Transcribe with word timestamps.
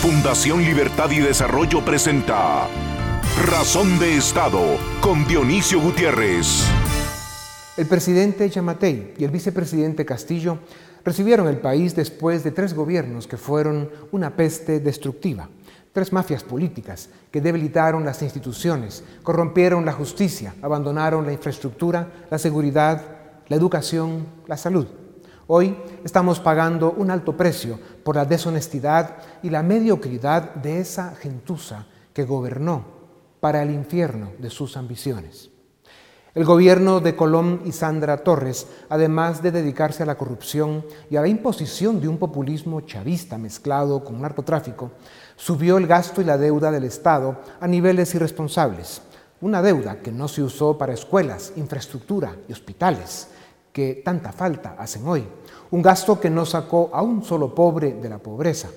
Fundación 0.00 0.62
Libertad 0.62 1.10
y 1.10 1.18
Desarrollo 1.18 1.84
presenta 1.84 2.66
Razón 3.44 3.98
de 3.98 4.16
Estado 4.16 4.78
con 5.02 5.26
Dionisio 5.26 5.78
Gutiérrez. 5.78 6.64
El 7.76 7.84
presidente 7.84 8.48
Yamatei 8.48 9.12
y 9.18 9.24
el 9.24 9.30
vicepresidente 9.30 10.06
Castillo 10.06 10.56
recibieron 11.04 11.48
el 11.48 11.58
país 11.58 11.94
después 11.94 12.42
de 12.42 12.50
tres 12.50 12.72
gobiernos 12.72 13.26
que 13.26 13.36
fueron 13.36 13.90
una 14.10 14.34
peste 14.36 14.80
destructiva, 14.80 15.50
tres 15.92 16.14
mafias 16.14 16.44
políticas 16.44 17.10
que 17.30 17.42
debilitaron 17.42 18.02
las 18.02 18.22
instituciones, 18.22 19.04
corrompieron 19.22 19.84
la 19.84 19.92
justicia, 19.92 20.54
abandonaron 20.62 21.26
la 21.26 21.34
infraestructura, 21.34 22.08
la 22.30 22.38
seguridad, 22.38 23.02
la 23.48 23.56
educación, 23.56 24.26
la 24.46 24.56
salud. 24.56 24.86
Hoy 25.52 25.76
estamos 26.04 26.38
pagando 26.38 26.92
un 26.92 27.10
alto 27.10 27.36
precio 27.36 27.76
por 28.04 28.14
la 28.14 28.24
deshonestidad 28.24 29.16
y 29.42 29.50
la 29.50 29.64
mediocridad 29.64 30.54
de 30.54 30.78
esa 30.78 31.16
gentuza 31.16 31.86
que 32.12 32.22
gobernó 32.22 32.84
para 33.40 33.60
el 33.60 33.72
infierno 33.72 34.30
de 34.38 34.48
sus 34.48 34.76
ambiciones. 34.76 35.50
El 36.36 36.44
gobierno 36.44 37.00
de 37.00 37.16
Colón 37.16 37.62
y 37.64 37.72
Sandra 37.72 38.18
Torres, 38.18 38.68
además 38.88 39.42
de 39.42 39.50
dedicarse 39.50 40.04
a 40.04 40.06
la 40.06 40.16
corrupción 40.16 40.84
y 41.10 41.16
a 41.16 41.20
la 41.20 41.26
imposición 41.26 42.00
de 42.00 42.06
un 42.06 42.18
populismo 42.18 42.82
chavista 42.82 43.36
mezclado 43.36 44.04
con 44.04 44.22
narcotráfico, 44.22 44.92
subió 45.34 45.78
el 45.78 45.88
gasto 45.88 46.20
y 46.20 46.26
la 46.26 46.38
deuda 46.38 46.70
del 46.70 46.84
Estado 46.84 47.40
a 47.58 47.66
niveles 47.66 48.14
irresponsables. 48.14 49.02
Una 49.40 49.62
deuda 49.62 49.96
que 49.98 50.12
no 50.12 50.28
se 50.28 50.44
usó 50.44 50.78
para 50.78 50.92
escuelas, 50.92 51.54
infraestructura 51.56 52.36
y 52.46 52.52
hospitales, 52.52 53.26
que 53.72 54.02
tanta 54.04 54.32
falta 54.32 54.76
hacen 54.78 55.06
hoy. 55.06 55.26
Un 55.70 55.82
gasto 55.82 56.20
que 56.20 56.30
no 56.30 56.44
sacó 56.44 56.90
a 56.92 57.02
un 57.02 57.22
solo 57.22 57.54
pobre 57.54 57.92
de 57.94 58.08
la 58.08 58.18
pobreza. 58.18 58.68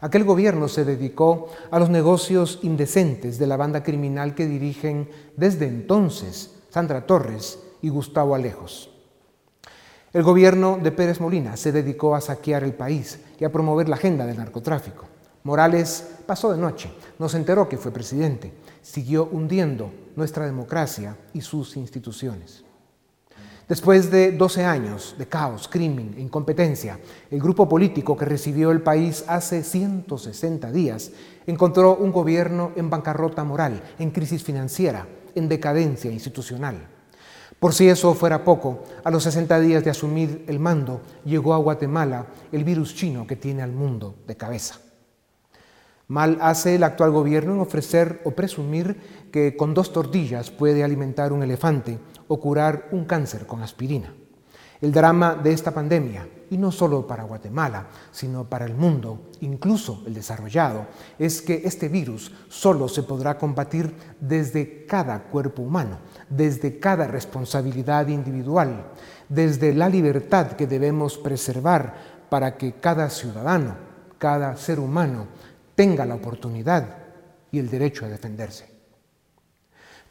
Aquel 0.00 0.24
gobierno 0.24 0.68
se 0.68 0.84
dedicó 0.84 1.48
a 1.70 1.78
los 1.78 1.90
negocios 1.90 2.60
indecentes 2.62 3.38
de 3.38 3.46
la 3.46 3.56
banda 3.56 3.82
criminal 3.82 4.34
que 4.34 4.46
dirigen 4.46 5.08
desde 5.36 5.66
entonces 5.66 6.54
Sandra 6.70 7.06
Torres 7.06 7.58
y 7.82 7.88
Gustavo 7.88 8.34
Alejos. 8.34 8.90
El 10.12 10.22
gobierno 10.22 10.78
de 10.80 10.92
Pérez 10.92 11.20
Molina 11.20 11.56
se 11.56 11.72
dedicó 11.72 12.14
a 12.14 12.20
saquear 12.20 12.62
el 12.64 12.74
país 12.74 13.18
y 13.38 13.44
a 13.44 13.50
promover 13.50 13.88
la 13.88 13.96
agenda 13.96 14.24
del 14.26 14.36
narcotráfico. 14.36 15.06
Morales 15.42 16.06
pasó 16.26 16.52
de 16.52 16.58
noche, 16.58 16.90
no 17.18 17.28
se 17.28 17.36
enteró 17.36 17.68
que 17.68 17.76
fue 17.76 17.90
presidente, 17.90 18.52
siguió 18.80 19.28
hundiendo 19.30 19.90
nuestra 20.16 20.46
democracia 20.46 21.16
y 21.32 21.40
sus 21.40 21.76
instituciones. 21.76 22.63
Después 23.66 24.10
de 24.10 24.32
12 24.32 24.62
años 24.62 25.14
de 25.16 25.26
caos, 25.26 25.68
crimen 25.68 26.14
e 26.18 26.20
incompetencia, 26.20 27.00
el 27.30 27.40
grupo 27.40 27.66
político 27.66 28.14
que 28.14 28.26
recibió 28.26 28.70
el 28.70 28.82
país 28.82 29.24
hace 29.26 29.62
160 29.62 30.70
días 30.70 31.12
encontró 31.46 31.96
un 31.96 32.12
gobierno 32.12 32.72
en 32.76 32.90
bancarrota 32.90 33.42
moral, 33.42 33.82
en 33.98 34.10
crisis 34.10 34.44
financiera, 34.44 35.08
en 35.34 35.48
decadencia 35.48 36.12
institucional. 36.12 36.88
Por 37.58 37.72
si 37.72 37.88
eso 37.88 38.12
fuera 38.12 38.44
poco, 38.44 38.84
a 39.02 39.10
los 39.10 39.22
60 39.22 39.58
días 39.60 39.82
de 39.82 39.90
asumir 39.90 40.44
el 40.46 40.58
mando 40.58 41.00
llegó 41.24 41.54
a 41.54 41.58
Guatemala 41.58 42.26
el 42.52 42.64
virus 42.64 42.94
chino 42.94 43.26
que 43.26 43.36
tiene 43.36 43.62
al 43.62 43.72
mundo 43.72 44.16
de 44.26 44.36
cabeza. 44.36 44.80
Mal 46.06 46.36
hace 46.42 46.74
el 46.74 46.82
actual 46.82 47.12
gobierno 47.12 47.54
en 47.54 47.60
ofrecer 47.60 48.20
o 48.24 48.32
presumir 48.32 49.00
que 49.32 49.56
con 49.56 49.72
dos 49.72 49.90
tortillas 49.90 50.50
puede 50.50 50.84
alimentar 50.84 51.32
un 51.32 51.42
elefante 51.42 51.98
o 52.28 52.40
curar 52.40 52.88
un 52.92 53.04
cáncer 53.04 53.46
con 53.46 53.62
aspirina. 53.62 54.14
El 54.80 54.92
drama 54.92 55.34
de 55.34 55.52
esta 55.52 55.70
pandemia, 55.70 56.28
y 56.50 56.58
no 56.58 56.70
solo 56.70 57.06
para 57.06 57.22
Guatemala, 57.22 57.86
sino 58.10 58.44
para 58.44 58.66
el 58.66 58.74
mundo, 58.74 59.30
incluso 59.40 60.02
el 60.06 60.12
desarrollado, 60.12 60.86
es 61.18 61.40
que 61.40 61.62
este 61.64 61.88
virus 61.88 62.32
solo 62.48 62.88
se 62.88 63.02
podrá 63.02 63.38
combatir 63.38 63.94
desde 64.20 64.84
cada 64.84 65.22
cuerpo 65.24 65.62
humano, 65.62 65.98
desde 66.28 66.78
cada 66.78 67.06
responsabilidad 67.06 68.08
individual, 68.08 68.92
desde 69.28 69.72
la 69.72 69.88
libertad 69.88 70.52
que 70.52 70.66
debemos 70.66 71.16
preservar 71.16 71.94
para 72.28 72.56
que 72.58 72.74
cada 72.74 73.08
ciudadano, 73.08 73.76
cada 74.18 74.56
ser 74.56 74.80
humano, 74.80 75.28
tenga 75.74 76.04
la 76.04 76.16
oportunidad 76.16 76.98
y 77.50 77.58
el 77.58 77.70
derecho 77.70 78.04
a 78.04 78.08
defenderse. 78.08 78.68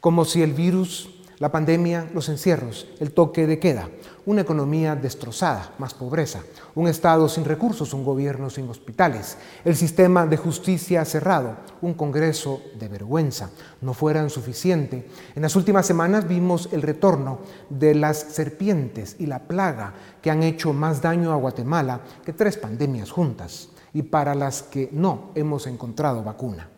Como 0.00 0.24
si 0.24 0.42
el 0.42 0.52
virus, 0.52 1.13
la 1.38 1.50
pandemia, 1.50 2.08
los 2.14 2.28
encierros, 2.28 2.86
el 3.00 3.12
toque 3.12 3.46
de 3.46 3.58
queda, 3.58 3.88
una 4.26 4.42
economía 4.42 4.96
destrozada, 4.96 5.72
más 5.78 5.94
pobreza, 5.94 6.42
un 6.74 6.88
Estado 6.88 7.28
sin 7.28 7.44
recursos, 7.44 7.92
un 7.92 8.04
gobierno 8.04 8.50
sin 8.50 8.68
hospitales, 8.68 9.36
el 9.64 9.76
sistema 9.76 10.26
de 10.26 10.36
justicia 10.36 11.04
cerrado, 11.04 11.56
un 11.82 11.94
Congreso 11.94 12.62
de 12.78 12.88
vergüenza, 12.88 13.50
no 13.80 13.94
fueran 13.94 14.30
suficiente. 14.30 15.08
En 15.34 15.42
las 15.42 15.56
últimas 15.56 15.86
semanas 15.86 16.26
vimos 16.26 16.68
el 16.72 16.82
retorno 16.82 17.40
de 17.68 17.94
las 17.94 18.18
serpientes 18.18 19.16
y 19.18 19.26
la 19.26 19.40
plaga 19.40 19.92
que 20.22 20.30
han 20.30 20.42
hecho 20.42 20.72
más 20.72 21.02
daño 21.02 21.32
a 21.32 21.36
Guatemala 21.36 22.00
que 22.24 22.32
tres 22.32 22.56
pandemias 22.56 23.10
juntas 23.10 23.68
y 23.92 24.02
para 24.02 24.34
las 24.34 24.62
que 24.62 24.88
no 24.92 25.30
hemos 25.34 25.66
encontrado 25.66 26.22
vacuna. 26.22 26.68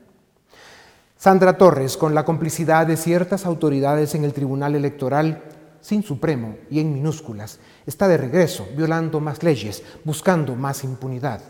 Sandra 1.27 1.59
Torres, 1.59 1.97
con 1.97 2.15
la 2.15 2.25
complicidad 2.25 2.87
de 2.87 2.97
ciertas 2.97 3.47
autoridades 3.47 4.15
en 4.15 4.23
el 4.23 4.33
Tribunal 4.33 4.77
Electoral, 4.77 5.43
sin 5.81 6.05
Supremo 6.05 6.55
y 6.71 6.79
en 6.79 6.95
minúsculas, 6.95 7.59
está 7.85 8.07
de 8.07 8.17
regreso, 8.17 8.69
violando 8.77 9.19
más 9.19 9.43
leyes, 9.43 9.83
buscando 10.05 10.55
más 10.55 10.85
impunidad. 10.85 11.41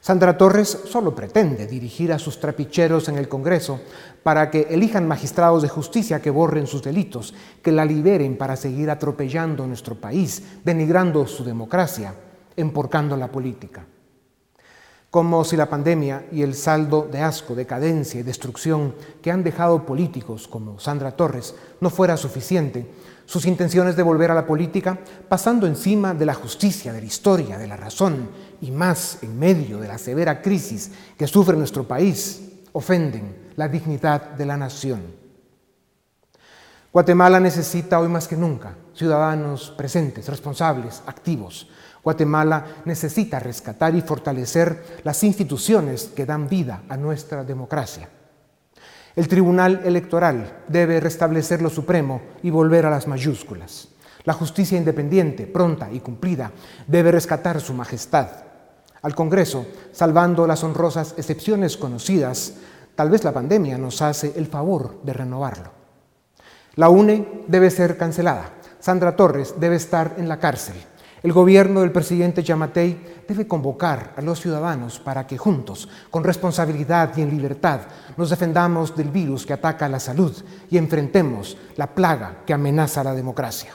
Sandra 0.00 0.38
Torres 0.38 0.78
solo 0.86 1.14
pretende 1.14 1.66
dirigir 1.66 2.10
a 2.10 2.18
sus 2.18 2.40
trapicheros 2.40 3.10
en 3.10 3.18
el 3.18 3.28
Congreso 3.28 3.82
para 4.22 4.50
que 4.50 4.68
elijan 4.70 5.06
magistrados 5.06 5.60
de 5.60 5.68
justicia 5.68 6.22
que 6.22 6.30
borren 6.30 6.66
sus 6.66 6.82
delitos, 6.82 7.34
que 7.62 7.72
la 7.72 7.84
liberen 7.84 8.38
para 8.38 8.56
seguir 8.56 8.88
atropellando 8.88 9.66
nuestro 9.66 9.96
país, 9.96 10.42
denigrando 10.64 11.26
su 11.26 11.44
democracia, 11.44 12.14
emporcando 12.56 13.14
la 13.14 13.30
política 13.30 13.84
como 15.10 15.44
si 15.44 15.56
la 15.56 15.68
pandemia 15.68 16.26
y 16.30 16.42
el 16.42 16.54
saldo 16.54 17.08
de 17.10 17.20
asco, 17.20 17.56
decadencia 17.56 18.20
y 18.20 18.22
destrucción 18.22 18.94
que 19.20 19.32
han 19.32 19.42
dejado 19.42 19.84
políticos 19.84 20.46
como 20.46 20.78
Sandra 20.78 21.12
Torres 21.12 21.54
no 21.80 21.90
fuera 21.90 22.16
suficiente, 22.16 22.88
sus 23.26 23.44
intenciones 23.44 23.96
de 23.96 24.04
volver 24.04 24.30
a 24.30 24.34
la 24.34 24.46
política, 24.46 24.98
pasando 25.28 25.66
encima 25.66 26.14
de 26.14 26.26
la 26.26 26.34
justicia, 26.34 26.92
de 26.92 27.00
la 27.00 27.06
historia, 27.06 27.58
de 27.58 27.66
la 27.66 27.76
razón 27.76 28.28
y 28.60 28.70
más 28.70 29.18
en 29.22 29.38
medio 29.38 29.78
de 29.78 29.88
la 29.88 29.98
severa 29.98 30.40
crisis 30.42 30.92
que 31.18 31.26
sufre 31.26 31.56
nuestro 31.56 31.86
país, 31.86 32.42
ofenden 32.72 33.50
la 33.56 33.68
dignidad 33.68 34.30
de 34.30 34.46
la 34.46 34.56
nación. 34.56 35.02
Guatemala 36.92 37.38
necesita 37.38 38.00
hoy 38.00 38.08
más 38.08 38.26
que 38.26 38.36
nunca 38.36 38.74
ciudadanos 38.94 39.72
presentes, 39.76 40.28
responsables, 40.28 41.02
activos, 41.06 41.68
Guatemala 42.02 42.82
necesita 42.84 43.38
rescatar 43.38 43.94
y 43.94 44.00
fortalecer 44.00 45.00
las 45.04 45.22
instituciones 45.22 46.10
que 46.14 46.26
dan 46.26 46.48
vida 46.48 46.82
a 46.88 46.96
nuestra 46.96 47.44
democracia. 47.44 48.08
El 49.16 49.28
Tribunal 49.28 49.82
Electoral 49.84 50.62
debe 50.68 51.00
restablecer 51.00 51.60
lo 51.60 51.68
supremo 51.68 52.22
y 52.42 52.50
volver 52.50 52.86
a 52.86 52.90
las 52.90 53.06
mayúsculas. 53.06 53.88
La 54.24 54.32
justicia 54.34 54.78
independiente, 54.78 55.46
pronta 55.46 55.90
y 55.90 56.00
cumplida, 56.00 56.52
debe 56.86 57.12
rescatar 57.12 57.60
su 57.60 57.74
majestad. 57.74 58.28
Al 59.02 59.14
Congreso, 59.14 59.66
salvando 59.92 60.46
las 60.46 60.62
honrosas 60.62 61.14
excepciones 61.16 61.76
conocidas, 61.76 62.54
tal 62.94 63.10
vez 63.10 63.24
la 63.24 63.32
pandemia 63.32 63.78
nos 63.78 64.02
hace 64.02 64.32
el 64.36 64.46
favor 64.46 65.02
de 65.02 65.12
renovarlo. 65.12 65.72
La 66.76 66.88
UNE 66.88 67.44
debe 67.48 67.70
ser 67.70 67.96
cancelada. 67.96 68.52
Sandra 68.78 69.16
Torres 69.16 69.54
debe 69.58 69.76
estar 69.76 70.14
en 70.18 70.28
la 70.28 70.38
cárcel. 70.38 70.76
El 71.22 71.32
gobierno 71.34 71.80
del 71.80 71.92
presidente 71.92 72.42
Yamatei 72.42 72.96
debe 73.28 73.46
convocar 73.46 74.14
a 74.16 74.22
los 74.22 74.40
ciudadanos 74.40 74.98
para 74.98 75.26
que 75.26 75.36
juntos, 75.36 75.86
con 76.10 76.24
responsabilidad 76.24 77.12
y 77.16 77.20
en 77.20 77.30
libertad, 77.30 77.80
nos 78.16 78.30
defendamos 78.30 78.96
del 78.96 79.10
virus 79.10 79.44
que 79.44 79.52
ataca 79.52 79.86
la 79.88 80.00
salud 80.00 80.32
y 80.70 80.78
enfrentemos 80.78 81.58
la 81.76 81.94
plaga 81.94 82.42
que 82.46 82.54
amenaza 82.54 83.04
la 83.04 83.14
democracia. 83.14 83.72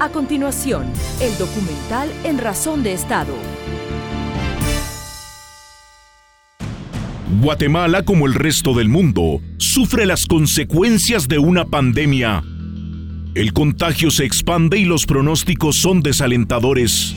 A 0.00 0.08
continuación, 0.10 0.86
el 1.20 1.36
documental 1.38 2.10
En 2.24 2.38
Razón 2.38 2.82
de 2.82 2.94
Estado. 2.94 3.34
Guatemala, 7.40 8.04
como 8.04 8.26
el 8.26 8.34
resto 8.34 8.74
del 8.74 8.88
mundo, 8.88 9.40
sufre 9.58 10.06
las 10.06 10.26
consecuencias 10.26 11.28
de 11.28 11.38
una 11.38 11.66
pandemia 11.66 12.42
el 13.34 13.52
contagio 13.52 14.10
se 14.10 14.24
expande 14.24 14.78
y 14.78 14.84
los 14.84 15.06
pronósticos 15.06 15.76
son 15.76 16.02
desalentadores. 16.02 17.14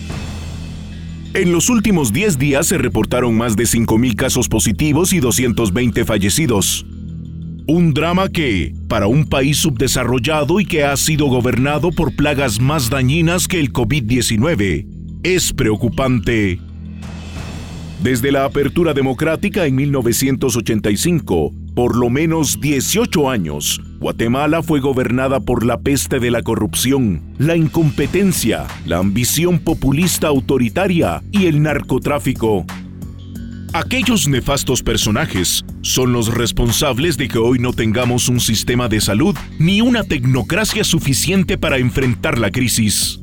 En 1.33 1.51
los 1.51 1.69
últimos 1.69 2.11
10 2.11 2.37
días 2.37 2.67
se 2.67 2.77
reportaron 2.77 3.35
más 3.35 3.55
de 3.55 3.63
5.000 3.63 4.15
casos 4.15 4.49
positivos 4.49 5.13
y 5.13 5.19
220 5.19 6.03
fallecidos. 6.03 6.85
Un 7.67 7.93
drama 7.93 8.27
que, 8.27 8.75
para 8.89 9.07
un 9.07 9.25
país 9.25 9.57
subdesarrollado 9.57 10.59
y 10.59 10.65
que 10.65 10.83
ha 10.83 10.97
sido 10.97 11.27
gobernado 11.27 11.91
por 11.91 12.15
plagas 12.15 12.59
más 12.59 12.89
dañinas 12.89 13.47
que 13.47 13.61
el 13.61 13.71
COVID-19, 13.71 14.85
es 15.23 15.53
preocupante. 15.53 16.59
Desde 18.03 18.31
la 18.31 18.43
apertura 18.43 18.93
democrática 18.93 19.65
en 19.67 19.75
1985, 19.75 21.53
por 21.73 21.95
lo 21.95 22.09
menos 22.09 22.59
18 22.59 23.29
años, 23.29 23.81
Guatemala 23.99 24.61
fue 24.61 24.79
gobernada 24.79 25.39
por 25.39 25.65
la 25.65 25.79
peste 25.79 26.19
de 26.19 26.31
la 26.31 26.41
corrupción, 26.41 27.21
la 27.37 27.55
incompetencia, 27.55 28.65
la 28.85 28.97
ambición 28.97 29.59
populista 29.59 30.27
autoritaria 30.27 31.23
y 31.31 31.45
el 31.45 31.61
narcotráfico. 31.61 32.65
Aquellos 33.73 34.27
nefastos 34.27 34.83
personajes 34.83 35.63
son 35.81 36.11
los 36.11 36.33
responsables 36.33 37.15
de 37.15 37.29
que 37.29 37.37
hoy 37.37 37.57
no 37.57 37.71
tengamos 37.71 38.27
un 38.27 38.41
sistema 38.41 38.89
de 38.89 38.99
salud 38.99 39.33
ni 39.59 39.79
una 39.79 40.03
tecnocracia 40.03 40.83
suficiente 40.83 41.57
para 41.57 41.77
enfrentar 41.77 42.37
la 42.37 42.51
crisis. 42.51 43.20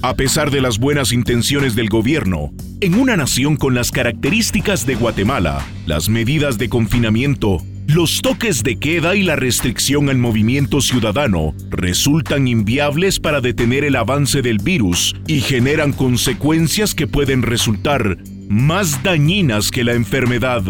A 0.00 0.14
pesar 0.14 0.52
de 0.52 0.60
las 0.60 0.78
buenas 0.78 1.12
intenciones 1.12 1.74
del 1.74 1.88
gobierno, 1.88 2.52
en 2.80 2.94
una 2.94 3.16
nación 3.16 3.56
con 3.56 3.74
las 3.74 3.90
características 3.90 4.86
de 4.86 4.94
Guatemala, 4.94 5.66
las 5.86 6.08
medidas 6.08 6.56
de 6.56 6.68
confinamiento, 6.68 7.58
los 7.88 8.22
toques 8.22 8.62
de 8.62 8.78
queda 8.78 9.16
y 9.16 9.24
la 9.24 9.34
restricción 9.34 10.08
al 10.08 10.18
movimiento 10.18 10.80
ciudadano 10.80 11.52
resultan 11.70 12.46
inviables 12.46 13.18
para 13.18 13.40
detener 13.40 13.82
el 13.82 13.96
avance 13.96 14.40
del 14.40 14.58
virus 14.58 15.16
y 15.26 15.40
generan 15.40 15.92
consecuencias 15.92 16.94
que 16.94 17.08
pueden 17.08 17.42
resultar 17.42 18.18
más 18.48 19.02
dañinas 19.02 19.72
que 19.72 19.82
la 19.82 19.94
enfermedad. 19.94 20.62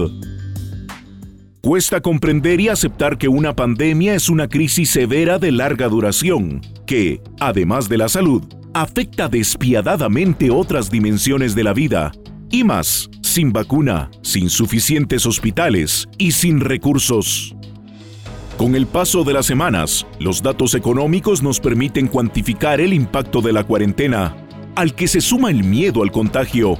Cuesta 1.61 2.01
comprender 2.01 2.61
y 2.61 2.69
aceptar 2.69 3.19
que 3.19 3.27
una 3.27 3.57
pandemia 3.57 4.15
es 4.15 4.29
una 4.29 4.47
crisis 4.47 4.91
severa 4.91 5.41
de 5.41 5.51
larga 5.51 5.89
duración, 5.89 6.61
que, 6.87 7.21
además 7.41 7.89
de 7.89 7.99
la 7.99 8.09
salud, 8.09 8.45
afecta 8.75 9.29
despiadadamente 9.29 10.53
otras 10.53 10.89
dimensiones 10.89 11.57
de 11.57 11.65
la 11.65 11.73
vida, 11.73 12.13
y 12.49 12.63
más, 12.63 13.11
sin 13.23 13.53
vacuna, 13.53 14.09
sin 14.23 14.51
suficientes 14.51 15.27
hospitales 15.27 16.07
y 16.17 16.31
sin 16.31 16.61
recursos. 16.61 17.57
Con 18.57 18.77
el 18.77 18.87
paso 18.87 19.25
de 19.25 19.33
las 19.33 19.47
semanas, 19.47 20.07
los 20.21 20.41
datos 20.43 20.75
económicos 20.75 21.43
nos 21.43 21.59
permiten 21.59 22.07
cuantificar 22.07 22.81
el 22.81 22.93
impacto 22.93 23.41
de 23.41 23.53
la 23.53 23.65
cuarentena, 23.65 24.37
al 24.77 24.95
que 24.95 25.09
se 25.09 25.21
suma 25.21 25.51
el 25.51 25.65
miedo 25.65 26.05
al 26.05 26.13
contagio. 26.13 26.79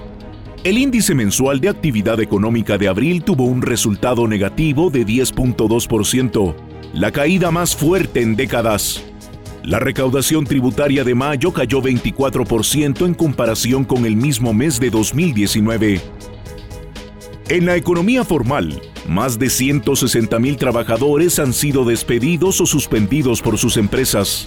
El 0.69 0.77
índice 0.77 1.15
mensual 1.15 1.61
de 1.61 1.71
actividad 1.71 2.21
económica 2.21 2.77
de 2.77 2.89
abril 2.89 3.25
tuvo 3.25 3.45
un 3.45 3.63
resultado 3.63 4.29
negativo 4.29 4.91
de 4.91 5.07
10.2%, 5.07 6.55
la 6.93 7.11
caída 7.11 7.51
más 7.51 7.75
fuerte 7.75 8.21
en 8.21 8.37
décadas. 8.37 9.03
La 9.65 9.79
recaudación 9.79 10.45
tributaria 10.45 11.05
de 11.05 11.15
mayo 11.15 11.55
cayó 11.55 11.81
24% 11.81 13.07
en 13.07 13.15
comparación 13.15 13.87
con 13.87 14.05
el 14.05 14.15
mismo 14.15 14.53
mes 14.53 14.79
de 14.79 14.91
2019. 14.91 16.03
En 17.49 17.65
la 17.65 17.77
economía 17.77 18.23
formal, 18.23 18.79
más 19.09 19.39
de 19.39 19.49
160 19.49 20.39
mil 20.39 20.59
trabajadores 20.59 21.39
han 21.39 21.55
sido 21.55 21.87
despedidos 21.87 22.61
o 22.61 22.67
suspendidos 22.67 23.41
por 23.41 23.57
sus 23.57 23.79
empresas. 23.79 24.47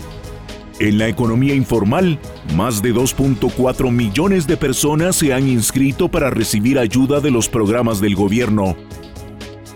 En 0.82 0.98
la 0.98 1.08
economía 1.08 1.54
informal, 1.54 2.18
más 2.56 2.82
de 2.82 2.92
2.4 2.92 3.92
millones 3.92 4.48
de 4.48 4.58
personas 4.58 5.16
se 5.16 5.32
han 5.32 5.48
inscrito 5.48 6.10
para 6.10 6.32
recibir 6.32 6.80
ayuda 6.80 7.20
de 7.20 7.30
los 7.30 7.48
programas 7.48 8.02
del 8.02 8.16
gobierno. 8.16 8.76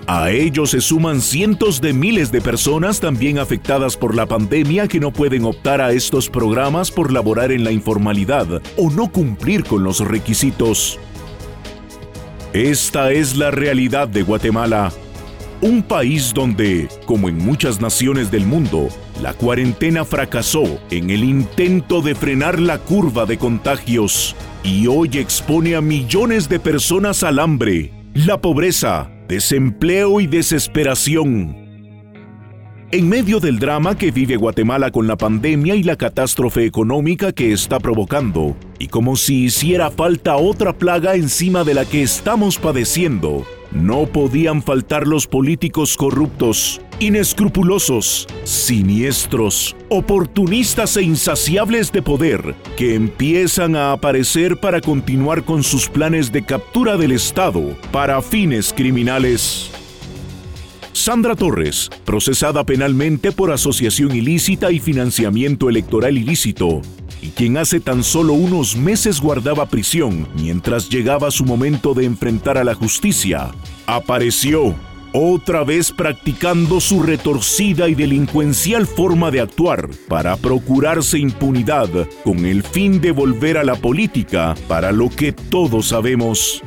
A 0.08 0.32
ellos 0.32 0.72
se 0.72 0.82
suman 0.82 1.22
cientos 1.22 1.80
de 1.80 1.94
miles 1.94 2.32
de 2.32 2.42
personas 2.42 3.02
también 3.02 3.38
afectadas 3.38 3.96
por 3.96 4.16
la 4.16 4.26
pandemia 4.26 4.88
que 4.88 5.00
no 5.00 5.14
pueden 5.14 5.46
optar 5.46 5.80
a 5.80 5.92
estos 5.92 6.28
programas 6.28 6.90
por 6.90 7.14
laborar 7.14 7.52
en 7.52 7.64
la 7.64 7.72
informalidad 7.72 8.64
o 8.76 8.90
no 8.90 9.12
cumplir 9.12 9.64
con 9.64 9.84
los 9.84 10.00
requisitos. 10.00 10.98
Esta 12.52 13.12
es 13.12 13.38
la 13.38 13.52
realidad 13.52 14.08
de 14.08 14.24
Guatemala, 14.24 14.92
un 15.62 15.84
país 15.84 16.34
donde, 16.34 16.88
como 17.06 17.30
en 17.30 17.38
muchas 17.38 17.80
naciones 17.80 18.32
del 18.32 18.48
mundo, 18.48 18.90
la 19.22 19.34
cuarentena 19.34 20.04
fracasó 20.04 20.80
en 20.92 21.10
el 21.10 21.24
intento 21.24 22.02
de 22.02 22.16
frenar 22.16 22.60
la 22.60 22.80
curva 22.80 23.26
de 23.26 23.38
contagios 23.38 24.36
y 24.64 24.88
hoy 24.88 25.10
expone 25.14 25.76
a 25.76 25.82
millones 25.82 26.50
de 26.50 26.60
personas 26.60 27.24
al 27.24 27.40
hambre, 27.40 27.94
la 28.14 28.42
pobreza, 28.42 29.10
desempleo 29.28 30.20
y 30.20 30.28
desesperación. 30.28 31.66
En 32.92 33.10
medio 33.10 33.40
del 33.40 33.60
drama 33.60 33.98
que 33.98 34.12
vive 34.12 34.36
Guatemala 34.36 34.92
con 34.92 35.08
la 35.08 35.18
pandemia 35.18 35.76
y 35.76 35.84
la 35.84 35.96
catástrofe 35.96 36.66
económica 36.66 37.32
que 37.32 37.52
está 37.52 37.80
provocando, 37.80 38.56
y 38.80 38.88
como 38.88 39.16
si 39.16 39.46
hiciera 39.46 39.92
falta 39.92 40.36
otra 40.36 40.72
plaga 40.74 41.16
encima 41.16 41.64
de 41.64 41.74
la 41.74 41.86
que 41.86 42.04
estamos 42.04 42.58
padeciendo, 42.58 43.46
no 43.76 44.06
podían 44.06 44.64
faltar 44.64 45.06
los 45.06 45.28
políticos 45.28 45.98
corruptos, 45.98 46.82
inescrupulosos, 47.00 48.26
siniestros, 48.46 49.76
oportunistas 49.90 50.96
e 50.96 51.04
insaciables 51.04 51.92
de 51.92 52.02
poder 52.02 52.56
que 52.78 52.96
empiezan 52.96 53.76
a 53.76 53.92
aparecer 53.92 54.58
para 54.58 54.80
continuar 54.80 55.44
con 55.44 55.62
sus 55.62 55.90
planes 55.90 56.32
de 56.32 56.46
captura 56.46 56.96
del 56.96 57.12
Estado 57.12 57.78
para 57.92 58.22
fines 58.22 58.74
criminales. 58.74 59.70
Sandra 60.94 61.36
Torres, 61.36 61.90
procesada 62.06 62.64
penalmente 62.64 63.34
por 63.34 63.52
asociación 63.52 64.16
ilícita 64.16 64.72
y 64.72 64.80
financiamiento 64.80 65.70
electoral 65.70 66.18
ilícito, 66.18 66.82
quien 67.30 67.58
hace 67.58 67.80
tan 67.80 68.04
solo 68.04 68.34
unos 68.34 68.76
meses 68.76 69.22
guardaba 69.22 69.66
prisión 69.68 70.28
mientras 70.36 70.90
llegaba 70.90 71.32
su 71.32 71.46
momento 71.46 71.94
de 71.94 72.06
enfrentar 72.06 72.58
a 72.58 72.64
la 72.64 72.76
justicia, 72.76 73.52
apareció 73.86 74.76
otra 75.18 75.64
vez 75.64 75.94
practicando 75.94 76.82
su 76.82 77.02
retorcida 77.02 77.88
y 77.88 77.96
delincuencial 77.96 78.86
forma 78.86 79.32
de 79.32 79.40
actuar 79.40 79.90
para 80.10 80.36
procurarse 80.36 81.18
impunidad 81.18 81.90
con 82.26 82.46
el 82.46 82.64
fin 82.64 83.00
de 83.00 83.12
volver 83.12 83.58
a 83.58 83.64
la 83.64 83.76
política 83.76 84.56
para 84.68 84.92
lo 84.92 85.10
que 85.10 85.32
todos 85.32 85.88
sabemos 85.88 86.62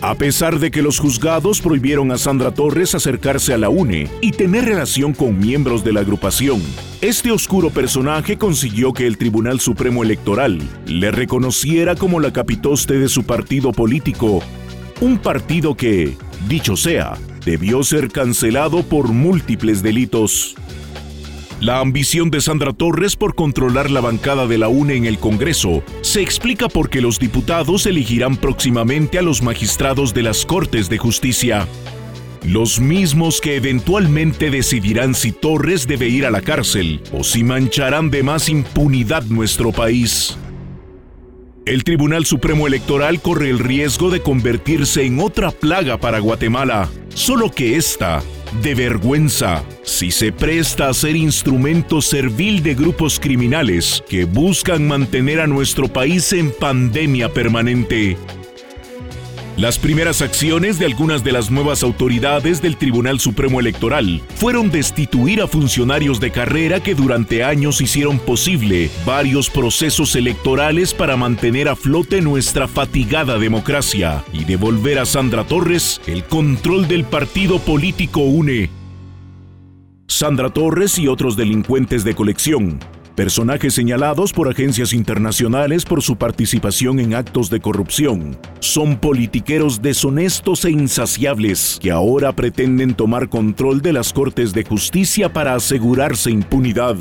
a 0.00 0.14
pesar 0.14 0.58
de 0.58 0.70
que 0.70 0.82
los 0.82 0.98
juzgados 0.98 1.60
prohibieron 1.60 2.12
a 2.12 2.18
Sandra 2.18 2.52
Torres 2.52 2.94
acercarse 2.94 3.52
a 3.52 3.58
la 3.58 3.68
UNE 3.68 4.08
y 4.20 4.32
tener 4.32 4.64
relación 4.64 5.12
con 5.12 5.38
miembros 5.38 5.82
de 5.82 5.92
la 5.92 6.00
agrupación, 6.00 6.62
este 7.00 7.32
oscuro 7.32 7.70
personaje 7.70 8.38
consiguió 8.38 8.92
que 8.92 9.06
el 9.06 9.18
Tribunal 9.18 9.60
Supremo 9.60 10.02
Electoral 10.02 10.60
le 10.86 11.10
reconociera 11.10 11.96
como 11.96 12.20
la 12.20 12.32
capitoste 12.32 12.98
de 12.98 13.08
su 13.08 13.24
partido 13.24 13.72
político, 13.72 14.40
un 15.00 15.18
partido 15.18 15.74
que, 15.76 16.16
dicho 16.48 16.76
sea, 16.76 17.18
debió 17.44 17.82
ser 17.82 18.08
cancelado 18.08 18.82
por 18.82 19.08
múltiples 19.08 19.82
delitos. 19.82 20.54
La 21.60 21.80
ambición 21.80 22.30
de 22.30 22.40
Sandra 22.40 22.72
Torres 22.72 23.16
por 23.16 23.34
controlar 23.34 23.90
la 23.90 24.00
bancada 24.00 24.46
de 24.46 24.58
la 24.58 24.68
UNE 24.68 24.94
en 24.94 25.06
el 25.06 25.18
Congreso 25.18 25.82
se 26.02 26.22
explica 26.22 26.68
porque 26.68 27.00
los 27.00 27.18
diputados 27.18 27.84
elegirán 27.86 28.36
próximamente 28.36 29.18
a 29.18 29.22
los 29.22 29.42
magistrados 29.42 30.14
de 30.14 30.22
las 30.22 30.46
Cortes 30.46 30.88
de 30.88 30.98
Justicia. 30.98 31.66
Los 32.44 32.78
mismos 32.78 33.40
que 33.40 33.56
eventualmente 33.56 34.50
decidirán 34.50 35.16
si 35.16 35.32
Torres 35.32 35.88
debe 35.88 36.08
ir 36.08 36.26
a 36.26 36.30
la 36.30 36.42
cárcel 36.42 37.02
o 37.12 37.24
si 37.24 37.42
mancharán 37.42 38.08
de 38.10 38.22
más 38.22 38.48
impunidad 38.48 39.24
nuestro 39.24 39.72
país. 39.72 40.38
El 41.68 41.84
Tribunal 41.84 42.24
Supremo 42.24 42.66
Electoral 42.66 43.20
corre 43.20 43.50
el 43.50 43.58
riesgo 43.58 44.08
de 44.08 44.22
convertirse 44.22 45.04
en 45.04 45.20
otra 45.20 45.50
plaga 45.50 45.98
para 45.98 46.18
Guatemala, 46.18 46.88
solo 47.10 47.50
que 47.50 47.76
esta 47.76 48.22
de 48.62 48.74
vergüenza 48.74 49.62
si 49.82 50.10
se 50.10 50.32
presta 50.32 50.88
a 50.88 50.94
ser 50.94 51.14
instrumento 51.14 52.00
servil 52.00 52.62
de 52.62 52.74
grupos 52.74 53.20
criminales 53.20 54.02
que 54.08 54.24
buscan 54.24 54.88
mantener 54.88 55.40
a 55.40 55.46
nuestro 55.46 55.88
país 55.88 56.32
en 56.32 56.52
pandemia 56.52 57.34
permanente. 57.34 58.16
Las 59.58 59.76
primeras 59.76 60.22
acciones 60.22 60.78
de 60.78 60.86
algunas 60.86 61.24
de 61.24 61.32
las 61.32 61.50
nuevas 61.50 61.82
autoridades 61.82 62.62
del 62.62 62.76
Tribunal 62.76 63.18
Supremo 63.18 63.58
Electoral 63.58 64.22
fueron 64.36 64.70
destituir 64.70 65.42
a 65.42 65.48
funcionarios 65.48 66.20
de 66.20 66.30
carrera 66.30 66.80
que 66.80 66.94
durante 66.94 67.42
años 67.42 67.80
hicieron 67.80 68.20
posible 68.20 68.88
varios 69.04 69.50
procesos 69.50 70.14
electorales 70.14 70.94
para 70.94 71.16
mantener 71.16 71.68
a 71.68 71.74
flote 71.74 72.20
nuestra 72.20 72.68
fatigada 72.68 73.36
democracia 73.36 74.22
y 74.32 74.44
devolver 74.44 75.00
a 75.00 75.04
Sandra 75.04 75.42
Torres 75.42 76.00
el 76.06 76.22
control 76.22 76.86
del 76.86 77.02
partido 77.02 77.58
político 77.58 78.20
UNE. 78.20 78.70
Sandra 80.06 80.50
Torres 80.50 81.00
y 81.00 81.08
otros 81.08 81.36
delincuentes 81.36 82.04
de 82.04 82.14
colección 82.14 82.78
personajes 83.18 83.74
señalados 83.74 84.32
por 84.32 84.48
agencias 84.48 84.92
internacionales 84.92 85.84
por 85.84 86.02
su 86.02 86.14
participación 86.14 87.00
en 87.00 87.14
actos 87.14 87.50
de 87.50 87.58
corrupción. 87.58 88.38
Son 88.60 88.96
politiqueros 88.96 89.82
deshonestos 89.82 90.64
e 90.64 90.70
insaciables 90.70 91.80
que 91.82 91.90
ahora 91.90 92.32
pretenden 92.32 92.94
tomar 92.94 93.28
control 93.28 93.82
de 93.82 93.92
las 93.92 94.12
Cortes 94.12 94.52
de 94.52 94.62
Justicia 94.62 95.32
para 95.32 95.56
asegurarse 95.56 96.30
impunidad. 96.30 96.94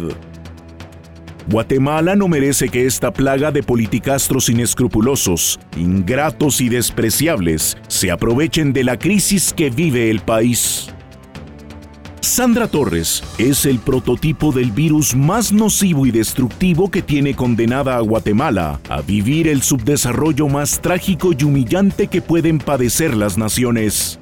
Guatemala 1.51 2.15
no 2.15 2.27
merece 2.27 2.69
que 2.69 2.87
esta 2.87 3.13
plaga 3.13 3.51
de 3.51 3.61
politicastros 3.61 4.49
inescrupulosos, 4.49 5.59
ingratos 5.77 6.61
y 6.61 6.69
despreciables 6.69 7.77
se 7.89 8.09
aprovechen 8.09 8.73
de 8.73 8.83
la 8.83 8.97
crisis 8.97 9.53
que 9.53 9.69
vive 9.69 10.09
el 10.09 10.21
país. 10.21 10.91
Sandra 12.27 12.67
Torres 12.67 13.23
es 13.37 13.65
el 13.65 13.79
prototipo 13.79 14.51
del 14.51 14.71
virus 14.71 15.15
más 15.15 15.53
nocivo 15.53 16.05
y 16.05 16.11
destructivo 16.11 16.91
que 16.91 17.01
tiene 17.01 17.33
condenada 17.33 17.95
a 17.95 18.01
Guatemala 18.01 18.81
a 18.89 19.01
vivir 19.01 19.47
el 19.47 19.61
subdesarrollo 19.61 20.49
más 20.49 20.81
trágico 20.81 21.31
y 21.31 21.45
humillante 21.45 22.07
que 22.07 22.21
pueden 22.21 22.59
padecer 22.59 23.15
las 23.15 23.37
naciones. 23.37 24.19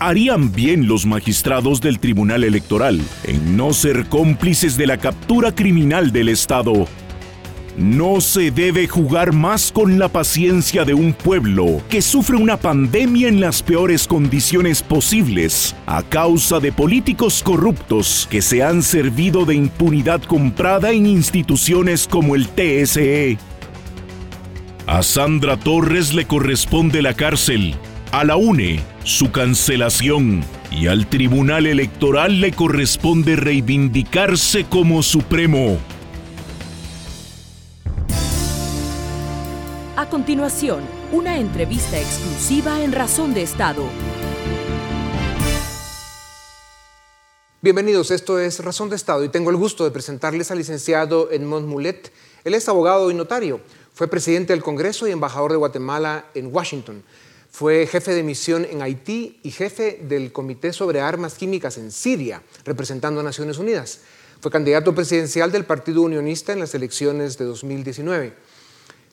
Harían 0.00 0.50
bien 0.50 0.88
los 0.88 1.04
magistrados 1.04 1.82
del 1.82 1.98
Tribunal 1.98 2.42
Electoral 2.42 3.02
en 3.24 3.54
no 3.54 3.74
ser 3.74 4.06
cómplices 4.06 4.78
de 4.78 4.86
la 4.86 4.96
captura 4.96 5.54
criminal 5.54 6.10
del 6.10 6.30
Estado 6.30 6.88
no 7.76 8.20
se 8.20 8.50
debe 8.50 8.86
jugar 8.86 9.32
más 9.32 9.72
con 9.72 9.98
la 9.98 10.08
paciencia 10.08 10.84
de 10.84 10.94
un 10.94 11.12
pueblo 11.12 11.82
que 11.88 12.02
sufre 12.02 12.36
una 12.36 12.56
pandemia 12.56 13.28
en 13.28 13.40
las 13.40 13.62
peores 13.62 14.06
condiciones 14.06 14.82
posibles 14.82 15.74
a 15.86 16.02
causa 16.02 16.60
de 16.60 16.72
políticos 16.72 17.42
corruptos 17.42 18.28
que 18.30 18.42
se 18.42 18.62
han 18.62 18.82
servido 18.82 19.44
de 19.44 19.54
impunidad 19.54 20.22
comprada 20.22 20.92
en 20.92 21.06
instituciones 21.06 22.06
como 22.06 22.34
el 22.34 22.48
TSE. 22.48 23.38
A 24.86 25.02
Sandra 25.02 25.56
Torres 25.56 26.12
le 26.12 26.26
corresponde 26.26 27.02
la 27.02 27.14
cárcel, 27.14 27.74
a 28.12 28.24
la 28.24 28.36
UNE 28.36 28.94
su 29.04 29.30
cancelación 29.30 30.42
y 30.70 30.86
al 30.86 31.06
Tribunal 31.06 31.66
Electoral 31.66 32.40
le 32.40 32.52
corresponde 32.52 33.36
reivindicarse 33.36 34.64
como 34.64 35.02
supremo. 35.02 35.78
Continuación, 40.14 40.84
una 41.10 41.40
entrevista 41.40 41.98
exclusiva 41.98 42.84
en 42.84 42.92
Razón 42.92 43.34
de 43.34 43.42
Estado. 43.42 43.82
Bienvenidos, 47.60 48.12
esto 48.12 48.38
es 48.38 48.60
Razón 48.60 48.90
de 48.90 48.94
Estado 48.94 49.24
y 49.24 49.28
tengo 49.28 49.50
el 49.50 49.56
gusto 49.56 49.82
de 49.82 49.90
presentarles 49.90 50.52
al 50.52 50.58
licenciado 50.58 51.32
Edmond 51.32 51.66
Mulet. 51.66 52.12
Él 52.44 52.54
es 52.54 52.68
abogado 52.68 53.10
y 53.10 53.14
notario, 53.14 53.60
fue 53.92 54.06
presidente 54.06 54.52
del 54.52 54.62
Congreso 54.62 55.08
y 55.08 55.10
embajador 55.10 55.50
de 55.50 55.56
Guatemala 55.56 56.26
en 56.34 56.54
Washington. 56.54 57.02
Fue 57.50 57.84
jefe 57.88 58.14
de 58.14 58.22
misión 58.22 58.64
en 58.70 58.82
Haití 58.82 59.40
y 59.42 59.50
jefe 59.50 59.98
del 60.00 60.30
Comité 60.30 60.72
sobre 60.72 61.00
Armas 61.00 61.34
Químicas 61.34 61.76
en 61.76 61.90
Siria, 61.90 62.40
representando 62.64 63.18
a 63.18 63.24
Naciones 63.24 63.58
Unidas. 63.58 64.02
Fue 64.40 64.52
candidato 64.52 64.94
presidencial 64.94 65.50
del 65.50 65.64
Partido 65.64 66.02
Unionista 66.02 66.52
en 66.52 66.60
las 66.60 66.72
elecciones 66.76 67.36
de 67.36 67.46
2019. 67.46 68.43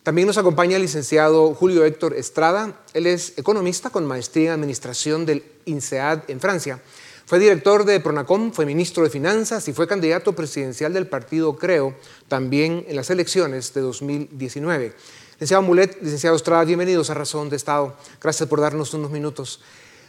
También 0.03 0.25
nos 0.25 0.39
acompaña 0.39 0.77
el 0.77 0.81
licenciado 0.81 1.53
Julio 1.53 1.86
Héctor 1.86 2.15
Estrada. 2.15 2.75
Él 2.96 3.05
es 3.05 3.38
economista 3.38 3.91
con 3.91 4.08
maestría 4.08 4.48
en 4.48 4.55
administración 4.55 5.27
del 5.27 5.43
INSEAD 5.65 6.24
en 6.27 6.39
Francia. 6.39 6.81
Fue 7.27 7.38
director 7.38 7.86
de 7.86 8.00
Pronacom, 8.00 8.51
fue 8.51 8.65
ministro 8.65 9.03
de 9.03 9.12
Finanzas 9.12 9.67
y 9.67 9.74
fue 9.74 9.88
candidato 9.88 10.34
presidencial 10.34 10.91
del 10.91 11.05
partido 11.05 11.55
Creo 11.55 11.96
también 12.27 12.84
en 12.88 12.96
las 12.96 13.12
elecciones 13.12 13.75
de 13.75 13.81
2019. 13.81 14.96
Licenciado 15.34 15.62
Mulet, 15.62 16.01
licenciado 16.01 16.36
Estrada, 16.36 16.63
bienvenidos 16.63 17.12
a 17.12 17.13
Razón 17.13 17.51
de 17.51 17.58
Estado. 17.58 17.96
Gracias 18.20 18.50
por 18.50 18.60
darnos 18.60 18.96
unos 18.96 19.12
minutos. 19.12 19.62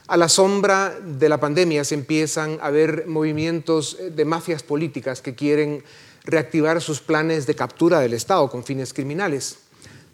A 0.06 0.16
la 0.16 0.30
sombra 0.30 0.98
de 1.04 1.28
la 1.28 1.38
pandemia 1.38 1.84
se 1.84 1.96
empiezan 1.96 2.58
a 2.62 2.70
ver 2.70 3.06
movimientos 3.06 3.98
de 4.10 4.24
mafias 4.24 4.62
políticas 4.62 5.20
que 5.20 5.34
quieren 5.34 5.84
reactivar 6.24 6.80
sus 6.80 7.00
planes 7.00 7.46
de 7.46 7.54
captura 7.54 8.00
del 8.00 8.14
Estado 8.14 8.48
con 8.48 8.64
fines 8.64 8.94
criminales. 8.94 9.58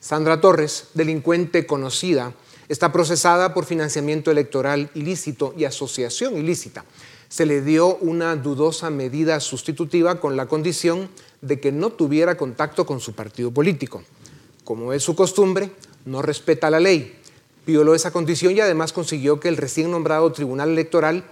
Sandra 0.00 0.40
Torres, 0.40 0.88
delincuente 0.94 1.66
conocida, 1.66 2.32
está 2.68 2.92
procesada 2.92 3.54
por 3.54 3.64
financiamiento 3.64 4.30
electoral 4.30 4.90
ilícito 4.94 5.54
y 5.56 5.64
asociación 5.64 6.36
ilícita. 6.36 6.84
Se 7.28 7.46
le 7.46 7.62
dio 7.62 7.96
una 7.96 8.36
dudosa 8.36 8.90
medida 8.90 9.40
sustitutiva 9.40 10.20
con 10.20 10.36
la 10.36 10.46
condición 10.46 11.08
de 11.40 11.60
que 11.60 11.72
no 11.72 11.90
tuviera 11.90 12.36
contacto 12.36 12.86
con 12.86 13.00
su 13.00 13.14
partido 13.14 13.50
político. 13.50 14.02
Como 14.64 14.92
es 14.92 15.02
su 15.02 15.16
costumbre, 15.16 15.72
no 16.04 16.22
respeta 16.22 16.70
la 16.70 16.80
ley, 16.80 17.16
violó 17.66 17.94
esa 17.94 18.12
condición 18.12 18.56
y 18.56 18.60
además 18.60 18.92
consiguió 18.92 19.40
que 19.40 19.48
el 19.48 19.56
recién 19.56 19.90
nombrado 19.90 20.32
Tribunal 20.32 20.70
Electoral 20.70 21.24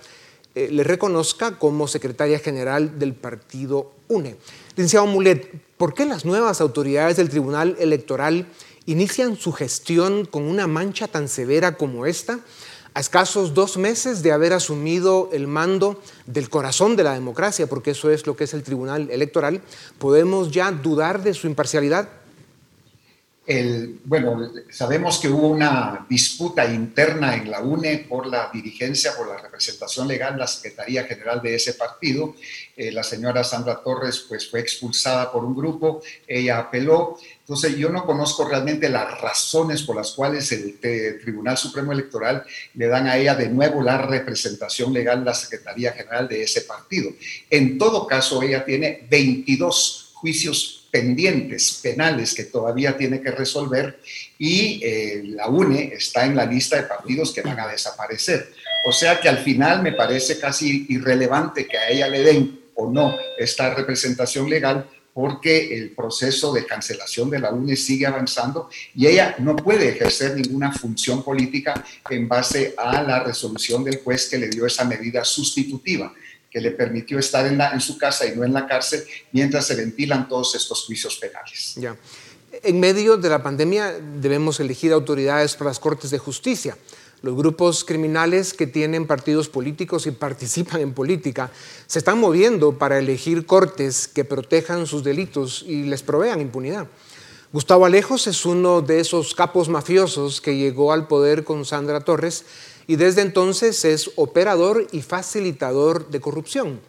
eh, 0.54 0.68
le 0.70 0.84
reconozca 0.84 1.58
como 1.58 1.86
secretaria 1.86 2.38
general 2.38 2.98
del 2.98 3.14
partido 3.14 3.92
UNE. 4.08 4.36
Licenciado 4.70 5.06
Mulet, 5.06 5.65
¿por 5.76 5.94
qué 5.94 6.04
las 6.06 6.24
nuevas 6.24 6.60
autoridades 6.60 7.16
del 7.16 7.28
Tribunal 7.28 7.76
Electoral 7.78 8.46
inician 8.86 9.36
su 9.36 9.52
gestión 9.52 10.24
con 10.24 10.44
una 10.44 10.66
mancha 10.66 11.08
tan 11.08 11.28
severa 11.28 11.76
como 11.76 12.06
esta? 12.06 12.40
A 12.94 13.00
escasos 13.00 13.52
dos 13.52 13.76
meses 13.76 14.22
de 14.22 14.32
haber 14.32 14.54
asumido 14.54 15.28
el 15.32 15.46
mando 15.46 16.00
del 16.24 16.48
corazón 16.48 16.96
de 16.96 17.04
la 17.04 17.12
democracia, 17.12 17.66
porque 17.66 17.90
eso 17.90 18.10
es 18.10 18.26
lo 18.26 18.36
que 18.36 18.44
es 18.44 18.54
el 18.54 18.62
Tribunal 18.62 19.10
Electoral, 19.10 19.60
¿podemos 19.98 20.50
ya 20.50 20.72
dudar 20.72 21.22
de 21.22 21.34
su 21.34 21.46
imparcialidad? 21.46 22.08
Bueno, 24.04 24.50
sabemos 24.70 25.18
que 25.18 25.28
hubo 25.28 25.46
una 25.46 26.04
disputa 26.08 26.64
interna 26.66 27.36
en 27.36 27.48
la 27.48 27.60
UNE 27.60 27.98
por 28.08 28.26
la 28.26 28.50
dirigencia, 28.52 29.16
por 29.16 29.28
la 29.28 29.38
representación 29.38 30.08
legal, 30.08 30.36
la 30.36 30.48
Secretaría 30.48 31.04
General 31.04 31.40
de 31.40 31.54
ese 31.54 31.74
partido. 31.74 32.34
Eh, 32.76 32.90
la 32.90 33.04
señora 33.04 33.44
Sandra 33.44 33.80
Torres 33.84 34.26
pues, 34.28 34.50
fue 34.50 34.58
expulsada 34.58 35.30
por 35.30 35.44
un 35.44 35.54
grupo, 35.54 36.02
ella 36.26 36.58
apeló. 36.58 37.18
Entonces 37.38 37.76
yo 37.76 37.88
no 37.88 38.04
conozco 38.04 38.48
realmente 38.48 38.88
las 38.88 39.20
razones 39.20 39.82
por 39.82 39.94
las 39.94 40.10
cuales 40.10 40.50
el 40.50 40.80
Tribunal 40.80 41.56
Supremo 41.56 41.92
Electoral 41.92 42.44
le 42.74 42.88
dan 42.88 43.06
a 43.06 43.16
ella 43.16 43.36
de 43.36 43.48
nuevo 43.48 43.80
la 43.80 43.98
representación 43.98 44.92
legal, 44.92 45.24
la 45.24 45.34
Secretaría 45.34 45.92
General 45.92 46.26
de 46.26 46.42
ese 46.42 46.62
partido. 46.62 47.10
En 47.48 47.78
todo 47.78 48.08
caso, 48.08 48.42
ella 48.42 48.64
tiene 48.64 49.06
22 49.08 50.10
juicios 50.14 50.85
pendientes 50.96 51.78
penales 51.82 52.32
que 52.32 52.44
todavía 52.44 52.96
tiene 52.96 53.20
que 53.20 53.30
resolver 53.30 54.00
y 54.38 54.80
eh, 54.82 55.20
la 55.26 55.46
UNE 55.46 55.92
está 55.92 56.24
en 56.24 56.34
la 56.34 56.46
lista 56.46 56.76
de 56.76 56.84
partidos 56.84 57.34
que 57.34 57.42
van 57.42 57.60
a 57.60 57.68
desaparecer. 57.68 58.50
O 58.88 58.92
sea 58.92 59.20
que 59.20 59.28
al 59.28 59.38
final 59.38 59.82
me 59.82 59.92
parece 59.92 60.38
casi 60.38 60.86
irrelevante 60.88 61.66
que 61.66 61.76
a 61.76 61.90
ella 61.90 62.08
le 62.08 62.22
den 62.22 62.60
o 62.76 62.90
no 62.90 63.14
esta 63.38 63.74
representación 63.74 64.48
legal 64.48 64.88
porque 65.12 65.76
el 65.76 65.90
proceso 65.90 66.50
de 66.54 66.64
cancelación 66.64 67.28
de 67.28 67.40
la 67.40 67.50
UNE 67.50 67.76
sigue 67.76 68.06
avanzando 68.06 68.70
y 68.94 69.06
ella 69.06 69.34
no 69.38 69.54
puede 69.54 69.90
ejercer 69.90 70.34
ninguna 70.34 70.72
función 70.72 71.22
política 71.22 71.84
en 72.08 72.26
base 72.26 72.74
a 72.78 73.02
la 73.02 73.22
resolución 73.22 73.84
del 73.84 73.98
juez 73.98 74.30
que 74.30 74.38
le 74.38 74.48
dio 74.48 74.64
esa 74.64 74.84
medida 74.84 75.26
sustitutiva 75.26 76.14
que 76.56 76.62
le 76.62 76.70
permitió 76.70 77.18
estar 77.18 77.46
en, 77.46 77.60
en 77.60 77.80
su 77.82 77.98
casa 77.98 78.24
y 78.24 78.34
no 78.34 78.42
en 78.42 78.54
la 78.54 78.66
cárcel 78.66 79.04
mientras 79.30 79.66
se 79.66 79.74
ventilan 79.74 80.26
todos 80.26 80.54
estos 80.54 80.86
juicios 80.86 81.14
penales. 81.16 81.74
Ya. 81.76 81.94
En 82.62 82.80
medio 82.80 83.18
de 83.18 83.28
la 83.28 83.42
pandemia 83.42 83.92
debemos 84.22 84.58
elegir 84.58 84.94
autoridades 84.94 85.54
para 85.54 85.68
las 85.68 85.78
Cortes 85.78 86.08
de 86.08 86.16
Justicia. 86.16 86.74
Los 87.20 87.36
grupos 87.36 87.84
criminales 87.84 88.54
que 88.54 88.66
tienen 88.66 89.06
partidos 89.06 89.50
políticos 89.50 90.06
y 90.06 90.10
participan 90.26 90.80
en 90.80 90.94
política 90.94 91.50
se 91.86 91.98
están 91.98 92.18
moviendo 92.18 92.78
para 92.78 92.98
elegir 92.98 93.44
cortes 93.44 94.08
que 94.08 94.24
protejan 94.24 94.86
sus 94.86 95.04
delitos 95.04 95.62
y 95.68 95.82
les 95.82 96.02
provean 96.02 96.40
impunidad. 96.40 96.86
Gustavo 97.52 97.84
Alejos 97.84 98.26
es 98.28 98.46
uno 98.46 98.80
de 98.80 99.00
esos 99.00 99.34
capos 99.34 99.68
mafiosos 99.68 100.40
que 100.40 100.56
llegó 100.56 100.94
al 100.94 101.06
poder 101.06 101.44
con 101.44 101.66
Sandra 101.66 102.00
Torres 102.00 102.46
y 102.86 102.96
desde 102.96 103.22
entonces 103.22 103.84
es 103.84 104.10
operador 104.16 104.86
y 104.92 105.02
facilitador 105.02 106.08
de 106.08 106.20
corrupción. 106.20 106.80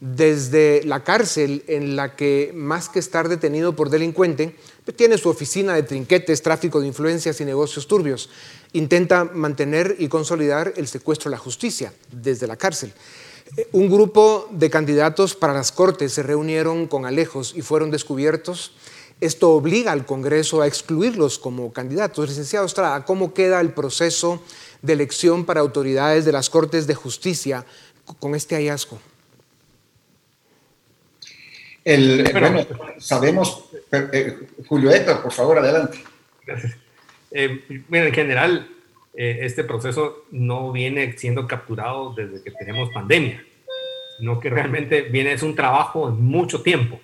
Desde 0.00 0.82
la 0.84 1.04
cárcel 1.04 1.64
en 1.66 1.96
la 1.96 2.16
que, 2.16 2.52
más 2.54 2.88
que 2.88 2.98
estar 2.98 3.28
detenido 3.28 3.74
por 3.74 3.90
delincuente, 3.90 4.56
tiene 4.96 5.16
su 5.16 5.28
oficina 5.28 5.74
de 5.74 5.82
trinquetes, 5.82 6.42
tráfico 6.42 6.80
de 6.80 6.88
influencias 6.88 7.40
y 7.40 7.44
negocios 7.44 7.86
turbios. 7.86 8.28
Intenta 8.72 9.24
mantener 9.24 9.96
y 9.98 10.08
consolidar 10.08 10.74
el 10.76 10.88
secuestro 10.88 11.30
de 11.30 11.36
la 11.36 11.42
justicia 11.42 11.92
desde 12.10 12.46
la 12.46 12.56
cárcel. 12.56 12.92
Un 13.72 13.88
grupo 13.88 14.48
de 14.50 14.68
candidatos 14.68 15.34
para 15.34 15.54
las 15.54 15.70
Cortes 15.70 16.12
se 16.12 16.22
reunieron 16.22 16.86
con 16.86 17.06
Alejos 17.06 17.54
y 17.56 17.62
fueron 17.62 17.90
descubiertos. 17.90 18.72
Esto 19.20 19.50
obliga 19.50 19.92
al 19.92 20.06
Congreso 20.06 20.60
a 20.60 20.66
excluirlos 20.66 21.38
como 21.38 21.72
candidatos. 21.72 22.28
Licenciado 22.28 22.66
Estrada, 22.66 23.04
¿cómo 23.04 23.32
queda 23.32 23.60
el 23.60 23.72
proceso 23.72 24.42
de 24.84 24.92
elección 24.92 25.46
para 25.46 25.60
autoridades 25.60 26.26
de 26.26 26.32
las 26.32 26.50
Cortes 26.50 26.86
de 26.86 26.94
Justicia 26.94 27.64
con 28.20 28.34
este 28.34 28.54
hallazgo? 28.54 29.00
El, 31.82 32.30
bueno, 32.32 32.66
sabemos, 32.98 33.70
eh, 33.92 34.38
Julio 34.68 34.90
Héctor, 34.90 35.22
por 35.22 35.32
favor, 35.32 35.58
adelante. 35.58 35.98
Gracias. 36.46 36.76
Eh, 37.30 37.82
bueno, 37.88 38.06
en 38.06 38.14
general, 38.14 38.68
eh, 39.14 39.38
este 39.42 39.64
proceso 39.64 40.24
no 40.30 40.70
viene 40.70 41.16
siendo 41.16 41.46
capturado 41.46 42.14
desde 42.14 42.42
que 42.42 42.50
tenemos 42.50 42.90
pandemia, 42.90 43.42
sino 44.18 44.38
que 44.38 44.50
realmente 44.50 45.02
viene, 45.02 45.32
es 45.32 45.42
un 45.42 45.54
trabajo 45.54 46.10
de 46.10 46.16
mucho 46.16 46.62
tiempo. 46.62 47.00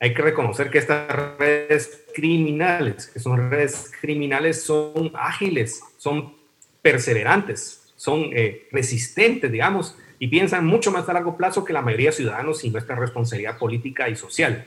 hay 0.00 0.12
que 0.12 0.22
reconocer 0.22 0.68
que 0.70 0.78
estas 0.78 1.08
redes 1.38 2.04
criminales, 2.14 3.06
que 3.06 3.20
son 3.20 3.50
redes 3.50 3.90
criminales, 4.00 4.62
son 4.62 5.12
ágiles, 5.14 5.80
son 5.96 6.34
perseverantes, 6.84 7.94
son 7.96 8.28
eh, 8.34 8.68
resistentes, 8.70 9.50
digamos, 9.50 9.96
y 10.18 10.28
piensan 10.28 10.66
mucho 10.66 10.92
más 10.92 11.08
a 11.08 11.14
largo 11.14 11.38
plazo 11.38 11.64
que 11.64 11.72
la 11.72 11.80
mayoría 11.80 12.10
de 12.10 12.16
ciudadanos 12.16 12.62
y 12.62 12.68
nuestra 12.68 12.94
responsabilidad 12.94 13.56
política 13.56 14.10
y 14.10 14.16
social. 14.16 14.66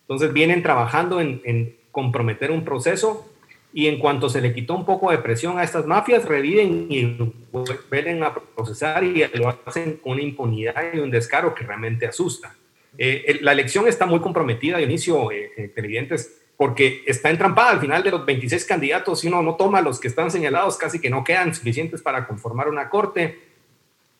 Entonces 0.00 0.32
vienen 0.32 0.64
trabajando 0.64 1.20
en, 1.20 1.40
en 1.44 1.76
comprometer 1.92 2.50
un 2.50 2.64
proceso 2.64 3.30
y 3.72 3.86
en 3.86 4.00
cuanto 4.00 4.28
se 4.28 4.40
le 4.40 4.52
quitó 4.52 4.74
un 4.74 4.84
poco 4.84 5.12
de 5.12 5.18
presión 5.18 5.58
a 5.58 5.62
estas 5.62 5.86
mafias, 5.86 6.24
reviven 6.24 6.88
y 6.90 7.16
vuelven 7.52 8.24
a 8.24 8.34
procesar 8.34 9.04
y 9.04 9.24
lo 9.34 9.56
hacen 9.64 9.98
con 10.02 10.14
una 10.14 10.22
impunidad 10.22 10.92
y 10.92 10.98
un 10.98 11.10
descaro 11.10 11.54
que 11.54 11.64
realmente 11.64 12.06
asusta. 12.06 12.56
Eh, 12.98 13.38
la 13.42 13.52
elección 13.52 13.86
está 13.86 14.06
muy 14.06 14.18
comprometida, 14.18 14.78
Dionisio, 14.78 15.30
eh, 15.30 15.52
eh, 15.56 15.68
televidentes, 15.68 16.40
porque 16.56 17.02
está 17.06 17.30
entrampada 17.30 17.70
al 17.70 17.80
final 17.80 18.02
de 18.02 18.10
los 18.10 18.24
26 18.24 18.64
candidatos. 18.64 19.20
Si 19.20 19.28
uno 19.28 19.42
no 19.42 19.56
toma 19.56 19.80
los 19.80 19.98
que 19.98 20.08
están 20.08 20.30
señalados, 20.30 20.76
casi 20.76 21.00
que 21.00 21.10
no 21.10 21.24
quedan 21.24 21.54
suficientes 21.54 22.02
para 22.02 22.26
conformar 22.26 22.68
una 22.68 22.88
corte. 22.88 23.40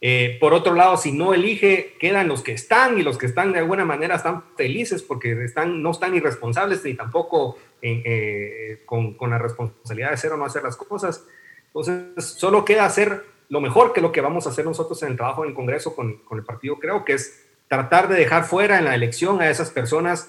Eh, 0.01 0.37
por 0.41 0.53
otro 0.53 0.75
lado, 0.75 0.97
si 0.97 1.13
no 1.13 1.33
elige, 1.33 1.95
quedan 1.99 2.29
los 2.29 2.43
que 2.43 2.53
están 2.53 2.99
y 2.99 3.03
los 3.03 3.17
que 3.17 3.27
están 3.27 3.53
de 3.53 3.61
alguna 3.61 3.85
manera 3.85 4.17
están 4.17 4.45
felices 4.57 5.03
porque 5.03 5.45
están, 5.45 5.83
no 5.83 5.93
están 5.93 6.15
irresponsables 6.15 6.85
ni 6.85 6.95
tampoco 6.95 7.57
eh, 7.81 8.83
con, 8.85 9.15
con, 9.15 9.31
la 9.31 9.39
responsabilidad 9.39 10.09
de 10.09 10.15
hacer 10.15 10.33
o 10.33 10.37
no 10.37 10.45
hacer 10.45 10.63
las 10.63 10.77
cosas. 10.77 11.25
Entonces, 11.69 12.25
solo 12.25 12.65
queda 12.65 12.85
hacer 12.85 13.25
lo 13.49 13.61
mejor 13.61 13.93
que 13.93 14.01
lo 14.01 14.13
que 14.13 14.21
vamos 14.21 14.47
a 14.47 14.51
hacer 14.51 14.65
nosotros 14.65 15.03
en 15.03 15.11
el 15.11 15.17
trabajo 15.17 15.45
en 15.45 15.51
el 15.51 15.55
Congreso 15.55 15.95
con, 15.95 16.19
con 16.19 16.39
el 16.39 16.45
partido, 16.45 16.79
creo 16.79 17.05
que 17.05 17.15
es 17.15 17.47
tratar 17.69 18.09
de 18.09 18.17
dejar 18.17 18.45
fuera 18.45 18.79
en 18.79 18.85
la 18.85 18.95
elección 18.95 19.41
a 19.41 19.49
esas 19.49 19.71
personas 19.71 20.29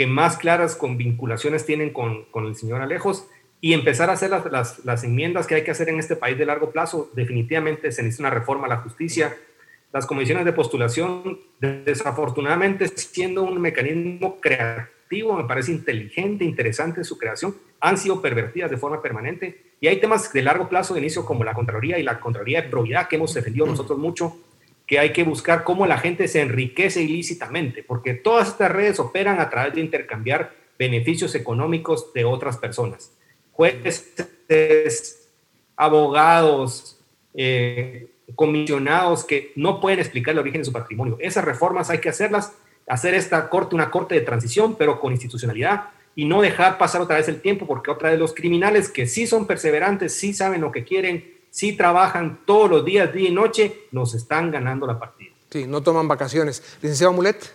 que 0.00 0.06
más 0.06 0.38
claras 0.38 0.76
con 0.76 0.96
vinculaciones 0.96 1.66
tienen 1.66 1.92
con, 1.92 2.24
con 2.30 2.46
el 2.46 2.56
señor 2.56 2.80
Alejos 2.80 3.28
y 3.60 3.74
empezar 3.74 4.08
a 4.08 4.14
hacer 4.14 4.30
las, 4.30 4.50
las, 4.50 4.82
las, 4.86 5.04
enmiendas 5.04 5.46
que 5.46 5.56
hay 5.56 5.62
que 5.62 5.72
hacer 5.72 5.90
en 5.90 5.98
este 5.98 6.16
país 6.16 6.38
de 6.38 6.46
largo 6.46 6.70
plazo. 6.70 7.10
Definitivamente 7.12 7.92
se 7.92 8.02
necesita 8.02 8.22
una 8.26 8.34
reforma 8.34 8.64
a 8.64 8.70
la 8.70 8.76
justicia. 8.78 9.36
Las 9.92 10.06
comisiones 10.06 10.46
de 10.46 10.54
postulación, 10.54 11.38
desafortunadamente, 11.60 12.88
siendo 12.88 13.42
un 13.42 13.60
mecanismo 13.60 14.40
creativo, 14.40 15.36
me 15.36 15.44
parece 15.44 15.72
inteligente, 15.72 16.46
interesante 16.46 17.04
su 17.04 17.18
creación, 17.18 17.54
han 17.78 17.98
sido 17.98 18.22
pervertidas 18.22 18.70
de 18.70 18.78
forma 18.78 19.02
permanente. 19.02 19.74
Y 19.82 19.88
hay 19.88 20.00
temas 20.00 20.32
de 20.32 20.40
largo 20.40 20.70
plazo 20.70 20.94
de 20.94 21.00
inicio 21.00 21.26
como 21.26 21.44
la 21.44 21.52
Contraloría 21.52 21.98
y 21.98 22.02
la 22.02 22.20
Contraloría 22.20 22.62
de 22.62 22.70
Probidad 22.70 23.06
que 23.06 23.16
hemos 23.16 23.34
defendido 23.34 23.66
nosotros 23.66 23.98
mucho, 23.98 24.34
que 24.90 24.98
hay 24.98 25.12
que 25.12 25.22
buscar 25.22 25.62
cómo 25.62 25.86
la 25.86 25.98
gente 25.98 26.26
se 26.26 26.40
enriquece 26.40 27.00
ilícitamente, 27.00 27.84
porque 27.84 28.12
todas 28.12 28.48
estas 28.48 28.72
redes 28.72 28.98
operan 28.98 29.38
a 29.38 29.48
través 29.48 29.74
de 29.74 29.80
intercambiar 29.82 30.52
beneficios 30.76 31.36
económicos 31.36 32.12
de 32.12 32.24
otras 32.24 32.56
personas. 32.56 33.16
Jueces, 33.52 35.28
abogados, 35.76 36.98
eh, 37.34 38.08
comisionados 38.34 39.24
que 39.24 39.52
no 39.54 39.80
pueden 39.80 40.00
explicar 40.00 40.32
el 40.32 40.40
origen 40.40 40.62
de 40.62 40.64
su 40.64 40.72
patrimonio. 40.72 41.18
Esas 41.20 41.44
reformas 41.44 41.88
hay 41.88 41.98
que 41.98 42.08
hacerlas, 42.08 42.52
hacer 42.88 43.14
esta 43.14 43.48
corte 43.48 43.76
una 43.76 43.92
corte 43.92 44.16
de 44.16 44.22
transición, 44.22 44.74
pero 44.74 44.98
con 44.98 45.12
institucionalidad 45.12 45.90
y 46.16 46.24
no 46.24 46.42
dejar 46.42 46.78
pasar 46.78 47.00
otra 47.00 47.18
vez 47.18 47.28
el 47.28 47.40
tiempo, 47.40 47.64
porque 47.64 47.92
otra 47.92 48.10
vez 48.10 48.18
los 48.18 48.34
criminales 48.34 48.88
que 48.88 49.06
sí 49.06 49.28
son 49.28 49.46
perseverantes, 49.46 50.16
sí 50.16 50.34
saben 50.34 50.62
lo 50.62 50.72
que 50.72 50.82
quieren, 50.82 51.32
sí 51.50 51.72
trabajan 51.74 52.40
todos 52.46 52.70
los 52.70 52.84
días, 52.84 53.12
día 53.12 53.28
y 53.28 53.32
noche, 53.32 53.86
nos 53.92 54.14
están 54.14 54.50
ganando 54.50 54.86
la 54.86 54.98
partida. 54.98 55.30
Sí, 55.50 55.66
no 55.66 55.82
toman 55.82 56.06
vacaciones. 56.06 56.62
Licenciado 56.80 57.12
Mulet. 57.12 57.52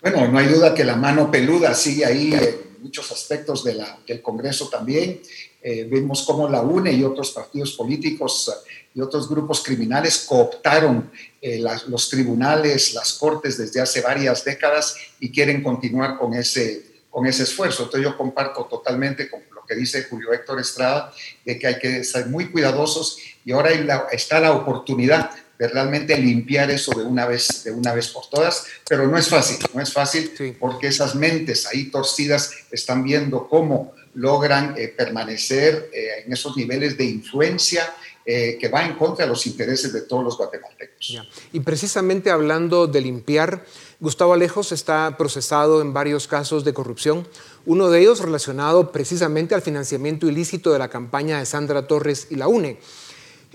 Bueno, 0.00 0.28
no 0.28 0.38
hay 0.38 0.46
duda 0.46 0.74
que 0.74 0.84
la 0.84 0.96
mano 0.96 1.30
peluda 1.30 1.74
sigue 1.74 2.04
ahí 2.04 2.32
en 2.32 2.82
muchos 2.82 3.10
aspectos 3.10 3.64
de 3.64 3.74
la, 3.74 3.98
del 4.06 4.22
Congreso 4.22 4.68
también. 4.68 5.20
Eh, 5.60 5.88
vemos 5.90 6.22
cómo 6.22 6.48
la 6.48 6.62
UNE 6.62 6.92
y 6.92 7.02
otros 7.02 7.32
partidos 7.32 7.72
políticos 7.72 8.52
y 8.94 9.00
otros 9.00 9.28
grupos 9.28 9.62
criminales 9.62 10.24
cooptaron 10.28 11.10
eh, 11.40 11.58
las, 11.58 11.88
los 11.88 12.08
tribunales, 12.08 12.94
las 12.94 13.12
cortes 13.14 13.58
desde 13.58 13.80
hace 13.80 14.00
varias 14.00 14.44
décadas 14.44 14.96
y 15.18 15.30
quieren 15.30 15.62
continuar 15.62 16.16
con 16.16 16.34
ese, 16.34 16.86
con 17.10 17.26
ese 17.26 17.42
esfuerzo. 17.42 17.84
Entonces 17.84 18.08
yo 18.08 18.16
comparto 18.16 18.64
totalmente 18.64 19.28
con 19.28 19.40
que 19.68 19.74
dice 19.74 20.04
Julio 20.04 20.32
Héctor 20.32 20.60
Estrada, 20.60 21.12
de 21.44 21.58
que 21.58 21.66
hay 21.66 21.78
que 21.78 22.04
ser 22.04 22.26
muy 22.26 22.50
cuidadosos 22.50 23.18
y 23.44 23.52
ahora 23.52 23.70
está 24.10 24.40
la 24.40 24.52
oportunidad 24.52 25.30
de 25.58 25.68
realmente 25.68 26.16
limpiar 26.16 26.70
eso 26.70 26.92
de 26.96 27.04
una 27.04 27.26
vez, 27.26 27.64
de 27.64 27.72
una 27.72 27.92
vez 27.92 28.08
por 28.08 28.28
todas, 28.30 28.64
pero 28.88 29.06
no 29.08 29.18
es 29.18 29.28
fácil, 29.28 29.58
no 29.74 29.82
es 29.82 29.92
fácil 29.92 30.32
sí. 30.36 30.56
porque 30.58 30.86
esas 30.86 31.16
mentes 31.16 31.66
ahí 31.66 31.90
torcidas 31.90 32.52
están 32.70 33.02
viendo 33.02 33.48
cómo 33.48 33.92
logran 34.14 34.74
eh, 34.76 34.88
permanecer 34.88 35.90
eh, 35.92 36.24
en 36.24 36.32
esos 36.32 36.56
niveles 36.56 36.96
de 36.96 37.04
influencia 37.04 37.92
eh, 38.30 38.58
que 38.60 38.68
va 38.68 38.84
en 38.84 38.94
contra 38.94 39.24
de 39.24 39.30
los 39.30 39.46
intereses 39.46 39.90
de 39.90 40.02
todos 40.02 40.22
los 40.22 40.36
guatemaltecos. 40.36 41.08
Ya. 41.08 41.26
Y 41.50 41.60
precisamente 41.60 42.30
hablando 42.30 42.86
de 42.86 43.00
limpiar, 43.00 43.64
Gustavo 44.00 44.34
Alejos 44.34 44.70
está 44.70 45.16
procesado 45.16 45.80
en 45.80 45.94
varios 45.94 46.28
casos 46.28 46.62
de 46.62 46.74
corrupción, 46.74 47.26
uno 47.64 47.88
de 47.88 48.00
ellos 48.00 48.20
relacionado 48.20 48.92
precisamente 48.92 49.54
al 49.54 49.62
financiamiento 49.62 50.28
ilícito 50.28 50.74
de 50.74 50.78
la 50.78 50.90
campaña 50.90 51.38
de 51.38 51.46
Sandra 51.46 51.86
Torres 51.86 52.26
y 52.28 52.34
la 52.34 52.48
UNE. 52.48 52.78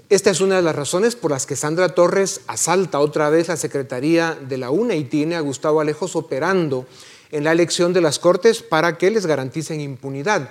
Esta 0.10 0.32
es 0.32 0.42
una 0.42 0.56
de 0.56 0.64
las 0.64 0.76
razones 0.76 1.16
por 1.16 1.30
las 1.30 1.46
que 1.46 1.56
Sandra 1.56 1.90
Torres 1.90 2.42
asalta 2.48 3.00
otra 3.00 3.30
vez 3.30 3.50
la 3.50 3.58
Secretaría 3.58 4.34
de 4.34 4.58
la 4.58 4.72
UNE 4.72 4.98
y 4.98 5.04
tiene 5.04 5.36
a 5.36 5.42
Gustavo 5.42 5.82
Alejos 5.82 6.16
operando 6.16 6.88
en 7.30 7.44
la 7.44 7.52
elección 7.52 7.94
de 7.94 8.02
las 8.02 8.18
Cortes 8.18 8.64
para 8.64 8.98
que 8.98 9.12
les 9.12 9.28
garanticen 9.28 9.80
impunidad. 9.82 10.50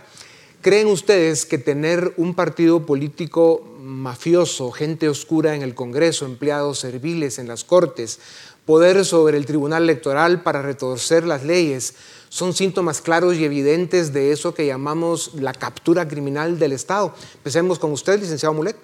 ¿Creen 0.60 0.86
ustedes 0.86 1.44
que 1.44 1.58
tener 1.58 2.14
un 2.18 2.36
partido 2.36 2.86
político 2.86 3.71
mafioso, 3.82 4.70
gente 4.70 5.08
oscura 5.08 5.54
en 5.54 5.62
el 5.62 5.74
Congreso, 5.74 6.24
empleados 6.24 6.78
serviles 6.78 7.38
en 7.38 7.48
las 7.48 7.64
Cortes, 7.64 8.20
poder 8.64 9.04
sobre 9.04 9.36
el 9.36 9.44
Tribunal 9.44 9.82
Electoral 9.82 10.42
para 10.42 10.62
retorcer 10.62 11.24
las 11.24 11.44
leyes, 11.44 11.94
son 12.28 12.54
síntomas 12.54 13.00
claros 13.00 13.36
y 13.36 13.44
evidentes 13.44 14.12
de 14.12 14.32
eso 14.32 14.54
que 14.54 14.66
llamamos 14.66 15.34
la 15.34 15.52
captura 15.52 16.06
criminal 16.06 16.58
del 16.58 16.72
Estado. 16.72 17.14
Empecemos 17.34 17.78
con 17.78 17.92
usted, 17.92 18.20
licenciado 18.20 18.54
Mulet. 18.54 18.76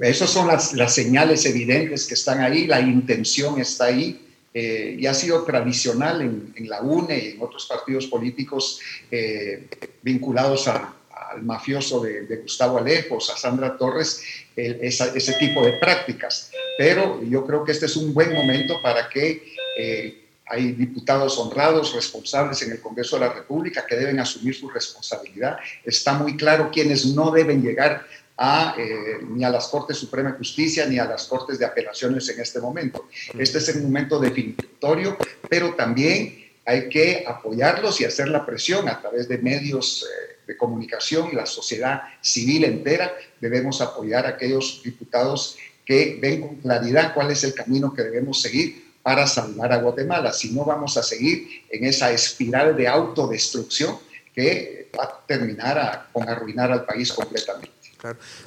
Esas 0.00 0.30
son 0.30 0.46
las, 0.46 0.94
señales 0.94 1.46
evidentes 1.46 2.06
que 2.06 2.14
están 2.14 2.40
ahí, 2.40 2.66
la 2.66 2.80
intención 2.80 3.60
está 3.60 3.86
ahí. 3.86 4.20
Eh, 4.56 4.98
y 5.00 5.06
ha 5.06 5.14
sido 5.14 5.42
tradicional 5.42 6.20
en, 6.20 6.52
en, 6.54 6.68
la 6.68 6.80
UNE 6.80 7.18
y 7.18 7.28
en 7.30 7.42
otros 7.42 7.66
partidos 7.66 8.06
políticos 8.06 8.78
eh, 9.10 9.66
vinculados 10.00 10.68
a, 10.68 10.94
al 11.30 11.42
mafioso 11.42 12.00
de, 12.00 12.22
de, 12.22 12.36
Gustavo 12.36 12.78
Alejos, 12.78 13.30
a 13.30 13.36
Sandra 13.36 13.76
Torres, 13.76 14.22
el, 14.56 14.78
esa, 14.82 15.06
ese 15.14 15.34
tipo 15.34 15.64
de 15.64 15.74
prácticas. 15.74 16.50
Pero 16.78 17.22
yo 17.22 17.46
creo 17.46 17.64
que 17.64 17.72
este 17.72 17.86
es 17.86 17.96
un 17.96 18.12
buen 18.12 18.32
momento 18.32 18.80
para 18.82 19.08
que 19.08 19.54
eh, 19.78 20.24
hay 20.46 20.72
diputados 20.72 21.38
honrados, 21.38 21.94
responsables 21.94 22.60
en 22.62 22.72
el 22.72 22.80
Congreso 22.80 23.16
de 23.16 23.26
la 23.26 23.32
República 23.32 23.86
que 23.86 23.96
deben 23.96 24.20
asumir 24.20 24.54
su 24.54 24.68
responsabilidad. 24.68 25.58
Está 25.84 26.14
muy 26.14 26.36
claro 26.36 26.70
quienes 26.72 27.06
no 27.06 27.30
deben 27.30 27.62
llegar 27.62 28.06
a, 28.36 28.74
eh, 28.76 29.18
ni 29.28 29.44
a 29.44 29.50
las 29.50 29.68
Cortes 29.68 29.96
Suprema 29.96 30.32
de 30.32 30.38
Justicia 30.38 30.86
ni 30.86 30.98
a 30.98 31.04
las 31.04 31.26
Cortes 31.26 31.58
de 31.58 31.64
Apelaciones 31.64 32.28
en 32.28 32.40
este 32.40 32.60
momento. 32.60 33.08
Este 33.38 33.58
es 33.58 33.68
el 33.68 33.82
momento 33.82 34.18
definitorio, 34.18 35.16
pero 35.48 35.74
también 35.74 36.44
hay 36.66 36.88
que 36.88 37.24
apoyarlos 37.26 38.00
y 38.00 38.04
hacer 38.04 38.28
la 38.28 38.44
presión 38.44 38.88
a 38.88 39.00
través 39.00 39.28
de 39.28 39.38
medios 39.38 40.02
eh, 40.04 40.33
de 40.46 40.56
comunicación 40.56 41.28
y 41.32 41.36
la 41.36 41.46
sociedad 41.46 42.02
civil 42.20 42.64
entera. 42.64 43.14
Debemos 43.40 43.80
apoyar 43.80 44.26
a 44.26 44.30
aquellos 44.30 44.82
diputados 44.84 45.56
que 45.84 46.18
ven 46.20 46.40
con 46.40 46.56
claridad 46.56 47.14
cuál 47.14 47.30
es 47.30 47.44
el 47.44 47.54
camino 47.54 47.92
que 47.92 48.02
debemos 48.02 48.40
seguir 48.40 48.84
para 49.02 49.26
salvar 49.26 49.72
a 49.72 49.76
Guatemala. 49.76 50.32
Si 50.32 50.52
no, 50.52 50.64
vamos 50.64 50.96
a 50.96 51.02
seguir 51.02 51.64
en 51.70 51.84
esa 51.84 52.10
espiral 52.10 52.76
de 52.76 52.88
autodestrucción 52.88 53.98
que 54.34 54.90
va 54.98 55.04
a 55.04 55.26
terminar 55.26 55.78
a, 55.78 56.08
con 56.12 56.28
arruinar 56.28 56.72
al 56.72 56.84
país 56.84 57.12
completamente. 57.12 57.70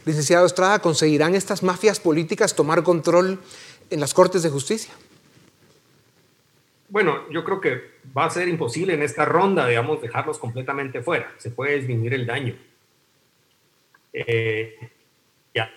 Licenciado 0.06 0.46
Estrada, 0.46 0.80
¿conseguirán 0.80 1.36
estas 1.36 1.64
mafias 1.64 2.00
políticas 2.00 2.54
tomar 2.54 2.84
control 2.84 3.40
en 3.90 4.00
las 4.00 4.14
Cortes 4.14 4.44
de 4.44 4.50
Justicia? 4.50 4.94
Bueno, 6.90 7.30
yo 7.30 7.44
creo 7.44 7.60
que 7.60 7.82
va 8.18 8.26
a 8.26 8.30
ser 8.30 8.48
imposible 8.48 8.94
en 8.94 9.02
esta 9.02 9.26
ronda, 9.26 9.68
digamos, 9.68 10.02
dejarlos 10.02 10.40
completamente 10.40 11.02
fuera. 11.02 11.34
Se 11.38 11.52
puede 11.52 11.76
disminuir 11.76 12.14
el 12.14 12.26
daño. 12.26 12.56
Eh, 14.14 14.76
ya 15.54 15.70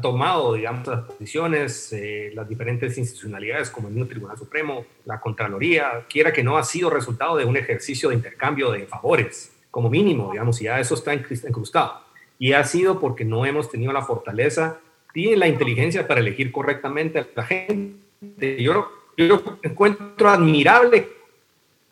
tomado, 0.00 0.54
digamos, 0.54 0.86
las 0.86 1.04
posiciones, 1.04 1.92
eh, 1.92 2.30
las 2.34 2.48
diferentes 2.48 2.96
institucionalidades 2.98 3.70
como 3.70 3.88
el 3.88 3.94
mismo 3.94 4.08
Tribunal 4.08 4.38
Supremo, 4.38 4.86
la 5.04 5.20
Contraloría, 5.20 6.06
quiera 6.08 6.32
que 6.32 6.42
no 6.42 6.56
ha 6.56 6.64
sido 6.64 6.90
resultado 6.90 7.36
de 7.36 7.44
un 7.44 7.56
ejercicio 7.56 8.08
de 8.08 8.14
intercambio 8.14 8.70
de 8.70 8.86
favores, 8.86 9.52
como 9.70 9.90
mínimo, 9.90 10.32
digamos, 10.32 10.60
y 10.60 10.64
ya 10.64 10.80
eso 10.80 10.94
está 10.94 11.14
incrustado. 11.14 12.00
Y 12.38 12.52
ha 12.52 12.64
sido 12.64 13.00
porque 13.00 13.24
no 13.24 13.44
hemos 13.44 13.70
tenido 13.70 13.92
la 13.92 14.02
fortaleza 14.02 14.80
ni 15.14 15.34
la 15.34 15.48
inteligencia 15.48 16.06
para 16.06 16.20
elegir 16.20 16.52
correctamente 16.52 17.18
a 17.18 17.26
la 17.34 17.42
gente. 17.44 18.62
Yo, 18.62 18.88
yo 19.26 19.58
encuentro 19.62 20.28
admirable 20.28 21.08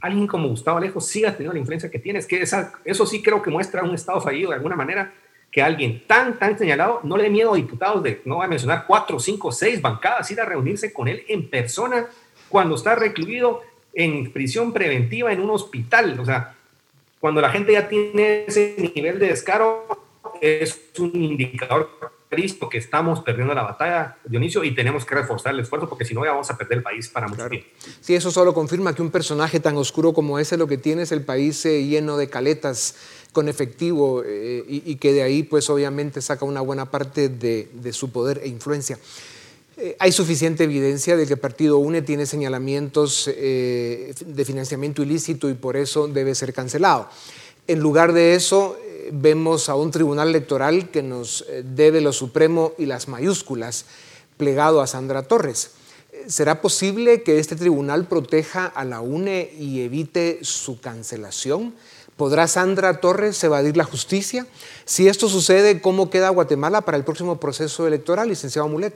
alguien 0.01 0.27
como 0.27 0.49
Gustavo 0.49 0.79
Alejo 0.79 1.01
siga 1.01 1.33
teniendo 1.33 1.55
la 1.55 1.59
influencia 1.59 1.91
que 1.91 1.99
tiene. 1.99 2.21
Es 2.21 2.27
que 2.27 2.43
eso 2.43 3.07
sí 3.07 3.23
creo 3.23 3.43
que 3.43 3.51
muestra 3.51 3.83
un 3.83 3.95
Estado 3.95 4.21
fallido 4.21 4.51
de 4.51 4.57
alguna 4.57 4.77
manera, 4.77 5.13
que 5.51 5.63
alguien 5.63 6.05
tan, 6.07 6.39
tan 6.39 6.59
señalado 6.59 7.01
no 7.03 7.17
le 7.17 7.25
dé 7.25 7.31
miedo 7.31 7.53
a 7.53 7.57
diputados 7.57 8.03
de, 8.03 8.21
no 8.25 8.37
voy 8.37 8.45
a 8.45 8.49
mencionar, 8.49 8.85
cuatro, 8.87 9.19
cinco, 9.19 9.51
seis 9.53 9.81
bancadas, 9.81 10.31
ir 10.31 10.41
a 10.41 10.45
reunirse 10.45 10.93
con 10.93 11.09
él 11.09 11.25
en 11.29 11.49
persona 11.49 12.07
cuando 12.49 12.75
está 12.75 12.95
recluido 12.95 13.63
en 13.95 14.31
prisión 14.33 14.73
preventiva 14.73 15.33
en 15.33 15.41
un 15.41 15.51
hospital. 15.51 16.19
O 16.21 16.25
sea, 16.25 16.55
cuando 17.19 17.41
la 17.41 17.51
gente 17.51 17.73
ya 17.73 17.89
tiene 17.89 18.45
ese 18.47 18.93
nivel 18.95 19.19
de 19.19 19.29
descaro, 19.29 19.87
es 20.41 20.79
un 20.99 21.13
indicador 21.15 22.16
Cristo 22.29 22.69
que 22.69 22.79
estamos 22.79 23.21
perdiendo 23.21 23.55
la 23.55 23.63
batalla, 23.63 24.17
Dionisio, 24.25 24.65
y 24.65 24.75
tenemos 24.75 25.05
que 25.05 25.15
reforzar 25.15 25.55
el 25.55 25.61
esfuerzo 25.61 25.89
porque 25.89 26.05
si 26.05 26.15
no 26.15 26.25
ya 26.25 26.33
vamos 26.33 26.51
a 26.51 26.57
perder 26.57 26.79
el 26.79 26.83
país 26.83 27.09
para 27.09 27.29
mucho 27.29 27.49
tiempo. 27.49 27.69
Sí, 28.01 28.15
eso 28.15 28.31
solo 28.31 28.53
confirma 28.53 28.95
que 28.95 29.03
un 29.03 29.11
personaje 29.11 29.61
tan 29.61 29.77
oscuro 29.77 30.13
como 30.13 30.39
ese 30.39 30.57
lo 30.57 30.67
que 30.67 30.77
tiene 30.77 31.03
es 31.03 31.13
el 31.13 31.23
país 31.23 31.65
eh, 31.67 31.85
lleno 31.85 32.17
de 32.17 32.29
caletas 32.29 32.97
con 33.33 33.49
efectivo 33.49 34.23
eh, 34.25 34.65
y, 34.67 34.97
que 34.97 35.13
de 35.13 35.23
ahí 35.23 35.43
pues 35.43 35.69
obviamente 35.69 36.23
saca 36.23 36.45
una 36.45 36.63
buena 36.63 36.91
parte 36.91 37.29
de, 37.29 37.93
su 37.93 38.11
poder 38.11 38.41
e 38.43 38.49
influencia. 38.49 38.99
Eh, 39.77 39.95
hay 39.99 40.11
suficiente 40.11 40.65
evidencia 40.65 41.17
de 41.17 41.27
que 41.27 41.35
el 41.35 41.39
partido 41.39 41.77
UNE 41.79 42.01
tiene 42.01 42.25
señalamientos 42.25 43.27
de 43.27 44.45
financiamiento 44.47 45.03
ilícito 45.03 45.51
y 45.51 45.55
por 45.55 45.77
eso 45.77 46.09
debe 46.09 46.35
ser 46.35 46.55
cancelado. 46.55 47.11
En 47.69 47.81
lugar 47.81 48.15
de 48.15 48.35
eso, 48.35 48.79
vemos 49.13 49.69
a 49.69 49.75
un 49.75 49.91
tribunal 49.91 50.29
electoral 50.29 50.91
que 50.91 51.03
nos 51.03 51.45
eh, 51.49 51.63
debe 51.65 52.01
lo 52.01 52.13
supremo 52.13 52.73
y 52.79 52.87
las 52.87 53.09
mayúsculas, 53.09 53.87
plegado 54.37 54.81
a 54.81 54.87
Sandra 54.87 55.23
Torres. 55.23 55.71
¿Será 56.27 56.61
posible 56.61 57.23
que 57.23 57.39
este 57.39 57.57
tribunal 57.57 58.07
proteja 58.07 58.67
a 58.67 58.85
la 58.85 59.01
UNE 59.01 59.53
y 59.59 59.83
evite 59.83 60.41
su 60.43 60.81
cancelación? 60.81 61.75
¿Podrá 62.17 62.49
Sandra 62.49 63.01
Torres 63.01 63.43
evadir 63.45 63.77
la 63.77 63.85
justicia? 63.85 64.47
Si 64.87 65.07
esto 65.07 65.29
sucede, 65.29 65.81
¿cómo 65.83 66.09
queda 66.09 66.31
Guatemala 66.31 66.81
para 66.81 66.97
el 66.97 67.05
próximo 67.05 67.39
proceso 67.39 67.87
electoral, 67.87 68.29
licenciado 68.29 68.69
Mulet? 68.69 68.95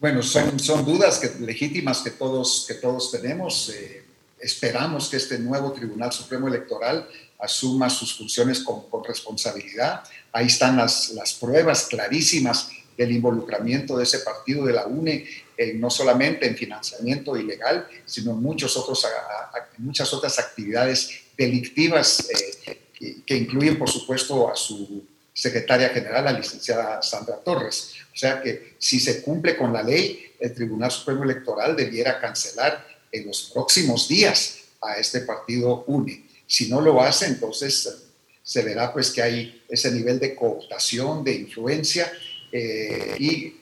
Bueno, 0.00 0.22
son, 0.22 0.58
son 0.58 0.84
dudas 0.84 1.18
que, 1.18 1.32
legítimas 1.44 2.02
que 2.02 2.10
todos, 2.10 2.64
que 2.68 2.74
todos 2.74 3.12
tenemos. 3.12 3.70
Eh, 3.70 4.04
esperamos 4.40 5.08
que 5.08 5.16
este 5.16 5.38
nuevo 5.38 5.72
Tribunal 5.72 6.12
Supremo 6.12 6.48
Electoral 6.48 7.08
asuma 7.38 7.90
sus 7.90 8.16
funciones 8.16 8.60
con, 8.60 8.84
responsabilidad. 9.04 10.02
Ahí 10.32 10.46
están 10.46 10.76
las, 10.76 11.10
las, 11.10 11.34
pruebas 11.34 11.86
clarísimas 11.86 12.70
del 12.96 13.12
involucramiento 13.12 13.96
de 13.96 14.04
ese 14.04 14.20
partido 14.20 14.64
de 14.64 14.72
la 14.72 14.86
UNE, 14.86 15.26
no 15.74 15.90
solamente 15.90 16.46
en 16.46 16.56
financiamiento 16.56 17.36
ilegal, 17.36 17.86
sino 18.04 18.32
en 18.32 18.42
muchos 18.42 18.76
otros, 18.76 19.06
muchas 19.78 20.12
otras 20.12 20.38
actividades 20.38 21.10
delictivas 21.36 22.28
eh, 22.30 22.80
que, 23.26 23.36
incluyen, 23.36 23.78
por 23.78 23.90
supuesto, 23.90 24.50
a 24.50 24.56
su 24.56 25.04
secretaria 25.32 25.90
general, 25.90 26.24
la 26.24 26.32
licenciada 26.32 27.02
Sandra 27.02 27.36
Torres. 27.36 27.94
O 28.12 28.16
sea 28.16 28.40
que 28.40 28.76
si 28.78 28.98
se 28.98 29.22
cumple 29.22 29.56
con 29.56 29.72
la 29.72 29.82
ley, 29.82 30.32
el 30.40 30.54
Tribunal 30.54 30.90
Supremo 30.90 31.24
Electoral 31.24 31.76
debiera 31.76 32.18
cancelar 32.18 32.86
en 33.12 33.26
los 33.26 33.50
próximos 33.52 34.08
días 34.08 34.58
a 34.80 34.98
este 34.98 35.20
partido 35.20 35.84
UNE. 35.86 36.24
Si 36.46 36.68
no 36.68 36.80
lo 36.80 37.00
hace, 37.00 37.26
entonces 37.26 38.06
se 38.42 38.62
verá 38.62 38.92
pues 38.92 39.10
que 39.10 39.22
hay 39.22 39.62
ese 39.68 39.90
nivel 39.90 40.20
de 40.20 40.34
cooptación, 40.34 41.24
de 41.24 41.34
influencia 41.34 42.10
eh, 42.52 43.16
y 43.18 43.54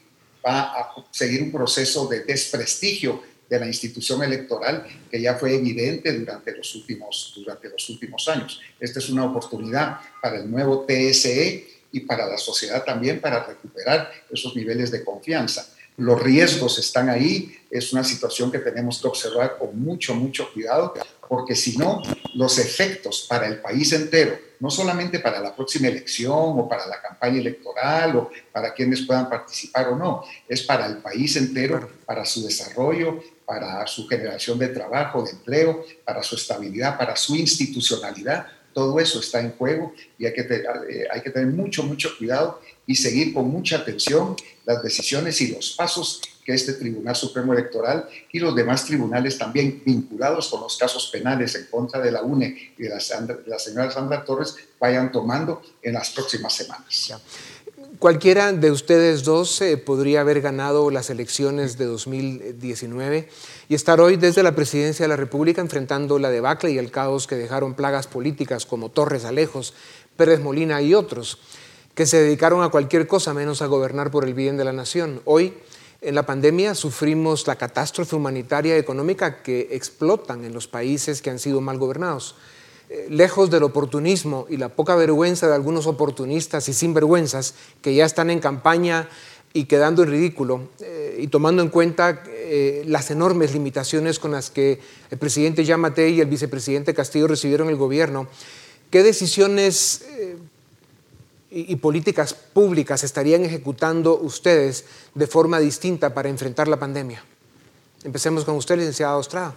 va 0.45 0.61
a 0.61 0.95
seguir 1.11 1.43
un 1.43 1.51
proceso 1.51 2.07
de 2.07 2.25
desprestigio 2.25 3.23
de 3.49 3.61
la 3.61 3.67
institución 3.67 4.23
electoral 4.23 4.87
que 5.11 5.21
ya 5.21 5.37
fue 5.37 5.55
evidente 5.55 6.13
durante 6.13 6.57
los 6.57 6.75
últimos, 6.75 7.33
durante 7.37 7.69
los 7.69 7.89
últimos 7.89 8.29
años. 8.29 8.61
Esta 8.79 8.99
es 8.99 9.09
una 9.09 9.25
oportunidad 9.25 10.01
para 10.21 10.39
el 10.39 10.51
nuevo 10.51 10.85
TSE 10.87 11.67
y 11.93 12.01
para 12.01 12.27
la 12.27 12.39
sociedad 12.39 12.85
también 12.85 13.21
para 13.21 13.45
recuperar 13.45 14.11
esos 14.31 14.55
niveles 14.57 14.91
de 14.91 15.05
confianza. 15.05 15.74
Los 15.97 16.21
riesgos 16.21 16.79
están 16.79 17.09
ahí, 17.09 17.57
es 17.71 17.93
una 17.93 18.03
situación 18.03 18.51
que 18.51 18.59
tenemos 18.59 19.01
que 19.01 19.07
observar 19.07 19.57
con 19.59 19.81
mucho, 19.81 20.15
mucho 20.15 20.53
cuidado, 20.53 20.95
porque 21.29 21.55
si 21.55 21.77
no, 21.79 22.03
los 22.35 22.59
efectos 22.59 23.27
para 23.29 23.47
el 23.47 23.61
país 23.61 23.93
entero, 23.93 24.37
no 24.59 24.71
solamente 24.71 25.21
para 25.21 25.41
la 25.41 25.55
próxima 25.55 25.89
elección 25.89 26.33
o 26.59 26.69
para 26.69 26.87
la 26.87 27.01
campaña 27.01 27.39
electoral 27.39 28.17
o 28.17 28.31
para 28.53 28.73
quienes 28.73 29.03
puedan 29.03 29.29
participar 29.29 29.89
o 29.89 29.97
no, 29.97 30.25
es 30.49 30.63
para 30.63 30.87
el 30.87 30.99
país 30.99 31.37
entero, 31.37 31.89
para 32.05 32.25
su 32.25 32.43
desarrollo, 32.45 33.23
para 33.45 33.87
su 33.87 34.09
generación 34.09 34.59
de 34.59 34.69
trabajo, 34.69 35.23
de 35.23 35.31
empleo, 35.31 35.85
para 36.05 36.23
su 36.23 36.35
estabilidad, 36.35 36.99
para 36.99 37.15
su 37.15 37.37
institucionalidad. 37.37 38.47
Todo 38.73 38.99
eso 38.99 39.21
está 39.21 39.41
en 39.41 39.53
juego 39.53 39.93
y 40.19 40.27
hay 40.27 40.33
que, 40.33 40.41
eh, 40.43 41.07
hay 41.11 41.21
que 41.23 41.31
tener 41.31 41.49
mucho, 41.49 41.85
mucho 41.85 42.17
cuidado 42.19 42.61
y 42.87 42.95
seguir 42.95 43.33
con 43.33 43.49
mucha 43.49 43.77
atención 43.77 44.37
las 44.65 44.83
decisiones 44.83 45.41
y 45.41 45.49
los 45.49 45.73
pasos 45.73 46.21
que 46.45 46.53
este 46.53 46.75
Tribunal 46.75 47.17
Supremo 47.17 47.55
Electoral 47.55 48.07
y 48.31 48.39
los 48.39 48.55
demás 48.55 48.85
tribunales 48.85 49.39
también 49.39 49.83
vinculados 49.85 50.49
con 50.49 50.61
los 50.61 50.77
casos 50.77 51.09
penales 51.11 51.55
en 51.55 51.67
contra 51.71 52.01
de 52.01 52.13
la 52.13 52.23
UNE 52.23 52.75
y 52.77 52.83
de 52.83 52.91
la, 52.91 53.59
señora 53.59 53.91
Sandra 53.91 54.25
Torres 54.25 54.55
vayan 54.79 55.11
tomando 55.11 55.63
en 55.83 55.95
las 55.95 56.11
próximas 56.11 56.53
semanas. 56.55 57.15
Cualquiera 57.99 58.53
de 58.53 58.71
ustedes 58.71 59.23
dos 59.23 59.63
eh, 59.63 59.79
podría 59.79 60.21
haber 60.21 60.41
ganado 60.41 60.91
las 60.91 61.11
elecciones 61.11 61.79
de 61.79 61.87
2019 61.87 63.29
y 63.69 63.75
estar 63.75 64.01
hoy 64.01 64.17
desde 64.17 64.43
la 64.43 64.55
presidencia 64.55 65.05
de 65.05 65.09
la 65.09 65.17
República 65.17 65.63
enfrentando 65.63 66.19
la 66.19 66.31
debacle 66.31 66.73
y 66.73 66.79
el 66.79 66.91
caos 66.91 67.27
que 67.27 67.37
dejaron 67.37 67.75
plagas 67.75 68.07
políticas 68.07 68.67
como 68.67 68.91
Torres 68.91 69.25
Alejos, 69.25 69.75
Pérez 70.17 70.41
Molina 70.41 70.83
y 70.83 70.93
otros 70.93 71.39
que 71.95 72.07
se 72.07 72.21
dedicaron 72.21 72.63
a 72.63 72.71
cualquier 72.71 73.07
cosa 73.07 73.35
menos 73.35 73.63
a 73.63 73.67
gobernar 73.67 74.11
por 74.11 74.25
el 74.25 74.35
bien 74.35 74.57
de 74.57 74.65
la 74.65 74.73
nación. 74.73 75.21
Hoy, 75.25 75.55
en 76.01 76.15
la 76.15 76.27
pandemia, 76.27 76.75
sufrimos 76.75 77.47
la 77.47 77.57
catástrofe 77.57 78.17
humanitaria 78.17 78.77
y 78.77 78.81
económica 78.81 79.43
que 79.43 79.69
explotan 79.71 80.45
en 80.45 80.53
los 80.53 80.67
países 80.67 81.23
que 81.23 81.31
han 81.31 81.39
sido 81.39 81.61
mal 81.61 81.79
gobernados. 81.79 82.35
Eh, 82.91 83.07
lejos 83.09 83.49
del 83.51 83.63
oportunismo 83.63 84.47
y 84.51 84.57
la 84.57 84.69
poca 84.69 84.95
vergüenza 84.97 85.47
de 85.49 85.55
algunos 85.55 85.87
oportunistas 85.87 86.69
y 86.69 86.75
sinvergüenzas 86.75 87.55
que 87.81 87.95
ya 87.95 88.05
están 88.05 88.29
en 88.29 88.41
campaña 88.41 89.09
y 89.55 89.65
quedando 89.65 90.03
en 90.03 90.11
ridículo, 90.11 90.69
eh, 90.81 91.17
y 91.21 91.29
tomando 91.29 91.63
en 91.63 91.69
cuenta 91.69 92.25
eh, 92.27 92.83
las 92.87 93.11
enormes 93.13 93.55
limitaciones 93.55 94.19
con 94.19 94.33
las 94.33 94.51
que 94.51 94.81
el 95.11 95.17
presidente 95.17 95.65
Yamate 95.65 96.11
y 96.11 96.21
el 96.21 96.27
vicepresidente 96.27 96.93
Castillo 96.93 97.29
recibieron 97.29 97.69
el 97.69 97.77
gobierno, 97.77 98.27
¿qué 98.91 99.05
decisiones 99.05 100.05
y, 101.55 101.77
políticas 101.77 102.35
públicas 102.35 103.05
estarían 103.05 103.45
ejecutando 103.45 104.19
ustedes 104.19 104.87
de 105.15 105.27
forma 105.29 105.61
distinta 105.61 106.13
para 106.13 106.29
enfrentar 106.29 106.67
la 106.67 106.79
pandemia? 106.79 107.23
Empecemos 108.03 108.45
con 108.45 108.57
usted, 108.57 108.77
licenciado 108.77 109.19
Ostrada. 109.19 109.55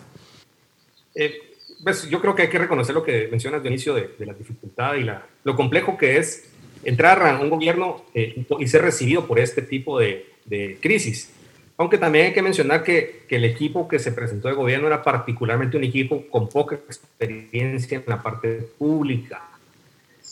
Eh, 1.16 1.56
pues 1.84 2.08
yo 2.08 2.22
creo 2.22 2.36
que 2.36 2.44
hay 2.44 2.50
que 2.50 2.60
reconocer 2.60 2.94
lo 2.94 3.04
que 3.04 3.28
mencionas 3.30 3.64
de 3.64 3.70
inicio 3.70 3.96
de, 3.96 4.14
la 4.20 4.34
dificultad 4.34 4.96
y 4.96 5.04
la, 5.04 5.26
lo 5.44 5.56
complejo 5.56 5.98
que 5.98 6.18
es 6.18 6.50
entrar 6.84 7.22
a 7.26 7.40
un 7.40 7.50
gobierno 7.50 8.06
eh, 8.14 8.46
y 8.60 8.68
ser 8.68 8.84
recibido 8.84 9.26
por 9.26 9.40
este 9.40 9.64
tipo 9.64 10.00
de, 10.00 10.28
de, 10.46 10.78
crisis. 10.80 11.32
Aunque 11.78 11.98
también 11.98 12.28
hay 12.28 12.34
que 12.34 12.42
mencionar 12.42 12.84
que, 12.84 13.24
que, 13.28 13.36
el 13.36 13.46
equipo 13.46 13.88
que 13.88 14.00
se 14.00 14.12
presentó 14.12 14.48
de 14.48 14.54
gobierno 14.54 14.88
era 14.88 15.04
particularmente 15.04 15.78
un 15.78 15.84
equipo 15.84 16.24
con 16.30 16.48
poca 16.48 16.76
experiencia 16.76 17.98
en 17.98 18.04
la 18.08 18.22
parte 18.22 18.68
pública 18.78 19.57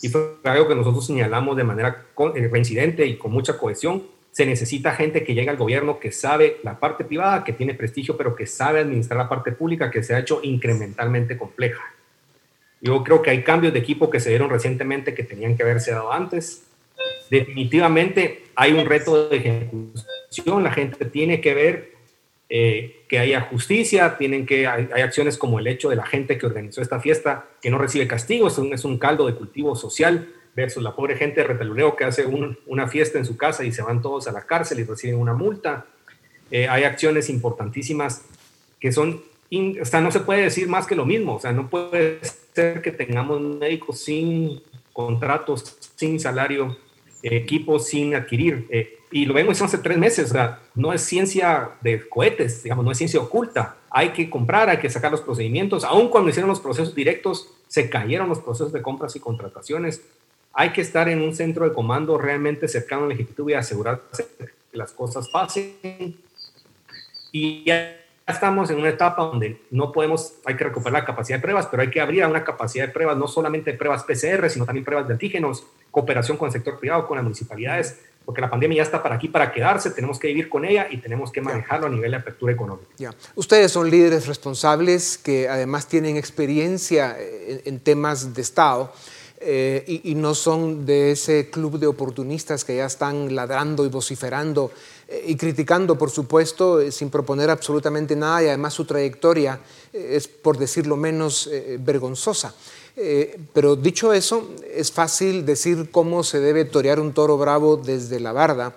y 0.06 0.08
fue 0.08 0.38
algo 0.44 0.68
que 0.68 0.76
nosotros 0.76 1.04
señalamos 1.04 1.58
de 1.58 1.63
manera 1.63 2.06
eh, 2.36 2.48
reincidente 2.48 3.08
y 3.08 3.18
con 3.18 3.32
mucha 3.32 3.58
cohesión. 3.58 4.04
Se 4.32 4.46
necesita 4.46 4.94
gente 4.94 5.24
que 5.24 5.34
llegue 5.34 5.50
al 5.50 5.58
gobierno 5.58 6.00
que 6.00 6.12
sabe 6.12 6.58
la 6.62 6.80
parte 6.80 7.04
privada, 7.06 7.44
que 7.44 7.54
tiene 7.54 7.74
prestigio, 7.74 8.15
pero 8.15 8.36
que 8.36 8.46
sabe 8.46 8.82
administrar 8.82 9.18
la 9.18 9.28
parte 9.28 9.52
pública, 9.52 9.89
que 9.89 10.04
se 10.04 10.13
ha 10.13 10.20
hecho 10.20 10.41
incrementalmente 10.44 11.39
compleja. 11.39 11.82
Yo 12.82 13.04
creo 13.04 13.24
que 13.24 13.32
hay 13.32 13.41
cambios 13.41 13.74
de 13.74 13.80
equipo 13.80 14.12
que 14.12 14.20
se 14.20 14.30
dieron 14.30 14.52
recientemente 14.52 15.15
que 15.15 15.24
tenían 15.24 15.58
que 15.58 15.63
haberse 15.63 15.89
dado 15.89 16.13
antes. 16.13 16.68
Definitivamente 17.32 18.44
hay 18.54 18.74
un 18.74 18.86
reto 18.86 19.28
de 19.28 19.38
ejecución. 19.38 20.62
La 20.62 20.72
gente 20.72 21.04
tiene 21.06 21.41
que 21.41 21.56
ver 21.56 21.94
eh, 22.47 23.03
que 23.10 23.17
haya 23.17 23.41
justicia, 23.41 24.17
tienen 24.17 24.45
que, 24.45 24.67
hay, 24.67 25.01
acciones 25.01 25.38
como 25.38 25.58
el 25.58 25.65
hecho 25.65 25.89
de 25.89 25.95
la 25.95 26.05
gente 26.05 26.38
que 26.38 26.45
organizó 26.45 26.81
esta 26.81 26.99
fiesta 26.99 27.45
que 27.60 27.71
no 27.71 27.79
recibe 27.79 28.08
castigo, 28.08 28.47
es 28.47 28.58
un, 28.60 28.71
es 28.71 28.86
un 28.86 28.99
caldo 28.99 29.25
de 29.25 29.34
cultivo 29.34 29.75
social 29.75 30.29
versus 30.55 30.84
la 30.84 30.95
pobre 30.95 31.17
gente 31.17 31.41
de 31.41 31.47
Retaluneo 31.47 31.95
que 31.95 32.05
hace 32.05 32.25
una 32.67 32.88
fiesta 32.88 33.17
en 33.17 33.25
su 33.25 33.36
casa 33.36 33.63
y 33.63 33.71
se 33.71 33.81
van 33.81 34.01
todos 34.01 34.27
a 34.27 34.31
la 34.31 34.45
cárcel 34.45 34.79
y 34.79 34.84
reciben 34.84 35.17
una 35.17 35.34
multa. 35.34 35.88
Eh, 36.51 36.67
hay 36.67 36.84
acciones 36.84 37.29
importantísimas 37.29 38.23
que 38.79 38.91
son, 38.91 39.23
sea, 39.84 40.01
no 40.01 40.12
se 40.12 40.19
puede 40.19 40.43
decir 40.43 40.67
más 40.67 40.86
que 40.86 40.95
lo 40.95 41.05
mismo, 41.05 41.36
o 41.36 41.39
sea, 41.39 41.51
no 41.51 41.69
puede 41.69 42.19
ser 42.53 42.81
que 42.81 42.91
tengamos 42.91 43.41
médicos 43.41 43.99
sin 43.99 44.62
contratos, 44.93 45.77
sin 45.95 46.19
salario, 46.19 46.77
equipos 47.23 47.88
sin 47.88 48.15
adquirir. 48.15 48.67
Eh, 48.69 48.99
y 49.15 49.25
lo 49.25 49.34
vengo 49.34 49.51
diciendo 49.51 49.73
hace 49.73 49.82
tres 49.82 49.97
meses, 49.97 50.34
no 50.73 50.91
es 50.91 50.99
ciencia 50.99 51.69
de 51.80 52.06
cohetes, 52.10 52.63
digamos, 52.63 52.84
no 52.84 52.91
es 52.91 52.97
ciencia 52.97 53.17
oculta. 53.17 53.78
Hay 53.89 54.10
que 54.10 54.30
comprar, 54.30 54.69
hay 54.69 54.75
que 54.80 54.89
sacar 54.89 55.10
los 55.10 55.21
procedimientos. 55.21 55.86
Aún 55.86 56.10
cuando 56.10 56.30
hicieron 56.30 56.49
los 56.49 56.60
procesos 56.60 56.93
directos, 56.93 57.49
se 57.69 57.89
cayeron 57.89 58.28
los 58.28 58.39
procesos 58.39 58.73
de 58.73 58.82
compras 58.82 59.15
y 59.15 59.21
contrataciones. 59.21 60.01
Hay 60.51 60.71
que 60.73 60.82
estar 60.82 61.08
en 61.08 61.21
un 61.21 61.34
centro 61.34 61.63
de 61.63 61.73
comando 61.73 62.17
realmente 62.17 62.67
cercano 62.67 63.06
al 63.06 63.13
Ejecutivo 63.13 63.49
y 63.49 63.54
asegurarse 63.54 64.28
que 64.38 64.78
las 64.78 64.91
cosas 64.91 65.30
pasen. 65.30 66.17
Y 67.32 67.63
ya 67.63 67.95
estamos 68.28 68.69
en 68.69 68.80
una 68.80 68.89
etapa 68.89 69.23
donde 69.23 69.62
no 69.71 69.93
podemos, 69.93 70.34
hay 70.43 70.58
que 70.58 70.65
recuperar 70.65 70.99
la 70.99 71.06
capacidad 71.06 71.38
de 71.38 71.41
pruebas, 71.41 71.67
pero 71.67 71.84
hay 71.84 71.89
que 71.89 72.01
abrir 72.01 72.23
a 72.23 72.28
una 72.28 72.43
capacidad 72.43 72.88
de 72.88 72.91
pruebas, 72.91 73.15
no 73.15 73.30
solamente 73.30 73.71
pruebas 73.75 74.04
PCR, 74.04 74.49
sino 74.49 74.65
también 74.65 74.84
pruebas 74.84 75.08
de 75.08 75.13
antígenos, 75.13 75.65
cooperación 75.89 76.36
con 76.36 76.47
el 76.47 76.51
sector 76.51 76.78
privado, 76.78 77.08
con 77.08 77.15
las 77.15 77.23
municipalidades, 77.23 77.97
porque 78.26 78.42
la 78.42 78.50
pandemia 78.50 78.78
ya 78.78 78.84
está 78.84 79.04
para 79.04 79.16
aquí 79.16 79.28
para 79.28 79.52
quedarse, 79.52 79.92
tenemos 79.92 80.20
que 80.20 80.28
vivir 80.28 80.50
con 80.50 80.66
ella 80.66 80.88
y 80.90 80.98
tenemos 80.98 81.32
que 81.32 81.42
manejarlo 81.42 81.88
a 81.88 81.90
nivel 81.90 82.12
de 82.12 82.18
apertura 82.18 82.54
económica. 82.54 82.90
Ustedes 83.36 83.72
son 83.72 83.90
líderes 83.90 84.28
responsables 84.28 85.18
que 85.18 85.48
además 85.48 85.88
tienen 85.88 86.18
experiencia 86.18 87.16
en, 87.20 87.80
temas 87.80 88.34
de 88.34 88.42
Estado. 88.42 88.92
Eh, 89.48 89.84
y, 89.86 90.12
y, 90.12 90.16
no 90.16 90.34
son 90.34 90.86
de 90.86 91.12
ese 91.12 91.50
club 91.52 91.78
de 91.78 91.86
oportunistas 91.86 92.64
que 92.64 92.78
ya 92.78 92.86
están 92.86 93.36
ladrando 93.36 93.86
y 93.86 93.90
vociferando 93.90 94.72
eh, 95.08 95.26
y 95.28 95.36
criticando, 95.36 95.98
por 95.98 96.10
supuesto, 96.10 96.80
eh, 96.80 96.92
sin 96.92 97.12
proponer 97.12 97.50
absolutamente 97.50 98.16
nada 98.16 98.42
y 98.42 98.48
además 98.48 98.74
su 98.74 98.86
trayectoria 98.86 99.60
es, 99.92 100.30
por 100.30 100.58
decirlo 100.58 100.96
menos, 100.96 101.50
vergonzosa. 101.80 102.56
Eh, 102.97 103.39
pero 103.53 103.75
dicho 103.75 104.13
eso, 104.13 104.51
es 104.73 104.91
fácil 104.91 105.45
decir 105.45 105.89
cómo 105.91 106.23
se 106.23 106.39
debe 106.39 106.63
torear 106.63 106.99
un 106.99 107.13
toro 107.13 107.38
bravo 107.38 107.75
desde 107.75 108.21
la 108.21 108.31
barda 108.31 108.73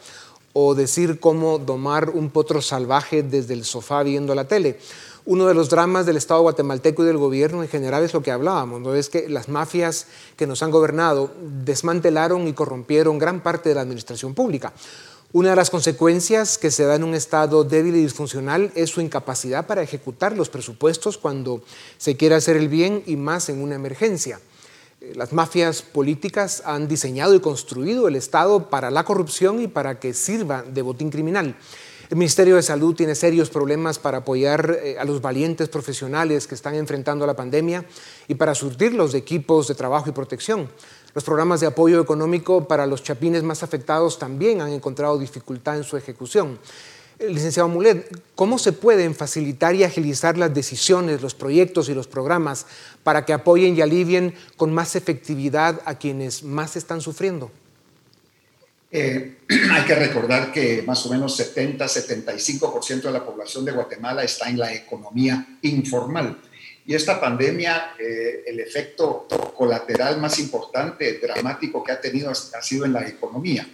o 0.52 0.74
decir 0.74 1.20
cómo 1.20 1.58
domar 1.58 2.10
un 2.10 2.30
potro 2.30 2.60
salvaje 2.60 3.22
desde 3.22 3.54
el 3.54 3.64
sofá 3.64 4.02
viendo 4.02 4.34
la 4.34 4.48
tele. 4.48 4.78
Uno 5.24 5.46
de 5.46 5.54
los 5.54 5.68
dramas 5.68 6.06
del 6.06 6.16
Estado 6.16 6.40
guatemalteco 6.40 7.02
y 7.02 7.06
del 7.06 7.18
gobierno 7.18 7.62
en 7.62 7.68
general 7.68 8.02
es 8.02 8.14
lo 8.14 8.22
que 8.22 8.30
hablábamos, 8.30 8.80
¿no? 8.80 8.94
es 8.94 9.10
que 9.10 9.28
las 9.28 9.48
mafias 9.48 10.06
que 10.36 10.46
nos 10.46 10.62
han 10.62 10.70
gobernado 10.70 11.30
desmantelaron 11.64 12.48
y 12.48 12.54
corrompieron 12.54 13.18
gran 13.18 13.42
parte 13.42 13.68
de 13.68 13.74
la 13.74 13.82
administración 13.82 14.34
pública. 14.34 14.72
Una 15.30 15.50
de 15.50 15.56
las 15.56 15.68
consecuencias 15.68 16.56
que 16.56 16.70
se 16.70 16.84
da 16.84 16.94
en 16.94 17.04
un 17.04 17.14
Estado 17.14 17.62
débil 17.62 17.96
y 17.96 18.02
disfuncional 18.02 18.72
es 18.74 18.88
su 18.88 19.02
incapacidad 19.02 19.66
para 19.66 19.82
ejecutar 19.82 20.34
los 20.34 20.48
presupuestos 20.48 21.18
cuando 21.18 21.62
se 21.98 22.16
quiere 22.16 22.34
hacer 22.34 22.56
el 22.56 22.70
bien 22.70 23.02
y 23.04 23.16
más 23.16 23.50
en 23.50 23.60
una 23.60 23.74
emergencia. 23.74 24.40
Eh, 25.02 25.12
las 25.16 25.34
mafias 25.34 25.82
políticas 25.82 26.62
han 26.64 26.88
diseñado 26.88 27.34
y 27.34 27.40
construido 27.40 28.08
el 28.08 28.16
Estado 28.16 28.70
para 28.70 28.90
la 28.90 29.04
corrupción 29.04 29.60
y 29.60 29.68
para 29.68 30.00
que 30.00 30.14
sirva 30.14 30.62
de 30.62 30.80
botín 30.80 31.10
criminal. 31.10 31.56
El 32.08 32.16
Ministerio 32.16 32.56
de 32.56 32.62
Salud 32.62 32.94
tiene 32.94 33.14
serios 33.14 33.50
problemas 33.50 33.98
para 33.98 34.18
apoyar 34.18 34.78
eh, 34.82 34.96
a 34.98 35.04
los 35.04 35.20
valientes 35.20 35.68
profesionales 35.68 36.46
que 36.46 36.54
están 36.54 36.74
enfrentando 36.74 37.26
la 37.26 37.36
pandemia 37.36 37.84
y 38.28 38.34
para 38.36 38.54
surtirlos 38.54 39.12
de 39.12 39.18
equipos 39.18 39.68
de 39.68 39.74
trabajo 39.74 40.08
y 40.08 40.12
protección. 40.12 40.70
Los 41.18 41.24
programas 41.24 41.58
de 41.58 41.66
apoyo 41.66 42.00
económico 42.00 42.68
para 42.68 42.86
los 42.86 43.02
chapines 43.02 43.42
más 43.42 43.64
afectados 43.64 44.20
también 44.20 44.60
han 44.60 44.70
encontrado 44.70 45.18
dificultad 45.18 45.76
en 45.76 45.82
su 45.82 45.96
ejecución. 45.96 46.60
licenciado 47.18 47.68
Mulet, 47.68 48.08
¿cómo 48.36 48.56
se 48.56 48.72
pueden 48.72 49.16
facilitar 49.16 49.74
y 49.74 49.82
agilizar 49.82 50.38
las 50.38 50.54
decisiones, 50.54 51.20
los 51.20 51.34
proyectos 51.34 51.88
y 51.88 51.94
los 51.94 52.06
programas 52.06 52.66
para 53.02 53.24
que 53.26 53.32
apoyen 53.32 53.76
y 53.76 53.80
alivien 53.80 54.32
con 54.56 54.72
más 54.72 54.94
efectividad 54.94 55.80
a 55.86 55.96
quienes 55.96 56.44
más 56.44 56.76
están 56.76 57.00
sufriendo? 57.00 57.50
Eh, 58.92 59.38
hay 59.72 59.84
que 59.86 59.96
recordar 59.96 60.52
que 60.52 60.84
más 60.86 61.04
o 61.04 61.10
menos 61.10 61.36
70-75% 61.36 63.02
de 63.02 63.10
la 63.10 63.26
población 63.26 63.64
de 63.64 63.72
Guatemala 63.72 64.22
está 64.22 64.48
en 64.48 64.56
la 64.60 64.72
economía 64.72 65.58
informal. 65.62 66.38
Y 66.88 66.94
esta 66.94 67.20
pandemia, 67.20 67.96
eh, 67.98 68.44
el 68.46 68.60
efecto 68.60 69.28
colateral 69.54 70.18
más 70.18 70.38
importante, 70.38 71.18
dramático 71.18 71.84
que 71.84 71.92
ha 71.92 72.00
tenido 72.00 72.30
ha 72.30 72.62
sido 72.62 72.86
en 72.86 72.94
la 72.94 73.06
economía. 73.06 73.68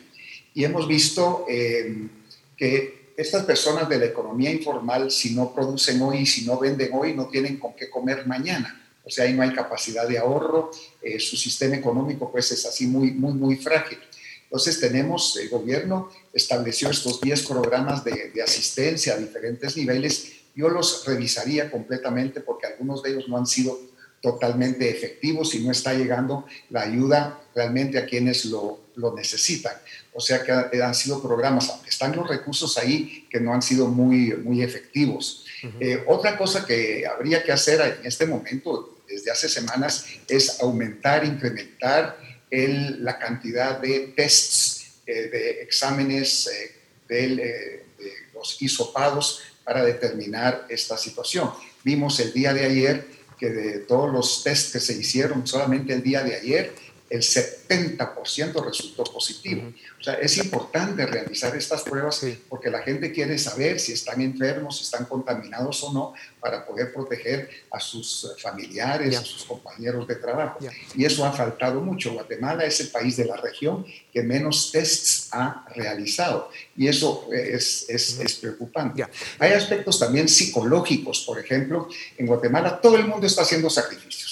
Y 0.52 0.64
hemos 0.64 0.88
visto 0.88 1.46
eh, 1.48 2.08
que 2.56 3.12
estas 3.16 3.44
personas 3.44 3.88
de 3.88 3.98
la 3.98 4.06
economía 4.06 4.50
informal, 4.50 5.12
si 5.12 5.32
no 5.32 5.54
producen 5.54 6.02
hoy, 6.02 6.26
si 6.26 6.44
no 6.44 6.58
venden 6.58 6.90
hoy, 6.92 7.14
no 7.14 7.28
tienen 7.28 7.58
con 7.58 7.76
qué 7.76 7.88
comer 7.88 8.26
mañana. 8.26 8.84
O 9.04 9.10
sea, 9.10 9.26
ahí 9.26 9.32
no 9.32 9.44
hay 9.44 9.52
capacidad 9.52 10.08
de 10.08 10.18
ahorro, 10.18 10.72
eh, 11.00 11.20
su 11.20 11.36
sistema 11.36 11.76
económico 11.76 12.32
pues 12.32 12.50
es 12.50 12.66
así 12.66 12.88
muy, 12.88 13.12
muy, 13.12 13.34
muy 13.34 13.54
frágil. 13.54 13.98
Entonces 14.42 14.80
tenemos, 14.80 15.36
el 15.36 15.48
gobierno 15.50 16.10
estableció 16.32 16.90
estos 16.90 17.20
10 17.20 17.46
programas 17.46 18.02
de, 18.02 18.32
de 18.34 18.42
asistencia 18.42 19.14
a 19.14 19.18
diferentes 19.18 19.76
niveles 19.76 20.43
yo 20.54 20.68
los 20.68 21.04
revisaría 21.06 21.70
completamente 21.70 22.40
porque 22.40 22.66
algunos 22.66 23.02
de 23.02 23.10
ellos 23.10 23.28
no 23.28 23.36
han 23.36 23.46
sido 23.46 23.78
totalmente 24.24 24.88
efectivos 24.88 25.54
y 25.54 25.58
no 25.58 25.70
está 25.70 25.92
llegando 25.92 26.46
la 26.70 26.80
ayuda 26.80 27.42
realmente 27.54 27.98
a 27.98 28.06
quienes 28.06 28.46
lo, 28.46 28.80
necesitan. 29.14 29.74
O 30.14 30.20
sea 30.20 30.42
que 30.42 30.82
han 30.82 30.94
sido 30.94 31.20
programas, 31.20 31.68
aunque 31.68 31.90
están 31.90 32.16
los 32.16 32.26
recursos 32.26 32.78
ahí, 32.78 33.26
que 33.28 33.38
no 33.38 33.52
han 33.52 33.60
sido 33.60 33.86
muy, 33.86 34.32
muy 34.34 34.62
efectivos. 34.62 35.44
Eh, 35.78 36.02
otra 36.06 36.38
cosa 36.38 36.64
que 36.64 37.04
habría 37.06 37.42
que 37.42 37.52
hacer 37.52 37.98
en 38.00 38.06
este 38.06 38.24
momento, 38.24 38.96
desde 39.06 39.30
hace 39.30 39.48
semanas, 39.48 40.06
es 40.26 40.58
aumentar, 40.60 41.24
incrementar 41.24 42.16
el, 42.50 43.04
la 43.04 43.18
cantidad 43.18 43.78
de 43.78 44.14
tests, 44.16 45.02
eh, 45.06 45.28
de 45.28 45.62
exámenes 45.62 46.46
eh, 46.46 46.76
de 47.08 47.84
los 48.32 48.62
hisopados 48.62 49.42
para 49.64 49.84
determinar 49.84 50.66
esta 50.68 50.96
situación. 50.96 51.50
Vimos 51.82 52.20
el 52.20 52.32
día 52.32 52.52
de 52.52 52.64
ayer 52.64 53.06
que 53.38 53.50
de 53.50 53.78
todos 53.80 54.12
los 54.12 54.44
test 54.44 54.72
que 54.72 54.80
se 54.80 54.92
hicieron 54.92 55.46
solamente 55.46 55.92
el 55.92 56.02
día 56.02 56.22
de 56.22 56.36
ayer, 56.36 56.74
el 57.14 57.22
70% 57.22 58.64
resultó 58.64 59.04
positivo. 59.04 59.72
O 60.00 60.02
sea, 60.02 60.14
es 60.14 60.36
importante 60.38 61.06
realizar 61.06 61.54
estas 61.56 61.82
pruebas 61.82 62.26
porque 62.48 62.70
la 62.70 62.80
gente 62.82 63.12
quiere 63.12 63.38
saber 63.38 63.78
si 63.78 63.92
están 63.92 64.20
enfermos, 64.20 64.78
si 64.78 64.84
están 64.84 65.04
contaminados 65.04 65.82
o 65.84 65.92
no, 65.92 66.14
para 66.40 66.66
poder 66.66 66.92
proteger 66.92 67.48
a 67.70 67.78
sus 67.78 68.34
familiares, 68.42 69.16
a 69.16 69.24
sus 69.24 69.44
compañeros 69.44 70.08
de 70.08 70.16
trabajo. 70.16 70.58
Y 70.94 71.04
eso 71.04 71.24
ha 71.24 71.32
faltado 71.32 71.80
mucho. 71.80 72.12
Guatemala 72.12 72.64
es 72.64 72.80
el 72.80 72.88
país 72.88 73.16
de 73.16 73.26
la 73.26 73.36
región 73.36 73.86
que 74.12 74.22
menos 74.22 74.72
tests 74.72 75.28
ha 75.30 75.64
realizado. 75.74 76.50
Y 76.76 76.88
eso 76.88 77.28
es, 77.32 77.86
es, 77.88 78.18
es 78.18 78.34
preocupante. 78.34 79.06
Hay 79.38 79.52
aspectos 79.52 80.00
también 80.00 80.28
psicológicos. 80.28 81.20
Por 81.20 81.38
ejemplo, 81.38 81.88
en 82.18 82.26
Guatemala 82.26 82.80
todo 82.80 82.96
el 82.96 83.06
mundo 83.06 83.26
está 83.26 83.42
haciendo 83.42 83.70
sacrificios 83.70 84.23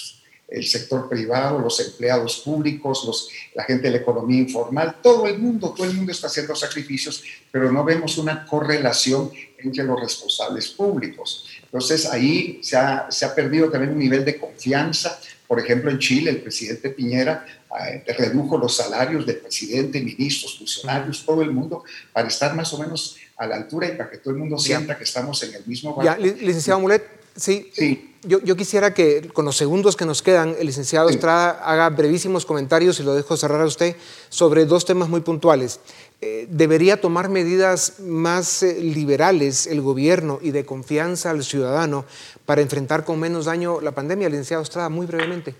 el 0.53 0.65
sector 0.67 1.09
privado, 1.09 1.57
los 1.57 1.79
empleados 1.79 2.41
públicos, 2.45 3.03
los, 3.07 3.29
la 3.55 3.63
gente 3.63 3.87
de 3.87 3.91
la 3.91 3.97
economía 3.97 4.39
informal, 4.39 4.97
todo 5.01 5.25
el 5.25 5.39
mundo, 5.39 5.73
todo 5.75 5.87
el 5.87 5.95
mundo 5.95 6.11
está 6.11 6.27
haciendo 6.27 6.55
sacrificios, 6.55 7.23
pero 7.51 7.71
no 7.71 7.83
vemos 7.83 8.19
una 8.19 8.45
correlación 8.45 9.31
entre 9.57 9.83
los 9.83 9.99
responsables 9.99 10.69
públicos. 10.69 11.47
Entonces 11.63 12.05
ahí 12.05 12.59
se 12.61 12.77
ha, 12.77 13.07
se 13.09 13.25
ha 13.25 13.33
perdido 13.33 13.71
también 13.71 13.93
un 13.93 13.99
nivel 13.99 14.23
de 14.23 14.37
confianza. 14.37 15.19
Por 15.47 15.59
ejemplo, 15.59 15.89
en 15.89 15.97
Chile 15.97 16.29
el 16.29 16.41
presidente 16.41 16.91
Piñera 16.91 17.45
eh, 17.87 18.03
redujo 18.15 18.55
los 18.55 18.75
salarios 18.75 19.25
del 19.25 19.37
presidente, 19.37 19.99
ministros, 20.01 20.59
funcionarios, 20.59 21.25
todo 21.25 21.41
el 21.41 21.51
mundo, 21.51 21.83
para 22.11 22.27
estar 22.27 22.55
más 22.55 22.71
o 22.73 22.77
menos 22.77 23.17
a 23.37 23.47
la 23.47 23.55
altura 23.55 23.87
y 23.87 23.97
para 23.97 24.11
que 24.11 24.19
todo 24.19 24.35
el 24.35 24.39
mundo 24.39 24.59
sienta 24.59 24.95
que 24.95 25.03
estamos 25.03 25.41
en 25.41 25.55
el 25.55 25.65
mismo 25.65 25.95
barco. 25.95 26.05
Ya, 26.05 26.17
licenciado 26.17 26.79
Mulet, 26.79 27.22
sí. 27.35 27.71
sí 27.73 28.13
yo, 28.25 28.55
quisiera 28.55 28.93
que 28.93 29.29
con 29.33 29.45
los 29.45 29.57
segundos 29.57 29.97
que 29.97 30.05
nos 30.05 30.21
quedan, 30.21 30.55
el 30.57 30.67
licenciado 30.67 31.09
Estrada 31.09 31.61
haga 31.63 31.89
brevísimos 31.89 32.45
comentarios, 32.45 32.99
y 32.99 33.03
lo 33.03 33.13
dejo 33.13 33.35
cerrar 33.35 33.61
a 33.61 33.65
usted, 33.65 33.95
sobre 34.29 34.65
dos 34.65 34.85
temas 34.85 35.09
muy 35.09 35.21
puntuales. 35.21 35.81
Eh, 36.21 36.47
¿Debería 36.49 37.01
tomar 37.01 37.29
medidas 37.29 37.99
más 37.99 38.63
eh, 38.63 38.81
liberales 38.81 39.67
el 39.67 39.81
gobierno 39.81 40.39
y 40.41 40.51
de 40.51 40.65
confianza 40.65 41.31
al 41.31 41.43
ciudadano 41.43 42.05
para 42.45 42.61
enfrentar 42.61 43.03
con 43.03 43.19
menos 43.19 43.45
daño 43.45 43.81
la 43.81 43.91
pandemia? 43.91 44.29
Licenciado 44.29 44.63
Estrada, 44.63 44.87
muy 44.87 45.05
brevemente. 45.05 45.53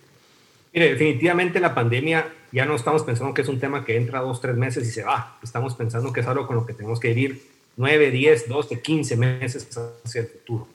Mire, 0.73 0.91
definitivamente 0.91 1.59
la 1.59 1.75
pandemia 1.75 2.33
ya 2.53 2.65
no 2.65 2.75
estamos 2.75 3.03
pensando 3.03 3.33
que 3.33 3.41
es 3.41 3.49
un 3.49 3.59
tema 3.59 3.83
que 3.83 3.97
entra 3.97 4.21
dos, 4.21 4.39
tres 4.39 4.55
meses 4.55 4.87
y 4.87 4.91
se 4.91 5.03
va. 5.03 5.37
Estamos 5.43 5.75
pensando 5.75 6.13
que 6.13 6.21
es 6.21 6.27
algo 6.27 6.47
con 6.47 6.55
lo 6.55 6.65
que 6.65 6.73
tenemos 6.73 6.99
que 7.01 7.09
vivir 7.09 7.43
nueve, 7.75 8.09
diez, 8.09 8.47
doce, 8.47 8.79
quince 8.79 9.17
meses 9.17 9.67
hacia 10.05 10.21
el 10.21 10.27
futuro. 10.27 10.67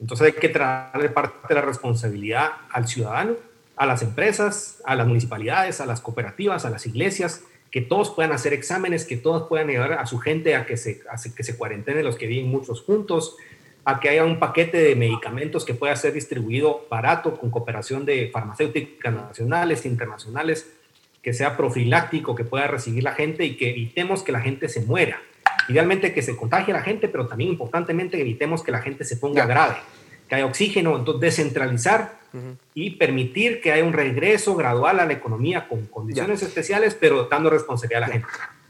Entonces 0.00 0.26
hay 0.26 0.32
que 0.40 0.48
traerle 0.48 1.08
parte 1.08 1.48
de 1.48 1.54
la 1.54 1.62
responsabilidad 1.62 2.52
al 2.70 2.86
ciudadano, 2.86 3.34
a 3.76 3.86
las 3.86 4.02
empresas, 4.02 4.82
a 4.84 4.94
las 4.94 5.06
municipalidades, 5.06 5.80
a 5.80 5.86
las 5.86 6.00
cooperativas, 6.00 6.64
a 6.64 6.70
las 6.70 6.86
iglesias, 6.86 7.42
que 7.70 7.80
todos 7.80 8.10
puedan 8.10 8.32
hacer 8.32 8.52
exámenes, 8.52 9.04
que 9.04 9.16
todos 9.16 9.48
puedan 9.48 9.68
ayudar 9.68 9.92
a 9.94 10.06
su 10.06 10.18
gente 10.18 10.56
a 10.56 10.66
que 10.66 10.76
se, 10.76 11.02
a 11.08 12.02
los 12.02 12.16
que 12.16 12.26
viven 12.26 12.48
muchos 12.48 12.82
juntos, 12.82 13.36
a 13.84 14.00
que 14.00 14.08
haya 14.08 14.24
un 14.24 14.38
paquete 14.38 14.78
de 14.78 14.94
medicamentos 14.96 15.64
que 15.64 15.74
pueda 15.74 15.94
ser 15.96 16.12
distribuido 16.12 16.86
barato 16.90 17.38
con 17.38 17.50
cooperación 17.50 18.04
de 18.04 18.30
farmacéuticas 18.32 19.12
nacionales 19.12 19.86
internacionales 19.86 20.72
que 21.22 21.32
sea 21.32 21.56
profiláctico, 21.56 22.34
que 22.34 22.44
pueda 22.44 22.66
recibir 22.66 23.02
la 23.02 23.12
gente 23.12 23.44
y 23.44 23.56
que 23.56 23.70
evitemos 23.70 24.22
que 24.22 24.32
la 24.32 24.40
gente 24.40 24.68
se 24.68 24.80
muera. 24.80 25.20
Idealmente 25.68 26.12
que 26.14 26.22
se 26.22 26.36
contagie 26.36 26.72
la 26.72 26.82
gente, 26.82 27.08
pero 27.08 27.26
también 27.26 27.50
importantemente 27.50 28.20
evitemos 28.20 28.62
que 28.62 28.72
la 28.72 28.80
gente 28.80 29.04
se 29.04 29.16
ponga 29.16 29.46
grave, 29.46 29.76
que 30.28 30.34
haya 30.34 30.46
oxígeno, 30.46 30.96
entonces 30.96 31.20
descentralizar 31.20 32.18
y 32.74 32.90
permitir 32.90 33.60
que 33.60 33.72
haya 33.72 33.84
un 33.84 33.92
regreso 33.92 34.54
gradual 34.54 35.00
a 35.00 35.06
la 35.06 35.12
economía 35.12 35.66
con 35.68 35.86
condiciones 35.86 36.42
especiales, 36.42 36.94
pero 36.94 37.24
dando 37.24 37.50
responsabilidad 37.50 38.04
a 38.04 38.06
la 38.06 38.12
gente. 38.12 38.28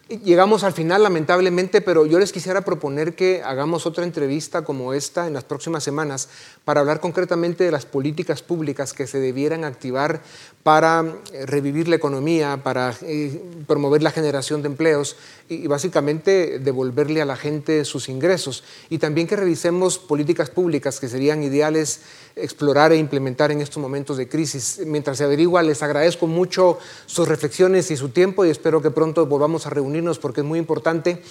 Llegamos 0.08 0.64
al 0.64 0.72
final, 0.72 1.02
lamentablemente, 1.02 1.82
pero 1.82 2.06
yo 2.06 2.18
les 2.18 2.32
quisiera 2.32 2.62
proponer 2.62 3.14
que 3.14 3.42
hagamos 3.42 3.84
otra 3.84 4.04
entrevista 4.04 4.64
como 4.64 4.94
esta 4.94 5.26
en 5.26 5.34
las 5.34 5.44
próximas 5.44 5.84
semanas 5.84 6.30
para 6.64 6.80
hablar 6.80 7.00
concretamente 7.00 7.64
de 7.64 7.70
las 7.70 7.84
políticas 7.84 8.40
públicas 8.40 8.94
que 8.94 9.06
se 9.06 9.20
debieran 9.20 9.64
activar 9.64 10.22
para 10.62 11.04
eh, 11.34 11.44
revivir 11.44 11.88
la 11.88 11.96
economía, 11.96 12.62
para 12.62 12.94
eh, 13.02 13.38
promover 13.66 14.02
la 14.02 14.10
generación 14.10 14.62
de 14.62 14.68
empleos 14.68 15.16
y, 15.46 15.66
básicamente 15.66 16.58
devolverle 16.58 17.20
a 17.20 17.26
la 17.26 17.36
gente 17.36 17.84
sus 17.84 18.08
ingresos. 18.08 18.64
Y 18.88 18.96
también 18.96 19.26
que 19.26 19.36
revisemos 19.36 19.98
políticas 19.98 20.48
públicas 20.48 21.00
que 21.00 21.08
serían 21.10 21.42
ideales 21.42 22.00
explorar 22.34 22.92
e 22.92 22.96
implementar 22.96 23.50
en 23.52 23.60
estos 23.60 23.82
momentos 23.82 24.16
de 24.16 24.28
crisis. 24.28 24.80
Mientras 24.86 25.18
se 25.18 25.24
averigua, 25.24 25.62
les 25.62 25.82
agradezco 25.82 26.26
mucho 26.26 26.78
sus 27.06 27.28
reflexiones 27.28 27.90
y 27.90 27.96
su 27.96 28.08
tiempo 28.08 28.44
y 28.44 28.50
espero 28.50 28.80
que 28.80 28.90
pronto 28.90 29.26
volvamos 29.26 29.66
a 29.66 29.70
reunirnos 29.98 30.18
porque 30.18 30.40
es 30.40 30.46
muy 30.46 30.58
importante 30.58 31.22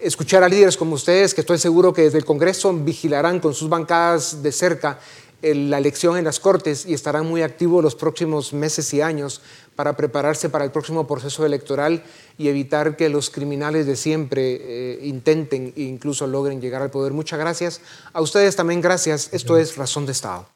escuchar 0.00 0.42
a 0.42 0.48
líderes 0.48 0.76
como 0.76 0.94
ustedes, 0.94 1.34
que 1.34 1.40
estoy 1.40 1.58
seguro 1.58 1.92
que 1.92 2.02
desde 2.02 2.18
el 2.18 2.24
Congreso 2.24 2.72
vigilarán 2.72 3.40
con 3.40 3.54
sus 3.54 3.68
bancadas 3.68 4.42
de 4.42 4.52
cerca 4.52 4.98
la 5.42 5.78
elección 5.78 6.16
en 6.16 6.24
las 6.24 6.38
Cortes 6.38 6.86
y 6.86 6.94
estarán 6.94 7.26
muy 7.26 7.42
activos 7.42 7.82
los 7.82 7.96
próximos 7.96 8.52
meses 8.52 8.94
y 8.94 9.00
años 9.00 9.42
para 9.74 9.96
prepararse 9.96 10.48
para 10.48 10.64
el 10.64 10.70
próximo 10.70 11.04
proceso 11.08 11.44
electoral 11.44 12.04
y 12.38 12.46
evitar 12.46 12.96
que 12.96 13.08
los 13.08 13.28
criminales 13.28 13.86
de 13.86 13.96
siempre 13.96 14.60
eh, 14.60 15.00
intenten 15.02 15.72
e 15.76 15.82
incluso 15.82 16.28
logren 16.28 16.60
llegar 16.60 16.80
al 16.82 16.92
poder. 16.92 17.12
Muchas 17.12 17.40
gracias. 17.40 17.80
A 18.12 18.20
ustedes 18.20 18.54
también 18.54 18.80
gracias. 18.80 19.30
Esto 19.32 19.58
es 19.58 19.76
Razón 19.76 20.06
de 20.06 20.12
Estado. 20.12 20.46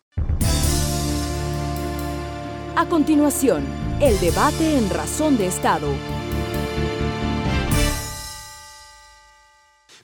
A 2.77 2.87
continuación, 2.89 3.65
el 4.01 4.21
debate 4.21 4.79
en 4.79 4.89
Razón 4.89 5.37
de 5.37 5.47
Estado. 5.49 6.16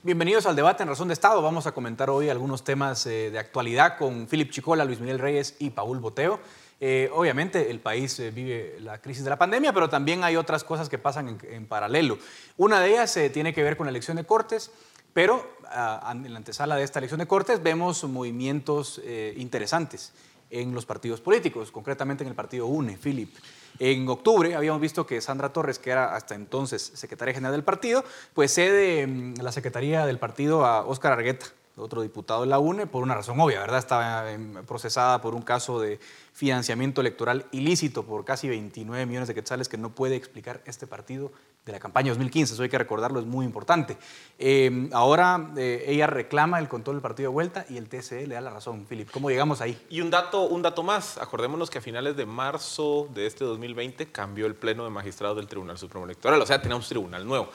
Bienvenidos 0.05 0.45
al 0.47 0.57
debate 0.57 0.83
en 0.83 0.89
Razón 0.89 1.07
de 1.07 1.13
Estado. 1.13 1.41
Vamos 1.41 1.65
a 1.65 1.71
comentar 1.71 2.09
hoy 2.09 2.27
algunos 2.27 2.65
temas 2.65 3.05
eh, 3.05 3.31
de 3.31 3.39
actualidad 3.39 3.97
con 3.97 4.27
Philip 4.27 4.51
Chicola, 4.51 4.83
Luis 4.83 4.99
Miguel 4.99 5.17
Reyes 5.17 5.55
y 5.59 5.69
Paul 5.69 6.01
Boteo. 6.01 6.41
Eh, 6.81 7.09
obviamente 7.13 7.71
el 7.71 7.79
país 7.79 8.19
eh, 8.19 8.29
vive 8.29 8.75
la 8.81 8.99
crisis 8.99 9.23
de 9.23 9.29
la 9.29 9.37
pandemia, 9.37 9.71
pero 9.71 9.89
también 9.89 10.25
hay 10.25 10.35
otras 10.35 10.65
cosas 10.65 10.89
que 10.89 10.97
pasan 10.97 11.39
en, 11.49 11.67
paralelo. 11.67 12.17
Una 12.57 12.81
de 12.81 12.89
ellas 12.89 13.17
tiene 13.31 13.53
que 13.53 13.63
ver 13.63 13.77
con 13.77 13.85
la 13.85 13.91
elección 13.91 14.17
de 14.17 14.25
Cortes, 14.25 14.71
pero 15.13 15.55
ah, 15.69 16.11
en 16.13 16.33
la 16.33 16.37
antesala 16.37 16.75
de 16.75 16.83
esta 16.83 16.99
elección 16.99 17.19
de 17.19 17.27
Cortes 17.27 17.63
vemos 17.63 18.03
movimientos 18.03 19.01
interesantes 19.37 20.11
en 20.49 20.73
los 20.75 20.85
partidos 20.85 21.21
políticos, 21.21 21.71
concretamente 21.71 22.25
en 22.25 22.27
el 22.27 22.35
partido 22.35 22.67
UNE, 22.67 22.97
Philip. 22.97 23.33
En 23.79 24.07
octubre 24.07 24.55
habíamos 24.55 24.81
visto 24.81 25.05
que 25.05 25.19
Sandra 25.21 25.51
Torres, 25.51 25.79
que 25.79 25.91
era 25.91 26.15
hasta 26.15 26.35
entonces 26.35 26.91
secretaria 26.93 27.33
general 27.33 27.53
del 27.53 27.63
partido, 27.63 28.03
pues 28.33 28.53
cede 28.53 29.07
mm, 29.07 29.35
la 29.41 29.51
secretaría 29.51 30.05
del 30.05 30.19
partido 30.19 30.65
a 30.65 30.85
Óscar 30.85 31.13
Argueta, 31.13 31.47
otro 31.75 32.01
diputado 32.03 32.41
de 32.41 32.47
la 32.47 32.59
UNE, 32.59 32.85
por 32.85 33.01
una 33.01 33.15
razón 33.15 33.39
obvia, 33.39 33.59
¿verdad? 33.59 33.79
Estaba 33.79 34.31
em, 34.31 34.63
procesada 34.65 35.21
por 35.21 35.33
un 35.33 35.41
caso 35.41 35.79
de 35.79 35.99
financiamiento 36.33 37.01
electoral 37.01 37.47
ilícito 37.51 38.05
por 38.05 38.25
casi 38.25 38.47
29 38.47 39.05
millones 39.05 39.27
de 39.27 39.33
quetzales 39.33 39.69
que 39.69 39.77
no 39.77 39.89
puede 39.89 40.15
explicar 40.15 40.61
este 40.65 40.85
partido 40.85 41.31
de 41.65 41.71
la 41.71 41.79
campaña 41.79 42.09
2015. 42.09 42.53
Eso 42.53 42.63
hay 42.63 42.69
que 42.69 42.77
recordarlo, 42.77 43.19
es 43.19 43.25
muy 43.25 43.45
importante. 43.45 43.97
Em, 44.37 44.89
ahora 44.93 45.51
eh, 45.57 45.85
ella 45.87 46.07
reclama 46.07 46.59
el 46.59 46.67
control 46.67 46.97
del 46.97 47.01
partido 47.01 47.29
de 47.29 47.33
vuelta 47.33 47.65
y 47.69 47.77
el 47.77 47.87
TSE 47.87 48.27
le 48.27 48.35
da 48.35 48.41
la 48.41 48.49
razón. 48.49 48.85
Philip, 48.85 49.09
¿cómo 49.11 49.29
llegamos 49.29 49.61
ahí? 49.61 49.79
Y 49.89 50.01
un 50.01 50.09
dato, 50.09 50.43
un 50.43 50.61
dato 50.61 50.83
más. 50.83 51.17
Acordémonos 51.17 51.69
que 51.69 51.77
a 51.77 51.81
finales 51.81 52.17
de 52.17 52.25
marzo 52.25 53.07
de 53.13 53.25
este 53.25 53.45
2020 53.45 54.11
cambió 54.11 54.45
el 54.45 54.55
Pleno 54.55 54.83
de 54.83 54.89
Magistrados 54.89 55.37
del 55.37 55.47
Tribunal 55.47 55.77
Supremo 55.77 56.05
Electoral. 56.05 56.41
O 56.41 56.45
sea, 56.45 56.61
tenemos 56.61 56.85
un 56.85 56.89
tribunal 56.89 57.25
nuevo. 57.25 57.49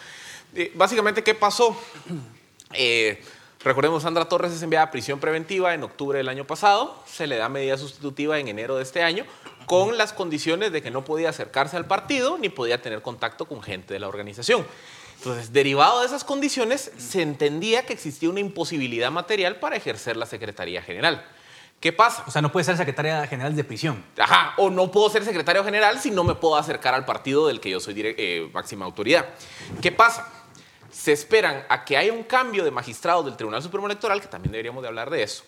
Eh, 0.55 0.73
básicamente, 0.75 1.23
¿qué 1.23 1.35
pasó? 1.35 1.77
Eh, 2.75 3.23
Recordemos, 3.65 4.05
Sandra 4.05 4.25
Torres 4.27 4.53
es 4.53 4.63
enviada 4.63 4.87
a 4.87 4.91
prisión 4.93 5.19
preventiva 5.19 5.75
en 5.75 5.83
octubre 5.83 6.19
del 6.19 6.29
año 6.29 6.47
pasado, 6.47 7.03
se 7.07 7.27
le 7.27 7.37
da 7.37 7.49
medida 7.49 7.77
sustitutiva 7.77 8.39
en 8.39 8.47
enero 8.47 8.77
de 8.77 8.85
este 8.85 9.03
año, 9.03 9.25
con 9.69 9.97
las 9.97 10.13
condiciones 10.13 10.73
de 10.73 10.83
que 10.83 10.91
no 10.91 11.05
podía 11.05 11.31
acercarse 11.31 11.77
al 11.77 11.87
partido 11.87 12.39
ni 12.39 12.49
podía 12.49 12.83
tener 12.83 13.03
contacto 13.03 13.47
con 13.47 13.63
gente 13.63 13.95
de 13.95 14.01
la 14.01 14.09
organización. 14.09 14.67
Entonces, 15.19 15.53
derivado 15.53 16.01
de 16.01 16.07
esas 16.07 16.25
condiciones, 16.25 16.93
se 16.97 17.23
entendía 17.23 17.85
que 17.85 17.93
existía 17.93 18.31
una 18.31 18.41
imposibilidad 18.41 19.11
material 19.11 19.57
para 19.57 19.77
ejercer 19.77 20.17
la 20.17 20.27
Secretaría 20.27 20.83
General. 20.83 21.25
¿Qué 21.81 21.93
pasa? 21.93 22.25
O 22.27 22.31
sea, 22.31 22.43
no 22.43 22.51
puede 22.51 22.65
ser 22.65 22.77
secretaria 22.77 23.25
general 23.29 23.55
de 23.55 23.63
prisión. 23.63 24.05
Ajá, 24.19 24.55
o 24.57 24.69
no 24.71 24.91
puedo 24.91 25.11
ser 25.11 25.25
secretario 25.25 25.63
general 25.63 26.01
si 26.01 26.11
no 26.11 26.25
me 26.25 26.35
puedo 26.35 26.57
acercar 26.57 26.95
al 26.95 27.05
partido 27.05 27.47
del 27.47 27.61
que 27.61 27.71
yo 27.71 27.79
soy 27.79 27.95
eh, 27.97 28.51
máxima 28.53 28.85
autoridad. 28.85 29.27
¿Qué 29.81 29.93
pasa? 29.93 30.33
se 30.91 31.13
esperan 31.13 31.65
a 31.69 31.85
que 31.85 31.97
haya 31.97 32.13
un 32.13 32.25
cambio 32.25 32.65
de 32.65 32.71
magistrado 32.71 33.23
del 33.23 33.37
Tribunal 33.37 33.63
Supremo 33.63 33.87
Electoral, 33.87 34.21
que 34.21 34.27
también 34.27 34.53
deberíamos 34.53 34.83
de 34.83 34.89
hablar 34.89 35.11
de 35.11 35.23
eso, 35.23 35.45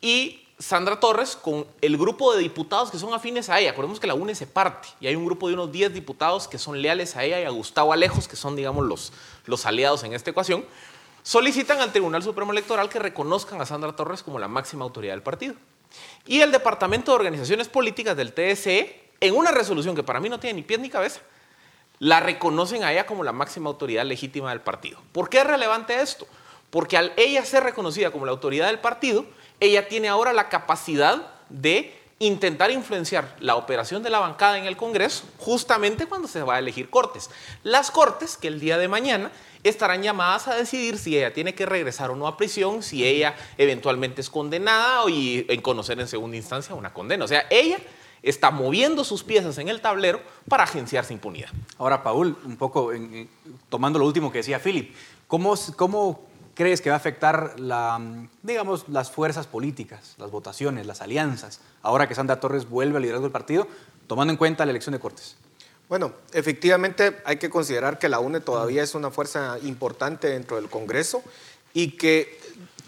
y 0.00 0.46
Sandra 0.62 1.00
Torres 1.00 1.34
con 1.34 1.66
el 1.80 1.98
grupo 1.98 2.32
de 2.32 2.40
diputados 2.40 2.92
que 2.92 2.98
son 2.98 3.12
afines 3.12 3.50
a 3.50 3.58
ella. 3.58 3.72
Acordemos 3.72 3.98
que 3.98 4.06
la 4.06 4.14
UNE 4.14 4.36
se 4.36 4.46
parte 4.46 4.88
y 5.00 5.08
hay 5.08 5.16
un 5.16 5.26
grupo 5.26 5.48
de 5.48 5.54
unos 5.54 5.72
10 5.72 5.92
diputados 5.92 6.46
que 6.46 6.56
son 6.56 6.80
leales 6.80 7.16
a 7.16 7.24
ella 7.24 7.40
y 7.40 7.44
a 7.44 7.50
Gustavo 7.50 7.92
Alejos, 7.92 8.28
que 8.28 8.36
son, 8.36 8.54
digamos, 8.54 8.86
los, 8.86 9.12
los 9.46 9.66
aliados 9.66 10.04
en 10.04 10.12
esta 10.12 10.30
ecuación, 10.30 10.64
solicitan 11.24 11.80
al 11.80 11.90
Tribunal 11.90 12.22
Supremo 12.22 12.52
Electoral 12.52 12.88
que 12.88 13.00
reconozcan 13.00 13.60
a 13.60 13.66
Sandra 13.66 13.96
Torres 13.96 14.22
como 14.22 14.38
la 14.38 14.46
máxima 14.46 14.84
autoridad 14.84 15.14
del 15.14 15.22
partido. 15.22 15.56
Y 16.26 16.42
el 16.42 16.52
Departamento 16.52 17.10
de 17.10 17.16
Organizaciones 17.16 17.68
Políticas 17.68 18.16
del 18.16 18.32
TSE, 18.32 19.10
en 19.18 19.34
una 19.34 19.50
resolución 19.50 19.96
que 19.96 20.04
para 20.04 20.20
mí 20.20 20.28
no 20.28 20.38
tiene 20.38 20.54
ni 20.54 20.62
pies 20.62 20.78
ni 20.78 20.90
cabeza, 20.90 21.22
la 21.98 22.20
reconocen 22.20 22.84
a 22.84 22.92
ella 22.92 23.04
como 23.04 23.24
la 23.24 23.32
máxima 23.32 23.68
autoridad 23.68 24.04
legítima 24.04 24.50
del 24.50 24.60
partido. 24.60 25.00
¿Por 25.10 25.28
qué 25.28 25.38
es 25.38 25.46
relevante 25.46 26.00
esto? 26.00 26.28
Porque 26.70 26.96
al 26.96 27.12
ella 27.16 27.44
ser 27.44 27.64
reconocida 27.64 28.12
como 28.12 28.26
la 28.26 28.32
autoridad 28.32 28.68
del 28.68 28.78
partido, 28.78 29.26
ella 29.62 29.86
tiene 29.86 30.08
ahora 30.08 30.32
la 30.32 30.48
capacidad 30.48 31.22
de 31.48 31.96
intentar 32.18 32.72
influenciar 32.72 33.36
la 33.38 33.54
operación 33.54 34.02
de 34.02 34.10
la 34.10 34.18
bancada 34.18 34.58
en 34.58 34.64
el 34.64 34.76
Congreso 34.76 35.24
justamente 35.38 36.06
cuando 36.06 36.26
se 36.26 36.42
va 36.42 36.56
a 36.56 36.58
elegir 36.58 36.90
cortes. 36.90 37.30
Las 37.62 37.92
cortes 37.92 38.36
que 38.36 38.48
el 38.48 38.58
día 38.58 38.76
de 38.76 38.88
mañana 38.88 39.30
estarán 39.62 40.02
llamadas 40.02 40.48
a 40.48 40.56
decidir 40.56 40.98
si 40.98 41.16
ella 41.16 41.32
tiene 41.32 41.54
que 41.54 41.64
regresar 41.64 42.10
o 42.10 42.16
no 42.16 42.26
a 42.26 42.36
prisión, 42.36 42.82
si 42.82 43.06
ella 43.06 43.36
eventualmente 43.56 44.20
es 44.20 44.30
condenada 44.30 45.04
o 45.04 45.08
y 45.08 45.46
en 45.48 45.60
conocer 45.60 46.00
en 46.00 46.08
segunda 46.08 46.36
instancia 46.36 46.74
una 46.74 46.92
condena. 46.92 47.24
O 47.24 47.28
sea, 47.28 47.46
ella 47.48 47.78
está 48.20 48.50
moviendo 48.50 49.04
sus 49.04 49.22
piezas 49.22 49.58
en 49.58 49.68
el 49.68 49.80
tablero 49.80 50.20
para 50.48 50.64
agenciarse 50.64 51.12
impunidad. 51.12 51.50
Ahora, 51.78 52.02
Paul, 52.02 52.36
un 52.44 52.56
poco 52.56 52.90
tomando 53.68 54.00
lo 54.00 54.06
último 54.06 54.32
que 54.32 54.38
decía 54.38 54.58
Philip, 54.58 54.92
¿cómo, 55.28 55.54
¿cómo 55.76 56.31
crees 56.54 56.80
que 56.80 56.90
va 56.90 56.96
a 56.96 56.98
afectar 56.98 57.58
la, 57.58 58.00
digamos, 58.42 58.88
las 58.88 59.10
fuerzas 59.10 59.46
políticas, 59.46 60.14
las 60.18 60.30
votaciones, 60.30 60.86
las 60.86 61.00
alianzas, 61.00 61.60
ahora 61.82 62.08
que 62.08 62.14
Sandra 62.14 62.40
Torres 62.40 62.68
vuelve 62.68 62.96
al 62.96 63.02
liderazgo 63.02 63.24
del 63.24 63.32
partido, 63.32 63.66
tomando 64.06 64.32
en 64.32 64.36
cuenta 64.36 64.64
la 64.64 64.70
elección 64.70 64.92
de 64.92 65.00
Cortes? 65.00 65.36
Bueno, 65.88 66.12
efectivamente 66.32 67.18
hay 67.24 67.36
que 67.36 67.50
considerar 67.50 67.98
que 67.98 68.08
la 68.08 68.18
UNE 68.18 68.40
todavía 68.40 68.82
es 68.82 68.94
una 68.94 69.10
fuerza 69.10 69.58
importante 69.62 70.28
dentro 70.28 70.56
del 70.56 70.70
Congreso 70.70 71.22
y 71.74 71.98
que 71.98 72.38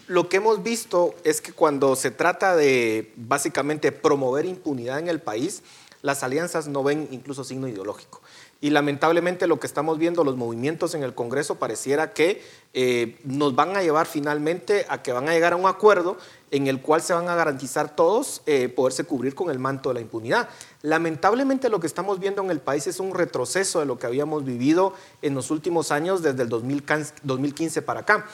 lo 0.07 0.29
que 0.29 0.37
hemos 0.37 0.63
visto 0.63 1.15
es 1.23 1.41
que 1.41 1.51
cuando 1.51 1.95
se 1.95 2.11
trata 2.11 2.55
de 2.55 3.11
básicamente 3.15 3.91
promover 3.91 4.45
impunidad 4.45 4.99
en 4.99 5.07
el 5.07 5.19
país, 5.19 5.63
las 6.01 6.23
alianzas 6.23 6.67
no 6.67 6.83
ven 6.83 7.07
incluso 7.11 7.43
signo 7.43 7.67
ideológico. 7.67 8.21
Y 8.65 8.71
lamentablemente 8.71 9.45
lo 9.45 9.59
que 9.59 9.67
estamos 9.67 9.99
viendo, 9.99 10.23
los 10.23 10.37
movimientos 10.37 10.95
en 10.95 11.03
el 11.03 11.13
Congreso, 11.13 11.59
pareciera 11.59 12.13
que 12.13 12.41
eh, 12.73 13.15
nos 13.23 13.53
van 13.53 13.77
a 13.77 13.83
llevar 13.83 14.07
finalmente 14.07 14.87
a 14.89 15.03
que 15.03 15.11
van 15.11 15.29
a 15.29 15.33
llegar 15.33 15.53
a 15.53 15.55
un 15.55 15.67
acuerdo 15.67 16.17
en 16.49 16.65
el 16.65 16.81
cual 16.81 17.03
se 17.03 17.13
van 17.13 17.29
a 17.29 17.35
garantizar 17.35 17.95
todos 17.95 18.41
eh, 18.47 18.67
poderse 18.67 19.03
cubrir 19.03 19.35
con 19.35 19.51
el 19.51 19.59
manto 19.59 19.89
de 19.89 19.93
la 19.93 20.01
impunidad. 20.01 20.49
Lamentablemente 20.81 21.69
lo 21.69 21.79
que 21.79 21.85
estamos 21.85 22.19
viendo 22.19 22.41
en 22.41 22.49
el 22.49 22.59
país 22.59 22.87
es 22.87 22.99
un 22.99 23.13
retroceso 23.13 23.81
de 23.81 23.85
lo 23.85 23.99
que 23.99 24.07
habíamos 24.07 24.43
vivido 24.43 24.95
en 25.21 25.35
los 25.35 25.51
últimos 25.51 25.91
años 25.91 26.23
desde 26.23 26.41
el 26.41 26.49
2015 26.49 27.83
para 27.83 27.99
acá. 27.99 28.25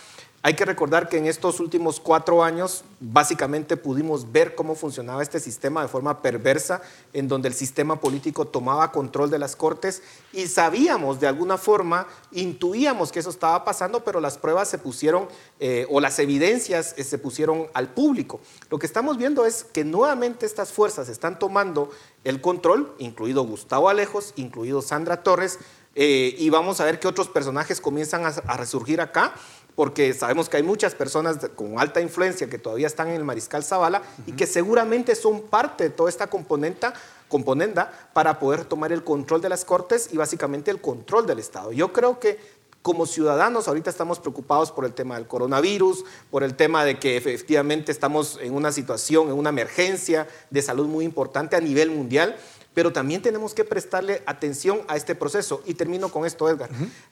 Hay 0.44 0.56
que 0.56 0.66
recordar 0.66 1.08
que 1.08 1.20
en 1.20 1.28
estos 1.28 1.60
últimos 1.60 2.00
cuatro 2.00 2.44
años 2.44 2.84
básicamente 3.00 3.78
pudimos 3.78 4.32
ver 4.32 4.56
cómo 4.56 4.74
funcionaba 4.74 5.22
este 5.22 5.40
sistema 5.40 5.84
de 5.84 5.88
forma 5.88 6.24
perversa, 6.24 6.82
en 7.14 7.28
donde 7.28 7.48
el 7.48 7.54
sistema 7.54 8.00
político 8.00 8.48
tomaba 8.48 8.92
control 8.92 9.30
de 9.30 9.38
las 9.38 9.56
cortes 9.56 10.02
y 10.34 10.48
sabíamos 10.48 11.20
de 11.20 11.28
alguna 11.28 11.60
forma, 11.60 12.08
intuíamos 12.32 13.12
que 13.12 13.20
eso 13.20 13.30
estaba 13.30 13.64
pasando, 13.64 14.04
pero 14.04 14.20
las 14.20 14.40
pruebas 14.40 14.68
se 14.68 14.80
pusieron 14.80 15.28
eh, 15.60 15.86
o 15.92 16.02
las 16.02 16.18
evidencias 16.18 16.96
eh, 16.98 17.04
se 17.04 17.20
pusieron 17.20 17.68
al 17.76 17.90
público. 17.90 18.40
Lo 18.72 18.80
que 18.80 18.88
estamos 18.88 19.20
viendo 19.20 19.46
es 19.46 19.64
que 19.64 19.84
nuevamente 19.84 20.48
estas 20.48 20.72
fuerzas 20.72 21.08
están 21.08 21.38
tomando 21.38 21.92
el 22.24 22.42
control, 22.42 22.96
incluido 22.98 23.44
Gustavo 23.44 23.90
Alejos, 23.90 24.34
incluido 24.38 24.82
Sandra 24.82 25.22
Torres, 25.22 25.60
eh, 25.94 26.36
y 26.38 26.50
vamos 26.50 26.80
a 26.80 26.86
ver 26.86 27.02
qué 27.02 27.08
otros 27.10 27.28
personajes 27.28 27.82
comienzan 27.82 28.24
a 28.24 28.56
resurgir 28.56 29.02
acá 29.02 29.34
porque 29.82 30.14
sabemos 30.14 30.48
que 30.48 30.58
hay 30.58 30.62
muchas 30.62 30.94
personas 30.94 31.38
con 31.56 31.80
alta 31.80 32.02
influencia 32.02 32.48
que 32.48 32.60
todavía 32.60 32.86
están 32.86 33.08
en 33.08 33.16
el 33.16 33.24
Mariscal 33.24 33.64
Zavala 33.64 34.04
y 34.28 34.34
que 34.34 34.46
seguramente 34.46 35.16
son 35.16 35.42
parte 35.42 35.86
de 35.86 35.90
toda 35.90 36.08
esta 36.08 36.28
componenta, 36.28 36.94
componenda 37.28 37.92
para 38.14 38.38
poder 38.38 38.64
tomar 38.64 38.92
el 38.92 39.04
control 39.04 39.42
de 39.42 39.50
las 39.50 39.66
Cortes 39.66 40.10
y 40.12 40.18
básicamente 40.18 40.70
el 40.70 40.82
control 40.82 41.26
del 41.26 41.40
Estado. 41.40 41.72
Yo 41.72 41.92
creo 41.92 42.20
que 42.20 42.38
como 42.84 43.08
ciudadanos 43.08 43.68
ahorita 43.68 43.90
estamos 43.90 44.20
preocupados 44.20 44.72
por 44.72 44.86
el 44.86 44.94
tema 44.94 45.16
del 45.16 45.26
coronavirus, 45.26 46.06
por 46.30 46.44
el 46.44 46.56
tema 46.56 46.86
de 46.86 47.00
que 47.00 47.18
efectivamente 47.18 47.92
estamos 47.92 48.38
en 48.40 48.54
una 48.54 48.72
situación, 48.72 49.30
en 49.30 49.34
una 49.34 49.50
emergencia 49.50 50.28
de 50.52 50.62
salud 50.62 50.86
muy 50.86 51.06
importante 51.06 51.56
a 51.56 51.60
nivel 51.60 51.90
mundial, 51.90 52.38
pero 52.74 52.94
también 52.94 53.22
tenemos 53.22 53.54
que 53.54 53.66
prestarle 53.66 54.24
atención 54.26 54.82
a 54.88 54.96
este 54.96 55.16
proceso. 55.16 55.62
Y 55.66 55.74
termino 55.74 56.10
con 56.10 56.26
esto, 56.26 56.48
Edgar. 56.50 56.70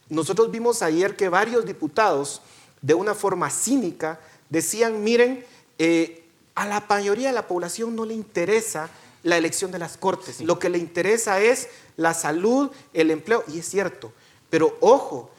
Nosotros 0.07 0.51
vimos 0.51 0.81
ayer 0.81 1.15
que 1.15 1.29
varios 1.29 1.65
diputados, 1.65 2.41
de 2.81 2.93
una 2.93 3.13
forma 3.13 3.49
cínica, 3.49 4.19
decían, 4.49 5.03
miren, 5.03 5.45
eh, 5.77 6.23
a 6.55 6.65
la 6.65 6.85
mayoría 6.87 7.29
de 7.29 7.33
la 7.33 7.47
población 7.47 7.95
no 7.95 8.05
le 8.05 8.13
interesa 8.13 8.89
la 9.23 9.37
elección 9.37 9.71
de 9.71 9.79
las 9.79 9.97
cortes, 9.97 10.41
lo 10.41 10.59
que 10.59 10.69
le 10.69 10.77
interesa 10.77 11.39
es 11.41 11.67
la 11.97 12.13
salud, 12.13 12.71
el 12.93 13.11
empleo, 13.11 13.43
y 13.47 13.59
es 13.59 13.69
cierto, 13.69 14.13
pero 14.49 14.77
ojo, 14.79 15.29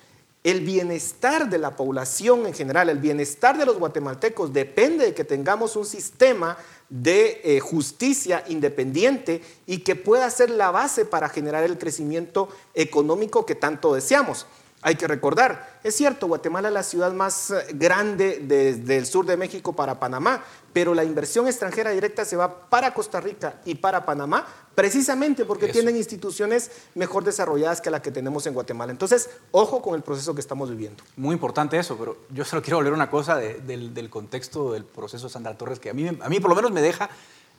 el 0.43 0.61
bienestar 0.61 1.51
de 1.51 1.59
la 1.59 1.77
población 1.77 2.47
en 2.47 2.55
general, 2.55 2.89
el 2.89 2.99
bienestar 2.99 3.59
de 3.59 3.67
los 3.67 3.79
guatemaltecos 3.79 4.53
depende 4.53 5.05
de 5.05 5.15
que 5.15 5.25
tengamos 5.25 5.77
un 5.77 5.85
sistema 5.85 6.57
de 6.89 7.41
eh, 7.45 7.61
justicia 7.61 8.45
independiente 8.49 9.43
y 9.67 9.79
que 9.79 9.97
pueda 9.97 10.31
ser 10.31 10.51
la 10.51 10.71
base 10.71 11.05
para 11.05 11.29
generar 11.29 11.65
el 11.65 11.79
crecimiento 11.79 12.49
económico 12.75 13.45
que 13.45 13.55
tanto 13.55 13.95
deseamos. 13.95 14.47
Hay 14.83 14.95
que 14.95 15.07
recordar, 15.07 15.79
es 15.85 15.95
cierto, 15.95 16.27
Guatemala 16.27 16.69
es 16.69 16.75
la 16.75 16.83
ciudad 16.83 17.13
más 17.13 17.51
eh, 17.51 17.67
grande 17.75 18.41
desde 18.43 18.97
el 18.97 19.05
sur 19.05 19.27
de 19.27 19.37
México 19.37 19.75
para 19.75 20.01
Panamá, 20.01 20.43
pero 20.73 20.95
la 20.95 21.05
inversión 21.05 21.47
extranjera 21.47 21.91
directa 21.91 22.25
se 22.25 22.35
va 22.37 22.71
para 22.71 22.95
Costa 22.95 23.21
Rica 23.21 23.61
y 23.67 23.75
para 23.75 24.07
Panamá 24.07 24.47
precisamente 24.75 25.45
porque 25.45 25.69
tienen 25.69 25.99
instituciones 25.99 26.71
mejor 26.95 27.25
desarrolladas 27.25 27.83
que 27.83 27.91
la 27.91 28.01
que 28.01 28.11
tenemos 28.11 28.47
en 28.47 28.55
Guatemala. 28.55 28.91
Entonces, 28.91 29.29
ojo 29.51 29.83
con 29.83 29.95
el 29.95 30.01
proceso 30.01 30.35
que 30.35 30.41
estamos 30.41 30.71
viviendo. 30.71 31.05
Muy 31.17 31.35
importante 31.35 31.79
eso, 31.79 31.99
pero 31.99 32.17
yo 32.31 32.47
solo 32.47 32.63
quiero 32.63 32.79
volver 32.79 32.95
a 32.95 32.97
una 32.97 33.11
cosa 33.11 33.37
del, 33.37 34.09
contexto 34.09 34.73
del 34.73 34.85
proceso 34.85 35.27
de 35.27 35.33
Sandra 35.33 35.59
Torres 35.59 35.79
que 35.79 35.91
a 35.91 35.93
mí, 35.93 36.09
a 36.09 36.29
mí 36.31 36.41
por 36.41 36.49
lo 36.49 36.57
menos 36.57 36.71
me 36.71 36.81
deja 36.81 37.11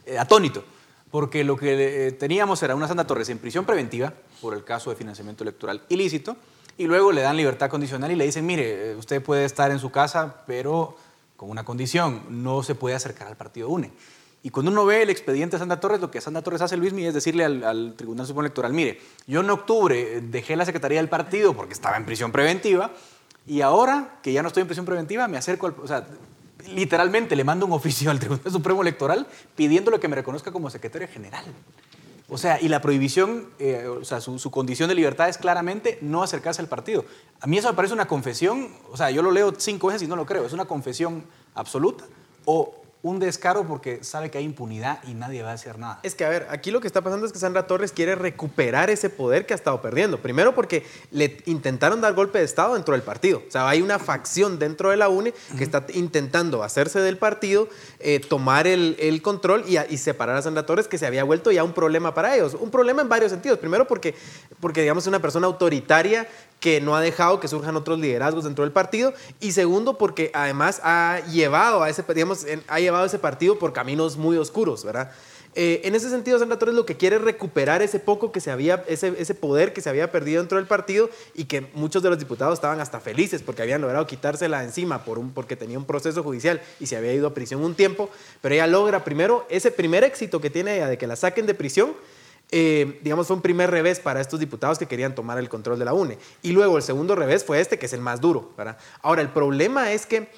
eh, 0.08 0.18
atónito, 0.18 0.64
porque 1.12 1.44
lo 1.44 1.58
que 1.58 2.08
eh, 2.08 2.12
teníamos 2.14 2.64
era 2.64 2.76
una 2.76 2.88
Sandra 2.88 3.06
Torres 3.06 3.30
en 3.30 3.38
prisión 3.38 3.66
preventiva 3.66 4.14
por 4.42 4.56
el 4.56 4.64
caso 4.64 4.90
de 4.90 4.96
financiamiento 4.96 5.44
electoral 5.44 5.82
ilícito, 5.90 6.36
y 6.78 6.86
luego 6.86 7.12
le 7.12 7.22
dan 7.22 7.38
libertad 7.38 7.70
condicional 7.70 8.12
y 8.12 8.16
le 8.16 8.26
dicen, 8.26 8.46
mire, 8.46 8.92
eh, 8.92 8.96
usted 8.96 9.22
puede 9.22 9.46
estar 9.46 9.70
en 9.72 9.80
su 9.80 9.92
casa, 9.92 10.44
pero 10.48 10.96
con 11.36 11.50
una 11.50 11.64
condición, 11.64 12.24
no 12.30 12.64
se 12.64 12.76
puede 12.76 12.96
acercar 12.96 13.28
al 13.28 13.36
partido 13.36 13.70
UNE. 13.70 13.92
Y 14.44 14.50
cuando 14.50 14.72
uno 14.72 14.86
ve 14.86 15.04
el 15.04 15.10
expediente 15.10 15.56
de 15.56 15.60
Sandra 15.60 15.80
Torres, 15.80 16.00
lo 16.00 16.10
que 16.10 16.22
Sandra 16.22 16.42
Torres 16.42 16.62
hace, 16.62 16.78
Luis, 16.78 16.94
es 16.94 17.14
decirle 17.14 17.46
al, 17.46 17.94
Tribunal 17.96 18.26
Supremo 18.26 18.42
Electoral, 18.42 18.74
mire, 18.74 19.00
yo 19.28 19.42
en 19.42 19.50
octubre 19.50 20.18
eh, 20.18 20.22
dejé 20.22 20.56
la 20.56 20.66
Secretaría 20.66 21.00
del 21.00 21.10
Partido 21.10 21.56
porque 21.56 21.74
estaba 21.74 21.98
en 21.98 22.06
prisión 22.06 22.32
preventiva 22.32 22.92
y 23.46 23.62
ahora 23.62 24.20
que 24.24 24.34
ya 24.34 24.42
no 24.42 24.48
estoy 24.48 24.62
en 24.62 24.68
prisión 24.68 24.86
preventiva, 24.86 25.28
me 25.28 25.38
acerco 25.38 25.68
al... 25.68 25.76
literalmente 26.70 27.36
le 27.36 27.44
mando 27.44 27.66
un 27.66 27.72
oficio 27.72 28.12
al 28.12 28.20
Tribunal 28.20 28.44
Supremo 28.52 28.82
Electoral 28.82 29.28
pidiéndole 29.56 30.00
que 30.00 30.08
me 30.08 30.16
reconozca 30.16 30.52
como 30.52 30.70
secretario 30.70 31.08
general. 31.08 31.46
O 32.34 32.38
sea, 32.38 32.62
y 32.62 32.70
la 32.70 32.80
prohibición, 32.80 33.50
eh, 33.60 33.88
o 33.88 34.06
sea, 34.06 34.22
su, 34.22 34.52
condición 34.52 34.88
de 34.88 34.96
libertad 34.96 35.28
es 35.28 35.38
claramente 35.38 35.98
no 36.00 36.24
acercarse 36.24 36.62
al 36.62 36.70
partido. 36.70 37.04
A 37.42 37.48
mí 37.48 37.58
eso 37.58 37.68
me 37.68 37.74
parece 37.74 37.94
una 37.94 38.08
confesión, 38.08 38.70
o 38.90 38.96
sea, 38.96 39.12
yo 39.12 39.22
lo 39.22 39.32
leo 39.32 39.54
cinco 39.58 39.88
veces 39.88 40.04
y 40.04 40.08
no 40.08 40.16
lo 40.16 40.26
creo, 40.26 40.46
es 40.46 40.54
una 40.54 40.64
confesión 40.64 41.26
absoluta 41.56 42.06
o 42.46 42.81
un 43.04 43.20
descaro 43.20 43.66
porque 43.66 44.04
sabe 44.04 44.30
que 44.30 44.38
hay 44.38 44.44
impunidad 44.44 45.00
y 45.08 45.16
nadie 45.16 45.42
va 45.42 45.52
a 45.52 45.54
hacer 45.54 45.80
nada. 45.80 46.00
Es 46.04 46.14
que, 46.14 46.24
a 46.24 46.30
ver, 46.30 46.48
aquí 46.52 46.70
lo 46.70 46.82
que 46.82 46.88
está 46.88 47.02
pasando 47.02 47.26
es 47.26 47.34
que 47.34 47.40
Sandra 47.40 47.66
Torres 47.66 47.92
quiere 47.92 48.14
recuperar 48.14 48.92
ese 48.92 49.10
poder 49.10 49.46
que 49.46 49.54
ha 49.54 49.56
estado 49.56 49.82
perdiendo. 49.82 50.20
Primero 50.20 50.54
porque 50.54 50.86
le 51.10 51.38
intentaron 51.46 52.00
dar 52.02 52.14
golpe 52.14 52.40
de 52.40 52.46
Estado 52.46 52.76
dentro 52.76 52.94
del 52.94 53.02
partido. 53.02 53.42
O 53.48 53.52
sea, 53.52 53.68
hay 53.68 53.82
una 53.82 53.98
facción 53.98 54.60
dentro 54.60 54.92
de 54.92 54.98
la 54.98 55.10
UNE 55.10 55.34
que 55.58 55.64
está 55.64 55.86
intentando 55.94 56.64
hacerse 56.64 57.00
del 57.00 57.18
partido, 57.18 57.68
eh, 58.00 58.20
tomar 58.20 58.68
el, 58.68 59.22
control 59.24 59.64
y, 59.68 59.78
y, 59.92 59.98
separar 59.98 60.36
a 60.36 60.42
Sandra 60.42 60.66
Torres, 60.66 60.88
que 60.88 60.98
se 60.98 61.06
había 61.08 61.24
vuelto 61.24 61.52
ya 61.52 61.64
un 61.64 61.74
problema 61.74 62.14
para 62.14 62.36
ellos. 62.36 62.56
Un 62.60 62.70
problema 62.70 63.02
en 63.02 63.10
varios 63.10 63.32
sentidos. 63.32 63.58
Primero 63.58 63.88
porque, 63.88 64.14
porque 64.60 64.82
digamos, 64.82 65.04
es 65.04 65.08
una 65.08 65.22
persona 65.22 65.48
autoritaria 65.48 66.28
que 66.62 66.80
no 66.80 66.96
ha 66.96 67.02
dejado 67.02 67.40
que 67.40 67.48
surjan 67.48 67.76
otros 67.76 68.00
liderazgos 68.00 68.44
dentro 68.44 68.64
del 68.64 68.72
partido 68.72 69.14
y 69.40 69.52
segundo 69.52 69.98
porque 69.98 70.30
además 70.34 70.80
ha 70.84 71.20
llevado 71.32 71.82
a 71.82 71.90
ese, 71.90 72.04
digamos, 72.14 72.46
ha 72.68 72.80
llevado 72.80 72.91
ese 73.06 73.20
partido 73.20 73.58
por 73.58 73.74
caminos 73.74 74.18
muy 74.18 74.38
oscuros, 74.38 74.84
¿verdad? 74.84 75.12
Eh, 75.54 75.82
en 75.84 75.96
ese 75.96 76.10
sentido, 76.10 76.40
Sandra 76.40 76.58
Torres 76.58 76.76
lo 76.76 76.86
que 76.86 76.96
quiere 76.96 77.18
es 77.18 77.22
recuperar 77.22 77.82
ese 77.82 78.00
poco 78.00 78.32
que 78.32 78.40
se 78.40 78.52
había, 78.52 78.86
ese, 78.88 79.14
ese, 79.18 79.36
poder 79.36 79.74
que 79.74 79.82
se 79.82 79.90
había 79.90 80.10
perdido 80.10 80.42
dentro 80.42 80.58
del 80.58 80.66
partido 80.66 81.10
y 81.34 81.44
que 81.44 81.68
muchos 81.74 82.02
de 82.02 82.10
los 82.10 82.18
diputados 82.18 82.54
estaban 82.54 82.80
hasta 82.80 83.02
felices 83.02 83.42
porque 83.42 83.62
habían 83.62 83.82
logrado 83.82 84.08
quitársela 84.08 84.64
encima 84.64 85.04
por 85.04 85.20
un, 85.20 85.32
porque 85.32 85.58
tenía 85.58 85.78
un 85.78 85.86
proceso 85.86 86.24
judicial 86.24 86.62
y 86.80 86.86
se 86.86 86.96
había 86.96 87.14
ido 87.14 87.28
a 87.28 87.34
prisión 87.34 87.64
un 87.64 87.76
tiempo, 87.76 88.10
pero 88.40 88.56
ella 88.56 88.68
logra 88.68 89.04
primero 89.04 89.46
ese 89.50 89.72
primer 89.72 90.06
éxito 90.06 90.40
que 90.40 90.50
tiene 90.50 90.76
ella 90.78 90.88
de 90.88 90.98
que 90.98 91.06
la 91.06 91.18
saquen 91.18 91.46
de 91.46 91.54
prisión, 91.54 91.96
eh, 92.54 93.00
digamos, 93.02 93.28
fue 93.28 93.36
un 93.36 93.42
primer 93.42 93.72
revés 93.72 94.00
para 94.00 94.22
estos 94.22 94.40
diputados 94.40 94.78
que 94.78 94.86
querían 94.86 95.16
tomar 95.16 95.38
el 95.38 95.50
control 95.50 95.80
de 95.80 95.86
la 95.86 95.94
UNE. 95.94 96.18
Y 96.44 96.52
luego 96.52 96.78
el 96.78 96.84
segundo 96.84 97.16
revés 97.16 97.44
fue 97.44 97.60
este, 97.60 97.80
que 97.80 97.86
es 97.86 97.94
el 97.94 98.02
más 98.02 98.20
duro. 98.20 98.52
¿verdad? 98.58 98.78
Ahora, 99.02 99.22
el 99.22 99.30
problema 99.30 99.92
es 99.92 100.06
que 100.06 100.30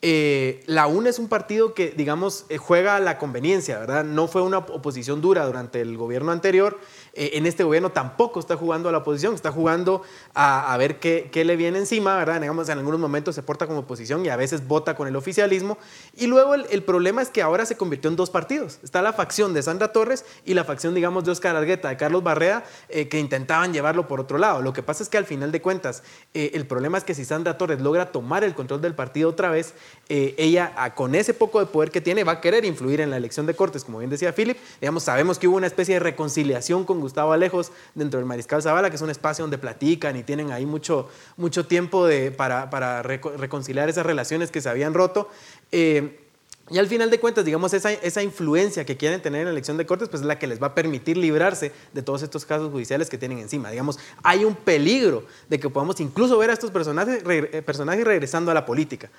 eh, 0.00 0.62
la 0.66 0.86
UNE 0.86 1.10
es 1.10 1.18
un 1.18 1.28
partido 1.28 1.74
que, 1.74 1.90
digamos, 1.90 2.46
eh, 2.48 2.56
juega 2.56 2.96
a 2.96 3.00
la 3.00 3.18
conveniencia, 3.18 3.78
¿verdad? 3.78 4.04
No 4.04 4.28
fue 4.28 4.42
una 4.42 4.58
oposición 4.58 5.20
dura 5.20 5.44
durante 5.44 5.80
el 5.80 5.96
gobierno 5.96 6.30
anterior 6.30 6.78
eh, 7.14 7.30
en 7.34 7.46
este 7.46 7.64
gobierno 7.64 7.90
tampoco 7.90 8.40
está 8.40 8.56
jugando 8.56 8.88
a 8.88 8.92
la 8.92 8.98
oposición, 8.98 9.34
está 9.34 9.52
jugando 9.52 10.02
a, 10.34 10.76
ver 10.76 10.98
qué, 11.00 11.30
le 11.44 11.56
viene 11.56 11.78
encima, 11.78 12.16
¿verdad? 12.16 12.40
Digamos, 12.40 12.68
en 12.68 12.78
algunos 12.78 13.00
momentos 13.00 13.34
se 13.34 13.42
porta 13.42 13.66
como 13.66 13.80
oposición 13.80 14.24
y 14.24 14.28
a 14.28 14.36
veces 14.36 14.66
vota 14.66 14.94
con 14.94 15.08
el 15.08 15.16
oficialismo. 15.16 15.78
Y 16.16 16.26
luego 16.26 16.54
el, 16.54 16.82
problema 16.82 17.22
es 17.22 17.28
que 17.28 17.42
ahora 17.42 17.66
se 17.66 17.76
convirtió 17.76 18.10
en 18.10 18.16
dos 18.16 18.30
partidos. 18.30 18.78
Está 18.82 19.02
la 19.02 19.12
facción 19.12 19.54
de 19.54 19.62
Sandra 19.62 19.92
Torres 19.92 20.24
y 20.44 20.54
la 20.54 20.64
facción, 20.64 20.94
digamos, 20.94 21.24
de 21.24 21.32
Oscar 21.32 21.56
Argueta, 21.56 21.88
de 21.88 21.96
Carlos 21.96 22.22
Barrea, 22.22 22.64
eh, 22.88 23.08
que 23.08 23.18
intentaban 23.18 23.72
llevarlo 23.72 24.08
por 24.08 24.20
otro 24.20 24.38
lado. 24.38 24.62
Lo 24.62 24.72
que 24.72 24.82
pasa 24.82 25.02
es 25.02 25.08
que 25.08 25.18
al 25.18 25.26
final 25.26 25.52
de 25.52 25.60
cuentas, 25.60 26.02
eh, 26.34 26.52
el 26.54 26.66
problema 26.66 26.98
es 26.98 27.04
que 27.04 27.14
si 27.14 27.24
Sandra 27.24 27.58
Torres 27.58 27.80
logra 27.80 28.12
tomar 28.12 28.44
el 28.44 28.54
control 28.54 28.80
del 28.80 28.94
partido 28.94 29.30
otra 29.30 29.50
vez, 29.50 29.74
ella 30.08 30.72
con 30.94 31.14
ese 31.14 31.34
poco 31.34 31.60
de 31.60 31.66
poder 31.66 31.90
que 31.90 32.00
tiene 32.00 32.24
va 32.24 32.32
a 32.32 32.40
querer 32.40 32.64
influir 32.64 33.00
en 33.00 33.10
la 33.10 33.16
elección 33.16 33.46
de 33.46 33.54
Cortes, 33.54 33.84
como 33.84 33.98
bien 33.98 34.10
decía 34.10 34.32
Philip. 34.32 34.56
Digamos, 34.80 35.02
sabemos 35.02 35.38
que 35.38 35.48
hubo 35.48 35.56
una 35.56 35.66
especie 35.66 35.94
de 35.94 36.00
reconciliación 36.00 36.84
con 36.84 36.97
Gustavo 37.00 37.32
Alejos 37.32 37.72
dentro 37.94 38.18
del 38.18 38.26
Mariscal 38.26 38.62
Zavala, 38.62 38.90
que 38.90 38.96
es 38.96 39.02
un 39.02 39.10
espacio 39.10 39.42
donde 39.42 39.58
platican 39.58 40.16
y 40.16 40.22
tienen 40.22 40.52
ahí 40.52 40.66
mucho, 40.66 41.08
mucho 41.36 41.66
tiempo 41.66 42.06
de, 42.06 42.30
para, 42.30 42.70
para 42.70 43.02
reconciliar 43.02 43.88
esas 43.88 44.06
relaciones 44.06 44.50
que 44.50 44.60
se 44.60 44.68
habían 44.68 44.94
roto. 44.94 45.28
Eh, 45.72 46.27
y 46.70 46.78
al 46.78 46.86
final 46.86 47.10
de 47.10 47.18
cuentas, 47.18 47.44
digamos, 47.44 47.72
esa, 47.72 47.92
esa, 47.92 48.22
influencia 48.22 48.84
que 48.84 48.96
quieren 48.96 49.22
tener 49.22 49.40
en 49.40 49.46
la 49.46 49.52
elección 49.52 49.76
de 49.76 49.86
cortes, 49.86 50.08
pues 50.08 50.22
es 50.22 50.26
la 50.26 50.38
que 50.38 50.46
les 50.46 50.62
va 50.62 50.68
a 50.68 50.74
permitir 50.74 51.16
librarse 51.16 51.72
de 51.92 52.02
todos 52.02 52.22
estos 52.22 52.44
casos 52.44 52.70
judiciales 52.70 53.08
que 53.08 53.18
tienen 53.18 53.38
encima. 53.38 53.70
Digamos, 53.70 53.98
hay 54.22 54.44
un 54.44 54.54
peligro 54.54 55.24
de 55.48 55.58
que 55.58 55.70
podamos 55.70 55.98
incluso 56.00 56.36
ver 56.38 56.50
a 56.50 56.52
estos 56.52 56.70
personajes, 56.70 57.22
eh, 57.26 57.62
personajes 57.64 58.04
regresando 58.04 58.50
a 58.50 58.54
la 58.54 58.66
política. 58.66 59.10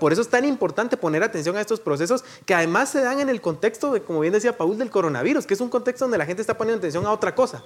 Por 0.00 0.12
eso 0.12 0.22
es 0.22 0.28
tan 0.28 0.44
importante 0.44 0.96
poner 0.96 1.22
atención 1.22 1.56
a 1.56 1.60
estos 1.60 1.80
procesos 1.80 2.24
que 2.44 2.54
además 2.54 2.90
se 2.90 3.00
dan 3.00 3.20
en 3.20 3.28
el 3.28 3.40
contexto, 3.40 3.92
de, 3.92 4.02
como 4.02 4.20
bien 4.20 4.32
decía 4.32 4.56
Paul, 4.56 4.78
del 4.78 4.90
coronavirus, 4.90 5.46
que 5.46 5.54
es 5.54 5.60
un 5.60 5.68
contexto 5.68 6.04
donde 6.04 6.18
la 6.18 6.26
gente 6.26 6.40
está 6.40 6.56
poniendo 6.56 6.78
atención 6.78 7.06
a 7.06 7.12
otra 7.12 7.34
cosa. 7.34 7.64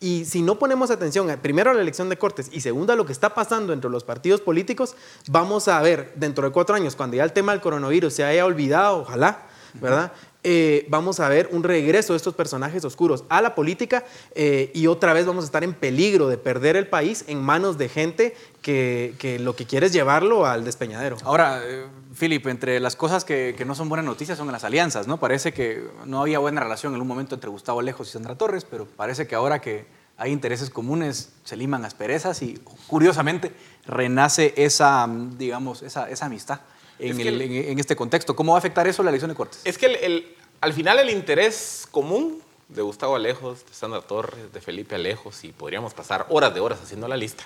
Y 0.00 0.24
si 0.24 0.42
no 0.42 0.58
ponemos 0.58 0.90
atención, 0.90 1.30
eh, 1.30 1.38
primero 1.38 1.70
a 1.70 1.74
la 1.74 1.80
elección 1.80 2.08
de 2.08 2.18
Cortes 2.18 2.50
y 2.52 2.60
segundo 2.60 2.92
a 2.92 2.96
lo 2.96 3.06
que 3.06 3.12
está 3.12 3.34
pasando 3.34 3.72
entre 3.72 3.90
los 3.90 4.04
partidos 4.04 4.40
políticos, 4.40 4.96
vamos 5.28 5.68
a 5.68 5.80
ver 5.80 6.12
dentro 6.16 6.44
de 6.44 6.52
cuatro 6.52 6.74
años, 6.74 6.96
cuando 6.96 7.16
ya 7.16 7.24
el 7.24 7.32
tema 7.32 7.52
del 7.52 7.60
coronavirus 7.60 8.12
se 8.12 8.24
haya 8.24 8.44
olvidado, 8.44 8.98
ojalá, 8.98 9.46
¿verdad? 9.74 10.12
Eh, 10.46 10.84
vamos 10.90 11.20
a 11.20 11.28
ver 11.30 11.48
un 11.52 11.62
regreso 11.62 12.12
de 12.12 12.18
estos 12.18 12.34
personajes 12.34 12.84
oscuros 12.84 13.24
a 13.30 13.40
la 13.40 13.54
política 13.54 14.04
eh, 14.34 14.70
y 14.74 14.88
otra 14.88 15.14
vez 15.14 15.24
vamos 15.24 15.44
a 15.44 15.46
estar 15.46 15.64
en 15.64 15.72
peligro 15.72 16.28
de 16.28 16.36
perder 16.36 16.76
el 16.76 16.86
país 16.86 17.24
en 17.28 17.42
manos 17.42 17.78
de 17.78 17.88
gente 17.88 18.36
que, 18.60 19.38
lo 19.40 19.56
que 19.56 19.64
quiere 19.64 19.86
es 19.86 19.94
llevarlo 19.94 20.44
al 20.44 20.62
despeñadero. 20.62 21.16
Ahora, 21.24 21.62
eh, 21.64 21.86
Philip, 22.14 22.46
entre 22.48 22.78
las 22.78 22.94
cosas 22.94 23.24
que, 23.24 23.56
no 23.66 23.74
son 23.74 23.88
buenas 23.88 24.04
noticias 24.04 24.36
son 24.36 24.52
las 24.52 24.64
alianzas, 24.64 25.06
¿no? 25.06 25.18
Parece 25.18 25.54
que 25.54 25.82
no 26.04 26.20
había 26.20 26.40
buena 26.40 26.60
relación 26.60 26.94
en 26.94 27.00
un 27.00 27.08
momento 27.08 27.36
entre 27.36 27.48
Gustavo 27.48 27.80
Lejos 27.80 28.08
y 28.08 28.12
Sandra 28.12 28.36
Torres, 28.36 28.66
pero 28.70 28.84
parece 28.84 29.26
que 29.26 29.34
ahora 29.34 29.62
que 29.62 29.86
hay 30.18 30.30
intereses 30.30 30.68
comunes 30.68 31.32
se 31.44 31.56
liman 31.56 31.86
asperezas 31.86 32.42
y 32.42 32.60
curiosamente 32.86 33.50
renace 33.86 34.52
esa, 34.58 35.08
digamos, 35.38 35.82
esa 35.82 36.26
amistad 36.26 36.60
en, 36.98 37.12
Es 37.20 37.26
el- 37.26 37.40
el- 37.42 37.52
en- 37.70 37.78
este 37.78 37.96
contexto. 37.96 38.34
¿Cómo 38.36 38.52
va 38.52 38.58
a 38.58 38.60
afectar 38.60 38.86
eso 38.86 39.02
la 39.02 39.10
elección 39.10 39.30
de 39.30 39.34
Cortes? 39.36 39.60
Es 39.64 39.78
que 39.78 39.86
el- 39.86 40.34
al 40.60 40.72
final 40.72 40.98
el 40.98 41.10
interés 41.10 41.86
común 41.90 42.42
de 42.68 42.82
Gustavo 42.82 43.16
Alejos, 43.16 43.64
de 43.66 43.74
Sandra 43.74 44.00
Torres, 44.00 44.52
de 44.52 44.60
Felipe 44.60 44.94
Alejos, 44.94 45.44
y 45.44 45.52
podríamos 45.52 45.92
pasar 45.94 46.26
horas 46.30 46.54
de 46.54 46.60
horas 46.60 46.80
haciendo 46.82 47.06
la 47.08 47.16
lista, 47.16 47.44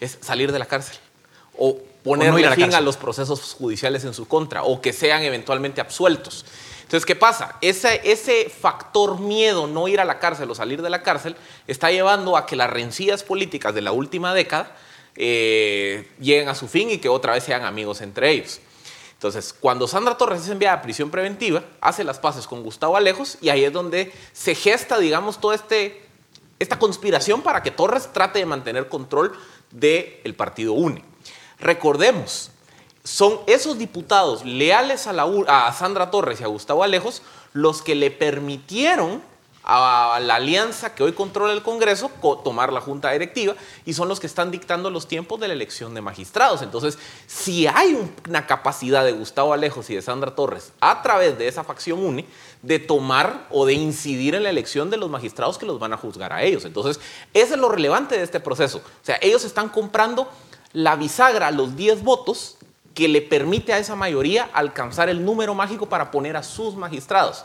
es 0.00 0.18
salir 0.20 0.50
de 0.52 0.58
la 0.58 0.66
cárcel 0.66 0.96
o 1.56 1.68
O 1.68 1.72
no 1.76 1.82
ponerle 2.02 2.46
a 2.46 2.50
la 2.50 2.56
fin 2.56 2.64
a 2.64 2.68
cárcel. 2.68 2.84
los 2.84 2.96
procesos 2.96 3.54
judiciales 3.54 4.04
en 4.04 4.14
su 4.14 4.26
contra 4.26 4.62
o 4.64 4.80
que 4.80 4.92
sean 4.92 5.22
eventualmente 5.22 5.80
absueltos. 5.80 6.44
Entonces, 6.82 7.06
¿qué 7.06 7.16
pasa? 7.16 7.56
Ese, 7.60 8.00
ese 8.04 8.48
factor 8.50 9.18
miedo, 9.18 9.66
no 9.66 9.88
ir 9.88 10.00
a 10.00 10.04
la 10.04 10.18
cárcel 10.18 10.50
o 10.50 10.54
salir 10.54 10.82
de 10.82 10.90
la 10.90 11.02
cárcel, 11.02 11.34
está 11.66 11.90
llevando 11.90 12.36
a 12.36 12.44
que 12.46 12.56
las 12.56 12.68
rencillas 12.70 13.22
políticas 13.22 13.74
de 13.74 13.80
la 13.82 13.92
última 13.92 14.34
década 14.34 14.76
eh, 15.16 16.08
lleguen 16.20 16.48
a 16.48 16.54
su 16.54 16.66
fin 16.68 16.90
y 16.90 16.98
que 16.98 17.08
otra 17.08 17.34
vez 17.34 17.44
sean 17.44 17.64
amigos 17.64 18.00
entre 18.00 18.30
ellos. 18.32 18.60
Entonces, 19.14 19.54
cuando 19.58 19.88
Sandra 19.88 20.18
Torres 20.18 20.42
es 20.42 20.48
enviada 20.48 20.78
a 20.78 20.82
prisión 20.82 21.10
preventiva, 21.10 21.64
hace 21.80 22.04
las 22.04 22.18
paces 22.18 22.46
con 22.46 22.62
Gustavo 22.62 22.96
Alejos 22.96 23.38
y 23.40 23.48
ahí 23.48 23.64
es 23.64 23.72
donde 23.72 24.12
se 24.32 24.54
gesta, 24.54 24.98
digamos, 24.98 25.40
toda 25.40 25.54
este, 25.54 26.06
esta 26.58 26.78
conspiración 26.78 27.40
para 27.40 27.62
que 27.62 27.70
Torres 27.70 28.12
trate 28.12 28.40
de 28.40 28.46
mantener 28.46 28.88
control 28.88 29.32
del 29.70 30.34
partido 30.36 30.74
UNE. 30.74 31.04
Recordemos, 31.58 32.50
son 33.02 33.40
esos 33.46 33.78
diputados 33.78 34.44
leales 34.44 35.06
a, 35.06 35.12
la, 35.12 35.26
a 35.46 35.72
Sandra 35.72 36.10
Torres 36.10 36.40
y 36.40 36.44
a 36.44 36.48
Gustavo 36.48 36.82
Alejos 36.82 37.22
los 37.52 37.82
que 37.82 37.94
le 37.94 38.10
permitieron 38.10 39.22
a 39.66 40.20
la 40.20 40.34
alianza 40.34 40.94
que 40.94 41.02
hoy 41.02 41.12
controla 41.12 41.52
el 41.54 41.62
Congreso 41.62 42.10
co- 42.20 42.38
tomar 42.38 42.72
la 42.72 42.80
junta 42.82 43.10
directiva 43.12 43.54
y 43.86 43.94
son 43.94 44.08
los 44.08 44.20
que 44.20 44.26
están 44.26 44.50
dictando 44.50 44.90
los 44.90 45.08
tiempos 45.08 45.40
de 45.40 45.48
la 45.48 45.54
elección 45.54 45.94
de 45.94 46.02
magistrados. 46.02 46.60
Entonces, 46.62 46.98
si 47.26 47.66
hay 47.66 47.94
un- 47.94 48.14
una 48.28 48.46
capacidad 48.46 49.04
de 49.04 49.12
Gustavo 49.12 49.52
Alejos 49.54 49.88
y 49.88 49.94
de 49.94 50.02
Sandra 50.02 50.34
Torres 50.34 50.72
a 50.80 51.02
través 51.02 51.38
de 51.38 51.48
esa 51.48 51.64
facción 51.64 52.04
UNE 52.04 52.26
de 52.62 52.78
tomar 52.78 53.46
o 53.50 53.64
de 53.64 53.72
incidir 53.72 54.34
en 54.34 54.42
la 54.42 54.50
elección 54.50 54.90
de 54.90 54.96
los 54.98 55.08
magistrados 55.10 55.56
que 55.58 55.66
los 55.66 55.78
van 55.78 55.92
a 55.92 55.96
juzgar 55.96 56.32
a 56.32 56.42
ellos. 56.42 56.64
Entonces, 56.64 57.00
eso 57.32 57.54
es 57.54 57.60
lo 57.60 57.68
relevante 57.70 58.16
de 58.18 58.22
este 58.24 58.40
proceso. 58.40 58.78
O 58.78 59.04
sea, 59.04 59.18
ellos 59.22 59.44
están 59.44 59.68
comprando 59.70 60.28
la 60.72 60.96
bisagra, 60.96 61.50
los 61.50 61.74
10 61.76 62.02
votos 62.02 62.56
que 62.94 63.08
le 63.08 63.22
permite 63.22 63.72
a 63.72 63.78
esa 63.78 63.96
mayoría 63.96 64.48
alcanzar 64.52 65.08
el 65.08 65.24
número 65.24 65.54
mágico 65.54 65.86
para 65.88 66.10
poner 66.10 66.36
a 66.36 66.42
sus 66.42 66.76
magistrados. 66.76 67.44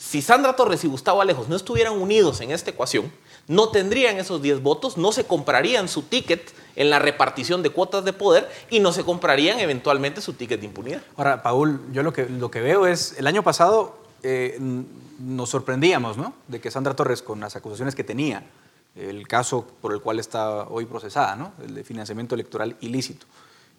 Si 0.00 0.22
Sandra 0.22 0.56
Torres 0.56 0.82
y 0.82 0.88
Gustavo 0.88 1.20
Alejos 1.20 1.50
no 1.50 1.56
estuvieran 1.56 1.92
unidos 1.92 2.40
en 2.40 2.52
esta 2.52 2.70
ecuación, 2.70 3.12
no 3.46 3.68
tendrían 3.68 4.16
esos 4.16 4.40
10 4.40 4.62
votos, 4.62 4.96
no 4.96 5.12
se 5.12 5.24
comprarían 5.24 5.88
su 5.88 6.00
ticket 6.00 6.54
en 6.74 6.88
la 6.88 6.98
repartición 6.98 7.62
de 7.62 7.68
cuotas 7.68 8.06
de 8.06 8.14
poder 8.14 8.50
y 8.70 8.80
no 8.80 8.92
se 8.92 9.04
comprarían 9.04 9.60
eventualmente 9.60 10.22
su 10.22 10.32
ticket 10.32 10.58
de 10.60 10.66
impunidad. 10.66 11.02
Ahora, 11.16 11.42
Paul, 11.42 11.82
yo 11.92 12.02
lo 12.02 12.14
que, 12.14 12.26
lo 12.30 12.50
que 12.50 12.62
veo 12.62 12.86
es, 12.86 13.14
el 13.18 13.26
año 13.26 13.42
pasado 13.42 13.98
eh, 14.22 14.58
nos 15.18 15.50
sorprendíamos, 15.50 16.16
¿no? 16.16 16.32
De 16.48 16.62
que 16.62 16.70
Sandra 16.70 16.96
Torres, 16.96 17.20
con 17.20 17.38
las 17.38 17.54
acusaciones 17.54 17.94
que 17.94 18.02
tenía, 18.02 18.42
el 18.96 19.28
caso 19.28 19.66
por 19.82 19.92
el 19.92 20.00
cual 20.00 20.18
está 20.18 20.62
hoy 20.62 20.86
procesada, 20.86 21.36
¿no? 21.36 21.52
El 21.62 21.74
de 21.74 21.84
financiamiento 21.84 22.34
electoral 22.34 22.74
ilícito, 22.80 23.26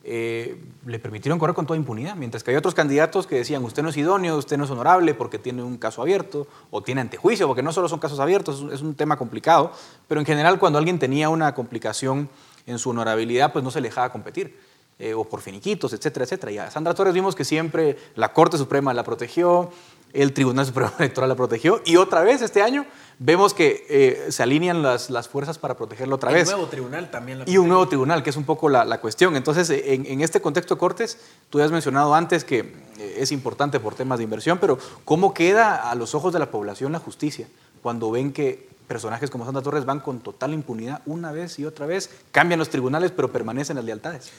eh, 0.03 0.59
le 0.85 0.97
permitieron 0.99 1.37
correr 1.37 1.53
con 1.55 1.67
toda 1.67 1.77
impunidad, 1.77 2.15
mientras 2.15 2.43
que 2.43 2.51
hay 2.51 2.57
otros 2.57 2.73
candidatos 2.73 3.27
que 3.27 3.35
decían, 3.35 3.63
usted 3.63 3.83
no 3.83 3.89
es 3.89 3.97
idóneo, 3.97 4.35
usted 4.37 4.57
no 4.57 4.63
es 4.63 4.69
honorable 4.71 5.13
porque 5.13 5.37
tiene 5.37 5.61
un 5.61 5.77
caso 5.77 6.01
abierto 6.01 6.47
o 6.71 6.81
tiene 6.81 7.01
antejuicio, 7.01 7.47
porque 7.47 7.61
no 7.61 7.71
solo 7.71 7.87
son 7.87 7.99
casos 7.99 8.19
abiertos, 8.19 8.65
es 8.73 8.81
un- 8.81 8.95
tema 8.95 9.17
complicado, 9.17 9.71
pero 10.07 10.19
en 10.19 10.25
general 10.25 10.57
cuando 10.59 10.79
alguien 10.79 10.97
tenía 10.99 11.29
una 11.29 11.53
complicación 11.53 12.29
en 12.65 12.79
su 12.79 12.89
honorabilidad, 12.89 13.51
pues 13.53 13.63
no 13.63 13.69
se 13.71 13.79
le 13.81 13.89
dejaba 13.89 14.11
competir 14.11 14.57
eh, 14.99 15.13
o 15.15 15.23
por 15.23 15.41
finiquitos, 15.41 15.93
etcétera, 15.93 16.25
etcétera. 16.25 16.51
Y 16.51 16.57
a 16.59 16.69
Sandra 16.69 16.93
Torres 16.93 17.13
vimos 17.13 17.33
que 17.35 17.43
siempre 17.45 17.97
la 18.15 18.33
Corte 18.33 18.57
Suprema 18.57 18.93
la 18.93 19.03
protegió, 19.03 19.71
el 20.13 20.33
Tribunal 20.33 20.65
Supremo 20.65 20.91
Electoral 20.99 21.29
la 21.29 21.35
protegió, 21.35 21.81
y 21.85 21.97
otra 21.97 22.21
vez 22.21 22.41
este 22.41 22.61
año 22.61 22.85
vemos 23.19 23.53
que 23.53 23.85
eh, 23.89 24.31
se 24.31 24.41
alinean 24.41 24.81
las, 24.81 25.09
las 25.11 25.29
fuerzas 25.29 25.59
para 25.59 25.75
protegerla 25.75 26.15
otra 26.15 26.31
El 26.31 26.37
vez. 26.37 26.49
nuevo 26.49 26.67
tribunal 26.67 27.11
también 27.11 27.39
lo 27.39 27.45
Y 27.47 27.57
un 27.57 27.67
nuevo 27.67 27.87
tribunal, 27.87 28.23
que 28.23 28.31
es 28.31 28.35
un 28.35 28.45
poco 28.45 28.67
la, 28.67 28.83
la 28.83 28.99
cuestión. 28.99 29.35
Entonces, 29.35 29.69
en, 29.69 30.05
en 30.07 30.21
este 30.21 30.41
contexto 30.41 30.73
de 30.75 30.79
Cortes, 30.79 31.19
tú 31.51 31.59
ya 31.59 31.65
has 31.65 31.71
mencionado 31.71 32.15
antes 32.15 32.43
que 32.43 32.59
eh, 32.97 33.15
es 33.19 33.31
importante 33.31 33.79
por 33.79 33.93
temas 33.93 34.17
de 34.17 34.23
inversión, 34.23 34.57
pero 34.59 34.79
¿cómo 35.05 35.33
queda 35.35 35.89
a 35.91 35.93
los 35.95 36.15
ojos 36.15 36.33
de 36.33 36.39
la 36.39 36.49
población 36.49 36.91
la 36.91 36.99
justicia 36.99 37.47
cuando 37.83 38.09
ven 38.09 38.33
que 38.33 38.70
personajes 38.91 39.29
como 39.29 39.45
Sandra 39.45 39.61
Torres 39.61 39.85
van 39.85 40.01
con 40.01 40.19
total 40.19 40.53
impunidad 40.53 41.01
una 41.05 41.31
vez 41.31 41.57
y 41.59 41.65
otra 41.65 41.85
vez, 41.85 42.09
cambian 42.33 42.59
los 42.59 42.67
tribunales, 42.67 43.13
pero 43.15 43.31
permanecen 43.31 43.77
las 43.77 43.85
lealtades? 43.85 44.31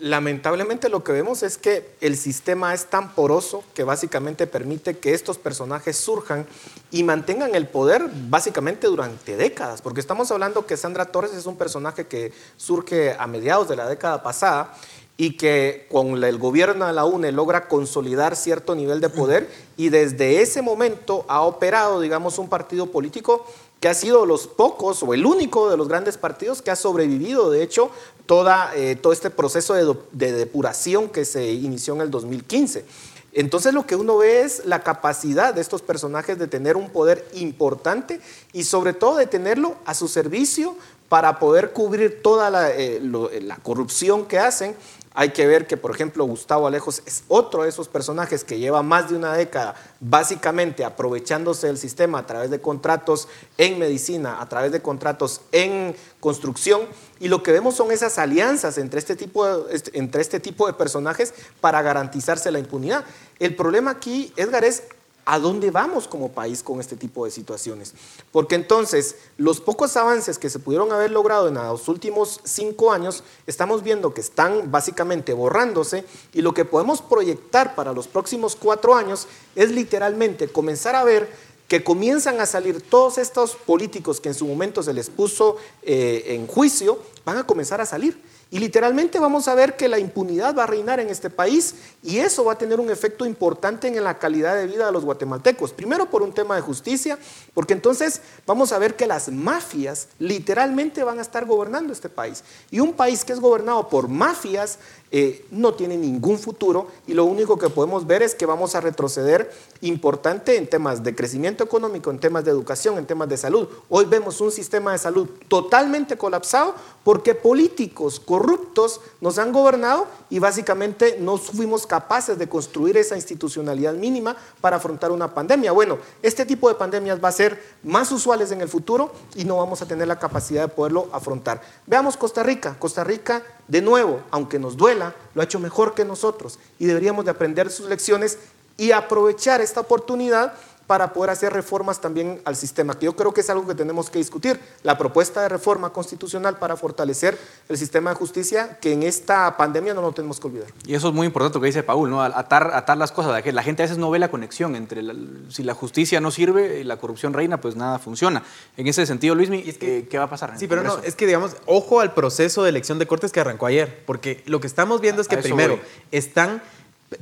Lamentablemente 0.00 0.88
lo 0.88 1.04
que 1.04 1.12
vemos 1.12 1.44
es 1.44 1.56
que 1.56 1.94
el 2.00 2.16
sistema 2.16 2.74
es 2.74 2.86
tan 2.86 3.14
poroso 3.14 3.62
que 3.74 3.84
básicamente 3.84 4.48
permite 4.48 4.98
que 4.98 5.14
estos 5.14 5.38
personajes 5.38 5.96
surjan 5.98 6.46
y 6.90 7.04
mantengan 7.04 7.54
el 7.54 7.68
poder 7.68 8.10
básicamente 8.28 8.88
durante 8.88 9.36
décadas, 9.36 9.82
porque 9.82 10.00
estamos 10.00 10.32
hablando 10.32 10.66
que 10.66 10.76
Sandra 10.76 11.04
Torres 11.04 11.32
es 11.34 11.46
un 11.46 11.54
personaje 11.54 12.08
que 12.08 12.32
surge 12.56 13.14
a 13.16 13.28
mediados 13.28 13.68
de 13.68 13.76
la 13.76 13.88
década 13.88 14.24
pasada 14.24 14.74
y 15.16 15.36
que 15.36 15.86
con 15.92 16.24
el 16.24 16.38
gobierno 16.38 16.88
de 16.88 16.92
la 16.92 17.04
UNE 17.04 17.30
logra 17.30 17.68
consolidar 17.68 18.34
cierto 18.34 18.74
nivel 18.74 19.00
de 19.00 19.10
poder 19.10 19.48
y 19.76 19.90
desde 19.90 20.40
ese 20.40 20.60
momento 20.60 21.24
ha 21.28 21.42
operado, 21.42 22.00
digamos, 22.00 22.38
un 22.38 22.48
partido 22.48 22.90
político 22.90 23.46
que 23.82 23.88
ha 23.88 23.94
sido 23.94 24.26
los 24.26 24.46
pocos 24.46 25.02
o 25.02 25.12
el 25.12 25.26
único 25.26 25.68
de 25.68 25.76
los 25.76 25.88
grandes 25.88 26.16
partidos 26.16 26.62
que 26.62 26.70
ha 26.70 26.76
sobrevivido, 26.76 27.50
de 27.50 27.64
hecho, 27.64 27.90
toda, 28.26 28.70
eh, 28.76 28.94
todo 28.94 29.12
este 29.12 29.28
proceso 29.28 29.74
de, 29.74 29.92
de 30.12 30.32
depuración 30.32 31.08
que 31.08 31.24
se 31.24 31.50
inició 31.50 31.96
en 31.96 32.02
el 32.02 32.10
2015. 32.12 32.84
Entonces 33.32 33.74
lo 33.74 33.84
que 33.84 33.96
uno 33.96 34.18
ve 34.18 34.42
es 34.42 34.66
la 34.66 34.84
capacidad 34.84 35.52
de 35.52 35.62
estos 35.62 35.82
personajes 35.82 36.38
de 36.38 36.46
tener 36.46 36.76
un 36.76 36.90
poder 36.90 37.26
importante 37.34 38.20
y 38.52 38.62
sobre 38.62 38.92
todo 38.92 39.16
de 39.16 39.26
tenerlo 39.26 39.74
a 39.84 39.94
su 39.94 40.06
servicio 40.06 40.76
para 41.12 41.38
poder 41.38 41.72
cubrir 41.72 42.22
toda 42.22 42.48
la, 42.48 42.70
eh, 42.70 42.96
eh, 42.96 43.40
la 43.42 43.56
corrupción 43.56 44.24
que 44.24 44.38
hacen. 44.38 44.74
Hay 45.12 45.28
que 45.28 45.46
ver 45.46 45.66
que, 45.66 45.76
por 45.76 45.90
ejemplo, 45.90 46.24
Gustavo 46.24 46.66
Alejos 46.66 47.02
es 47.04 47.24
otro 47.28 47.64
de 47.64 47.68
esos 47.68 47.86
personajes 47.86 48.44
que 48.44 48.58
lleva 48.58 48.82
más 48.82 49.10
de 49.10 49.16
una 49.16 49.34
década 49.34 49.74
básicamente 50.00 50.86
aprovechándose 50.86 51.66
del 51.66 51.76
sistema 51.76 52.20
a 52.20 52.26
través 52.26 52.48
de 52.50 52.62
contratos 52.62 53.28
en 53.58 53.78
medicina, 53.78 54.40
a 54.40 54.48
través 54.48 54.72
de 54.72 54.80
contratos 54.80 55.42
en 55.52 55.94
construcción. 56.18 56.80
Y 57.20 57.28
lo 57.28 57.42
que 57.42 57.52
vemos 57.52 57.74
son 57.76 57.92
esas 57.92 58.16
alianzas 58.16 58.78
entre 58.78 58.98
este 58.98 59.14
tipo 59.14 59.44
de, 59.46 59.74
este- 59.76 59.98
entre 59.98 60.22
este 60.22 60.40
tipo 60.40 60.66
de 60.66 60.72
personajes 60.72 61.34
para 61.60 61.82
garantizarse 61.82 62.50
la 62.50 62.58
impunidad. 62.58 63.04
El 63.38 63.54
problema 63.54 63.90
aquí, 63.90 64.32
Edgar, 64.36 64.64
es 64.64 64.84
¿A 65.24 65.38
dónde 65.38 65.70
vamos 65.70 66.08
como 66.08 66.32
país 66.32 66.64
con 66.64 66.80
este 66.80 66.96
tipo 66.96 67.24
de 67.24 67.30
situaciones? 67.30 67.94
Porque 68.32 68.56
entonces 68.56 69.16
los 69.36 69.60
pocos 69.60 69.96
avances 69.96 70.36
que 70.36 70.50
se 70.50 70.58
pudieron 70.58 70.90
haber 70.90 71.12
logrado 71.12 71.46
en 71.46 71.54
los 71.54 71.86
últimos 71.86 72.40
cinco 72.42 72.90
años, 72.92 73.22
estamos 73.46 73.84
viendo 73.84 74.14
que 74.14 74.20
están 74.20 74.72
básicamente 74.72 75.32
borrándose 75.32 76.04
y 76.32 76.42
lo 76.42 76.52
que 76.54 76.64
podemos 76.64 77.02
proyectar 77.02 77.76
para 77.76 77.92
los 77.92 78.08
próximos 78.08 78.56
cuatro 78.56 78.96
años 78.96 79.28
es 79.54 79.70
literalmente 79.70 80.48
comenzar 80.48 80.96
a 80.96 81.04
ver 81.04 81.30
que 81.68 81.84
comienzan 81.84 82.40
a 82.40 82.46
salir 82.46 82.82
todos 82.82 83.16
estos 83.16 83.54
políticos 83.54 84.20
que 84.20 84.28
en 84.28 84.34
su 84.34 84.46
momento 84.46 84.82
se 84.82 84.92
les 84.92 85.08
puso 85.08 85.56
eh, 85.82 86.24
en 86.26 86.46
juicio, 86.48 86.98
van 87.24 87.38
a 87.38 87.46
comenzar 87.46 87.80
a 87.80 87.86
salir. 87.86 88.20
Y 88.52 88.58
literalmente 88.58 89.18
vamos 89.18 89.48
a 89.48 89.54
ver 89.54 89.78
que 89.78 89.88
la 89.88 89.98
impunidad 89.98 90.54
va 90.54 90.64
a 90.64 90.66
reinar 90.66 91.00
en 91.00 91.08
este 91.08 91.30
país 91.30 91.74
y 92.02 92.18
eso 92.18 92.44
va 92.44 92.52
a 92.52 92.58
tener 92.58 92.80
un 92.80 92.90
efecto 92.90 93.24
importante 93.24 93.88
en 93.88 94.04
la 94.04 94.18
calidad 94.18 94.54
de 94.54 94.66
vida 94.66 94.84
de 94.84 94.92
los 94.92 95.06
guatemaltecos. 95.06 95.72
Primero 95.72 96.10
por 96.10 96.20
un 96.20 96.34
tema 96.34 96.54
de 96.54 96.60
justicia, 96.60 97.18
porque 97.54 97.72
entonces 97.72 98.20
vamos 98.46 98.72
a 98.72 98.78
ver 98.78 98.94
que 98.94 99.06
las 99.06 99.30
mafias 99.30 100.08
literalmente 100.18 101.02
van 101.02 101.18
a 101.18 101.22
estar 101.22 101.46
gobernando 101.46 101.94
este 101.94 102.10
país. 102.10 102.44
Y 102.70 102.80
un 102.80 102.92
país 102.92 103.24
que 103.24 103.32
es 103.32 103.40
gobernado 103.40 103.88
por 103.88 104.08
mafias 104.08 104.78
eh, 105.14 105.44
no 105.50 105.74
tiene 105.74 105.98
ningún 105.98 106.38
futuro 106.38 106.86
y 107.06 107.12
lo 107.12 107.26
único 107.26 107.58
que 107.58 107.68
podemos 107.68 108.06
ver 108.06 108.22
es 108.22 108.34
que 108.34 108.46
vamos 108.46 108.74
a 108.74 108.80
retroceder 108.80 109.52
importante 109.82 110.56
en 110.56 110.66
temas 110.66 111.02
de 111.02 111.14
crecimiento 111.14 111.62
económico, 111.62 112.10
en 112.10 112.18
temas 112.18 112.46
de 112.46 112.50
educación, 112.50 112.96
en 112.96 113.04
temas 113.04 113.28
de 113.28 113.36
salud. 113.36 113.68
Hoy 113.90 114.06
vemos 114.06 114.40
un 114.40 114.50
sistema 114.50 114.92
de 114.92 114.98
salud 114.98 115.28
totalmente 115.48 116.16
colapsado 116.16 116.74
porque 117.04 117.34
políticos 117.34 118.20
corruptos 118.20 119.02
nos 119.20 119.38
han 119.38 119.52
gobernado 119.52 120.06
y 120.30 120.38
básicamente 120.38 121.18
no 121.20 121.36
fuimos 121.36 121.86
capaces 121.86 122.38
de 122.38 122.48
construir 122.48 122.96
esa 122.96 123.14
institucionalidad 123.14 123.92
mínima 123.92 124.34
para 124.62 124.76
afrontar 124.76 125.10
una 125.10 125.34
pandemia. 125.34 125.72
Bueno, 125.72 125.98
este 126.22 126.46
tipo 126.46 126.70
de 126.70 126.74
pandemias 126.74 127.22
va 127.22 127.28
a 127.28 127.32
ser 127.32 127.62
más 127.82 128.10
usuales 128.12 128.50
en 128.50 128.62
el 128.62 128.68
futuro 128.68 129.12
y 129.34 129.44
no 129.44 129.58
vamos 129.58 129.82
a 129.82 129.86
tener 129.86 130.08
la 130.08 130.18
capacidad 130.18 130.62
de 130.62 130.68
poderlo 130.68 131.10
afrontar. 131.12 131.60
Veamos 131.86 132.16
Costa 132.16 132.42
Rica. 132.42 132.76
Costa 132.78 133.04
Rica, 133.04 133.42
de 133.68 133.82
nuevo, 133.82 134.22
aunque 134.30 134.58
nos 134.58 134.76
duela, 134.76 135.14
lo 135.34 135.40
ha 135.40 135.44
hecho 135.44 135.58
mejor 135.58 135.94
que 135.94 136.04
nosotros. 136.04 136.58
Y 136.78 136.86
deberíamos 136.86 137.24
de 137.24 137.30
aprender 137.30 137.70
sus 137.70 137.88
lecciones 137.88 138.38
y 138.76 138.92
aprovechar 138.92 139.60
esta 139.60 139.80
oportunidad 139.80 140.54
para 140.92 141.14
poder 141.14 141.30
hacer 141.30 141.54
reformas 141.54 142.02
también 142.02 142.42
al 142.44 142.54
sistema, 142.54 142.98
que 142.98 143.06
yo 143.06 143.16
creo 143.16 143.32
que 143.32 143.40
es 143.40 143.48
algo 143.48 143.66
que 143.66 143.74
tenemos 143.74 144.10
que 144.10 144.18
discutir. 144.18 144.60
La 144.82 144.98
propuesta 144.98 145.40
de 145.40 145.48
reforma 145.48 145.88
constitucional 145.90 146.58
para 146.58 146.76
fortalecer 146.76 147.38
el 147.70 147.78
sistema 147.78 148.10
de 148.10 148.16
justicia, 148.16 148.76
que 148.78 148.92
en 148.92 149.02
esta 149.02 149.56
pandemia 149.56 149.94
no 149.94 150.02
lo 150.02 150.12
tenemos 150.12 150.38
que 150.38 150.48
olvidar. 150.48 150.66
Y 150.86 150.94
eso 150.94 151.08
es 151.08 151.14
muy 151.14 151.26
importante 151.26 151.56
lo 151.56 151.62
que 151.62 151.68
dice 151.68 151.82
Paul, 151.82 152.10
¿no? 152.10 152.22
Atar, 152.22 152.72
atar 152.74 152.98
las 152.98 153.10
cosas. 153.10 153.40
Que 153.40 153.54
la 153.54 153.62
gente 153.62 153.82
a 153.82 153.86
veces 153.86 153.96
no 153.96 154.10
ve 154.10 154.18
la 154.18 154.30
conexión 154.30 154.76
entre 154.76 155.02
si 155.48 155.62
la 155.62 155.72
justicia 155.72 156.20
no 156.20 156.30
sirve 156.30 156.80
y 156.80 156.84
la 156.84 156.98
corrupción 156.98 157.32
reina, 157.32 157.58
pues 157.58 157.74
nada 157.74 157.98
funciona. 157.98 158.42
En 158.76 158.86
ese 158.86 159.06
sentido, 159.06 159.34
Luis, 159.34 159.48
es 159.48 159.78
que, 159.78 160.06
¿qué 160.10 160.18
va 160.18 160.24
a 160.24 160.28
pasar? 160.28 160.58
sí, 160.58 160.68
pero 160.68 160.82
no, 160.82 160.98
es 160.98 161.14
que 161.14 161.24
digamos, 161.24 161.56
ojo 161.64 162.00
al 162.00 162.12
proceso 162.12 162.64
de 162.64 162.68
elección 162.68 162.98
de 162.98 163.06
cortes 163.06 163.32
que 163.32 163.40
arrancó 163.40 163.64
ayer, 163.64 164.02
porque 164.04 164.42
lo 164.44 164.60
que 164.60 164.66
estamos 164.66 165.00
viendo 165.00 165.22
es 165.22 165.28
que 165.28 165.38
primero 165.38 165.80
están 166.10 166.60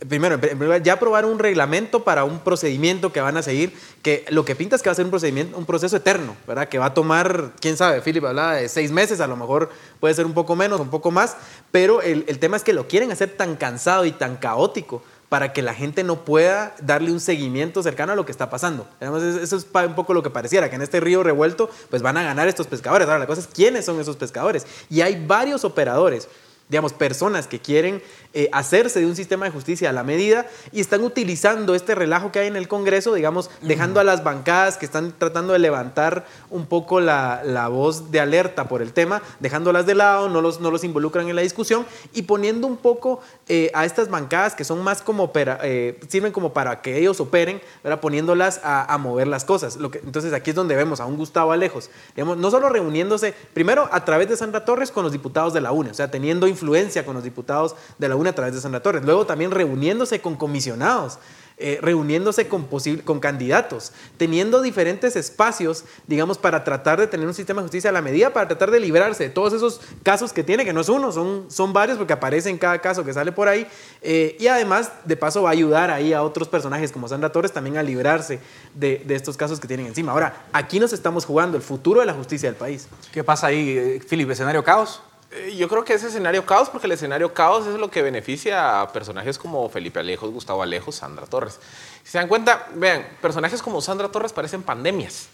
Primero, 0.09 0.38
ya 0.78 0.95
aprobaron 0.95 1.30
un 1.30 1.38
reglamento 1.38 2.05
para 2.05 2.24
un 2.24 2.41
procedimiento 2.41 3.12
que 3.12 3.20
van 3.20 3.36
a 3.36 3.43
seguir, 3.43 3.72
que 4.03 4.24
lo 4.30 4.45
que 4.45 4.55
pinta 4.55 4.76
es 4.76 4.82
que 4.82 4.88
va 4.88 4.93
a 4.93 4.97
ser 4.97 5.05
un 5.05 5.11
procedimiento, 5.11 5.57
un 5.57 5.66
proceso 5.66 5.97
eterno, 5.97 6.36
¿verdad? 6.47 6.68
Que 6.68 6.78
va 6.78 6.86
a 6.86 6.95
tomar, 6.95 7.53
quién 7.61 7.76
sabe, 7.76 8.01
Philip 8.01 8.24
hablaba 8.24 8.55
de 8.55 8.68
seis 8.68 8.91
meses, 8.91 9.20
a 9.20 9.26
lo 9.26 9.36
mejor 9.36 9.70
puede 10.01 10.14
ser 10.14 10.26
un 10.26 10.34
poco 10.34 10.57
menos, 10.57 10.80
un 10.80 10.91
poco 10.91 11.11
más, 11.11 11.36
pero 11.70 12.03
el, 12.03 12.24
tema 12.38 12.57
es 12.57 12.64
que 12.64 12.72
lo 12.72 12.88
quieren 12.88 13.12
hacer 13.12 13.30
tan 13.30 13.57
cansado 13.57 14.05
y 14.05 14.12
tan 14.12 14.36
caótico 14.36 15.03
para 15.28 15.53
que 15.53 15.62
la 15.62 15.74
gente 15.74 16.03
no 16.03 16.24
pueda 16.24 16.74
darle 16.80 17.12
un 17.12 17.20
seguimiento 17.20 17.82
cercano 17.82 18.12
a 18.12 18.16
lo 18.16 18.26
que 18.26 18.32
está 18.32 18.51
pasando. 18.51 18.88
Eso 19.01 19.57
es 19.57 19.66
un 19.72 19.95
poco 19.95 20.12
lo 20.12 20.22
que 20.22 20.30
pareciera, 20.30 20.68
que 20.68 20.76
en 20.76 20.82
este 20.82 20.99
río 20.99 21.22
revuelto 21.22 21.70
pues 21.88 22.03
van 22.03 22.16
a 22.16 22.22
ganar 22.24 22.49
estos 22.49 22.66
pescadores. 22.66 23.07
Ahora 23.07 23.20
la 23.20 23.26
cosa 23.26 23.41
es 23.41 23.47
quiénes 23.47 23.84
son 23.84 24.01
esos 24.01 24.16
pescadores. 24.16 24.66
Y 24.88 25.03
hay 25.03 25.24
varios 25.24 25.64
operadores 25.64 26.28
digamos, 26.70 26.92
personas 26.92 27.46
que 27.48 27.58
quieren 27.58 28.00
eh, 28.32 28.48
hacerse 28.52 29.00
de 29.00 29.06
un 29.06 29.16
sistema 29.16 29.44
de 29.44 29.50
justicia 29.50 29.90
a 29.90 29.92
la 29.92 30.04
medida 30.04 30.46
y 30.70 30.80
están 30.80 31.02
utilizando 31.02 31.74
este 31.74 31.96
relajo 31.96 32.30
que 32.30 32.38
hay 32.38 32.46
en 32.46 32.54
el 32.54 32.68
Congreso, 32.68 33.12
digamos, 33.12 33.50
dejando 33.60 33.98
a 33.98 34.04
las 34.04 34.22
bancadas 34.22 34.78
que 34.78 34.86
están 34.86 35.12
tratando 35.18 35.52
de 35.52 35.58
levantar 35.58 36.24
un 36.48 36.66
poco 36.66 37.00
la, 37.00 37.42
voz 37.68 38.12
de 38.12 38.20
alerta 38.20 38.68
por 38.68 38.82
el 38.82 38.92
tema, 38.92 39.20
dejándolas 39.40 39.84
de 39.84 39.96
lado, 39.96 40.28
no 40.28 40.40
los, 40.40 40.60
no 40.60 40.70
los 40.70 40.84
involucran 40.84 41.28
en 41.28 41.34
la 41.34 41.42
discusión 41.42 41.84
y 42.14 42.22
poniendo 42.22 42.68
un 42.68 42.76
poco 42.76 43.20
eh, 43.53 43.68
a 43.74 43.84
estas 43.84 44.09
bancadas 44.09 44.55
que 44.55 44.62
son 44.62 44.80
más 44.84 45.03
como, 45.03 45.32
eh, 45.34 45.98
sirven 46.07 46.30
como 46.30 46.53
para 46.53 46.82
que 46.82 46.96
ellos 46.98 47.18
operen, 47.18 47.61
poniéndolas 48.01 48.61
a, 48.62 48.96
mover 48.98 49.26
las 49.26 49.44
cosas. 49.44 49.74
Lo 49.74 49.90
que, 49.90 49.98
entonces 49.98 50.32
aquí 50.32 50.51
es 50.51 50.57
donde 50.57 50.76
vemos 50.76 51.01
a 51.01 51.07
un 51.07 51.16
Gustavo 51.16 51.51
Alejos, 51.51 51.90
digamos, 52.14 52.36
no 52.36 52.48
solo 52.53 52.68
reuniéndose, 52.68 53.34
primero 53.53 53.88
a 53.90 54.05
través 54.05 54.28
de 54.28 54.36
Sandra 54.36 54.64
Torres 54.64 54.92
con 54.92 55.03
los 55.03 55.11
diputados 55.11 55.53
de 55.53 55.61
la 55.61 55.72
UNE, 55.72 55.90
o 55.90 55.94
sea, 55.94 56.12
teniendo 56.12 56.46
influencia 56.46 57.05
con 57.05 57.16
los 57.16 57.24
diputados 57.24 57.74
de 57.98 58.09
la 58.09 58.14
UNE 58.14 58.30
a 58.30 58.34
través 58.36 58.55
de 58.55 58.61
Sandra 58.61 58.84
Torres. 58.84 59.05
Luego 59.05 59.26
también 59.26 59.51
reuniéndose 59.51 60.20
con 60.20 60.36
comisionados. 60.36 61.18
Eh, 61.62 61.78
reuniéndose 61.82 62.48
con, 62.48 62.66
con 63.04 63.20
candidatos, 63.20 63.92
teniendo 64.16 64.62
diferentes 64.62 65.14
espacios, 65.14 65.84
digamos, 66.06 66.38
para 66.38 66.64
tratar 66.64 66.98
de 66.98 67.06
tener 67.06 67.26
un 67.26 67.34
sistema 67.34 67.61
de 67.61 67.64
justicia 67.64 67.90
a 67.90 67.92
la 67.92 68.00
medida, 68.00 68.32
para 68.32 68.48
tratar 68.48 68.70
de 68.70 68.80
librarse 68.80 69.24
de 69.24 69.28
todos 69.28 69.52
esos 69.52 69.82
casos 70.02 70.32
que 70.32 70.42
tiene, 70.42 70.64
que 70.64 70.72
no 70.72 70.80
es 70.80 70.88
uno, 70.88 71.12
son, 71.12 71.50
son 71.50 71.74
varios 71.74 71.98
porque 71.98 72.14
aparece 72.14 72.48
en 72.48 72.56
cada 72.56 72.78
caso 72.78 73.04
que 73.04 73.12
sale 73.12 73.30
por 73.30 73.46
ahí. 73.46 73.66
Eh, 74.00 74.38
y 74.40 74.46
además, 74.46 74.90
de 75.04 75.18
paso, 75.18 75.42
va 75.42 75.50
a 75.50 75.52
ayudar 75.52 75.90
ahí 75.90 76.14
a 76.14 76.22
otros 76.22 76.48
personajes 76.48 76.92
como 76.92 77.08
Sandra 77.08 77.30
Torres 77.30 77.52
también 77.52 77.76
a 77.76 77.82
librarse 77.82 78.40
de, 78.74 79.02
de 79.04 79.14
estos 79.14 79.36
casos 79.36 79.61
que 79.61 79.68
tienen 79.68 79.84
encima. 79.84 80.12
Ahora, 80.12 80.46
aquí 80.54 80.80
nos 80.80 80.94
estamos 80.94 81.26
jugando 81.26 81.58
el 81.58 81.62
futuro 81.62 82.00
de 82.00 82.06
la 82.06 82.14
justicia 82.14 82.48
del 82.48 82.56
país. 82.56 82.88
¿Qué 83.12 83.22
pasa 83.22 83.48
ahí, 83.48 84.00
Philip? 84.08 84.30
¿Escenario 84.30 84.64
caos? 84.64 85.02
Eh, 85.33 85.55
yo 85.57 85.68
creo 85.68 85.85
que 85.85 85.95
es 85.95 86.03
escenario 86.03 86.45
caos 86.45 86.68
porque 86.68 86.87
el 86.87 86.93
escenario 86.93 87.33
caos 87.33 87.66
es 87.66 87.74
lo 87.74 87.91
que 87.91 88.03
beneficia 88.03 88.81
a 88.81 88.93
personajes 88.93 89.39
como 89.39 89.68
Felipe 89.68 90.01
Alejos, 90.01 90.31
Gustavo 90.31 90.62
Alejos, 90.62 90.97
Sandra 90.97 91.26
Torres. 91.26 91.61
Si 92.03 92.12
se 92.12 92.18
dan 92.18 92.28
cuenta, 92.28 92.66
vean, 92.74 93.07
personajes 93.22 93.62
como 93.62 93.81
Sandra 93.81 94.09
Torres 94.09 94.33
parecen 94.33 94.62
pandemias 94.62 95.28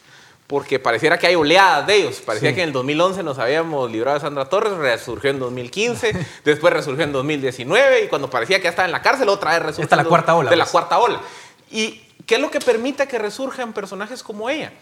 porque 0.46 0.78
pareciera 0.78 1.18
que 1.18 1.26
hay 1.26 1.34
oleadas 1.34 1.86
de 1.86 1.96
ellos. 1.96 2.20
Parecía 2.20 2.54
que 2.54 2.62
en 2.62 2.68
el 2.68 2.72
2011 2.72 3.22
nos 3.22 3.38
habíamos 3.38 3.90
librado 3.90 4.18
de 4.18 4.20
Sandra 4.20 4.48
Torres, 4.48 4.72
resurgió 4.74 5.30
en 5.30 5.38
2015, 5.38 6.26
después 6.44 6.72
resurgió 6.72 7.04
en 7.04 7.12
2019 7.12 8.04
y 8.04 8.08
cuando 8.08 8.30
parecía 8.30 8.58
que 8.58 8.64
ya 8.64 8.70
estaba 8.70 8.86
en 8.86 8.92
la 8.92 9.02
cárcel 9.02 9.28
otra 9.28 9.52
vez 9.52 9.62
resurgió. 9.62 9.84
Esta 9.84 9.96
la 9.96 10.04
cuarta 10.04 10.34
ola. 10.34 10.50
De 10.50 10.56
la 10.56 10.64
pues. 10.64 10.72
cuarta 10.72 10.98
ola. 10.98 11.20
¿Y 11.70 12.00
qué 12.26 12.36
es 12.36 12.40
lo 12.40 12.50
que 12.50 12.60
permite 12.60 13.08
que 13.08 13.18
resurjan 13.18 13.72
personajes 13.72 14.22
como 14.22 14.48
ella? 14.48 14.72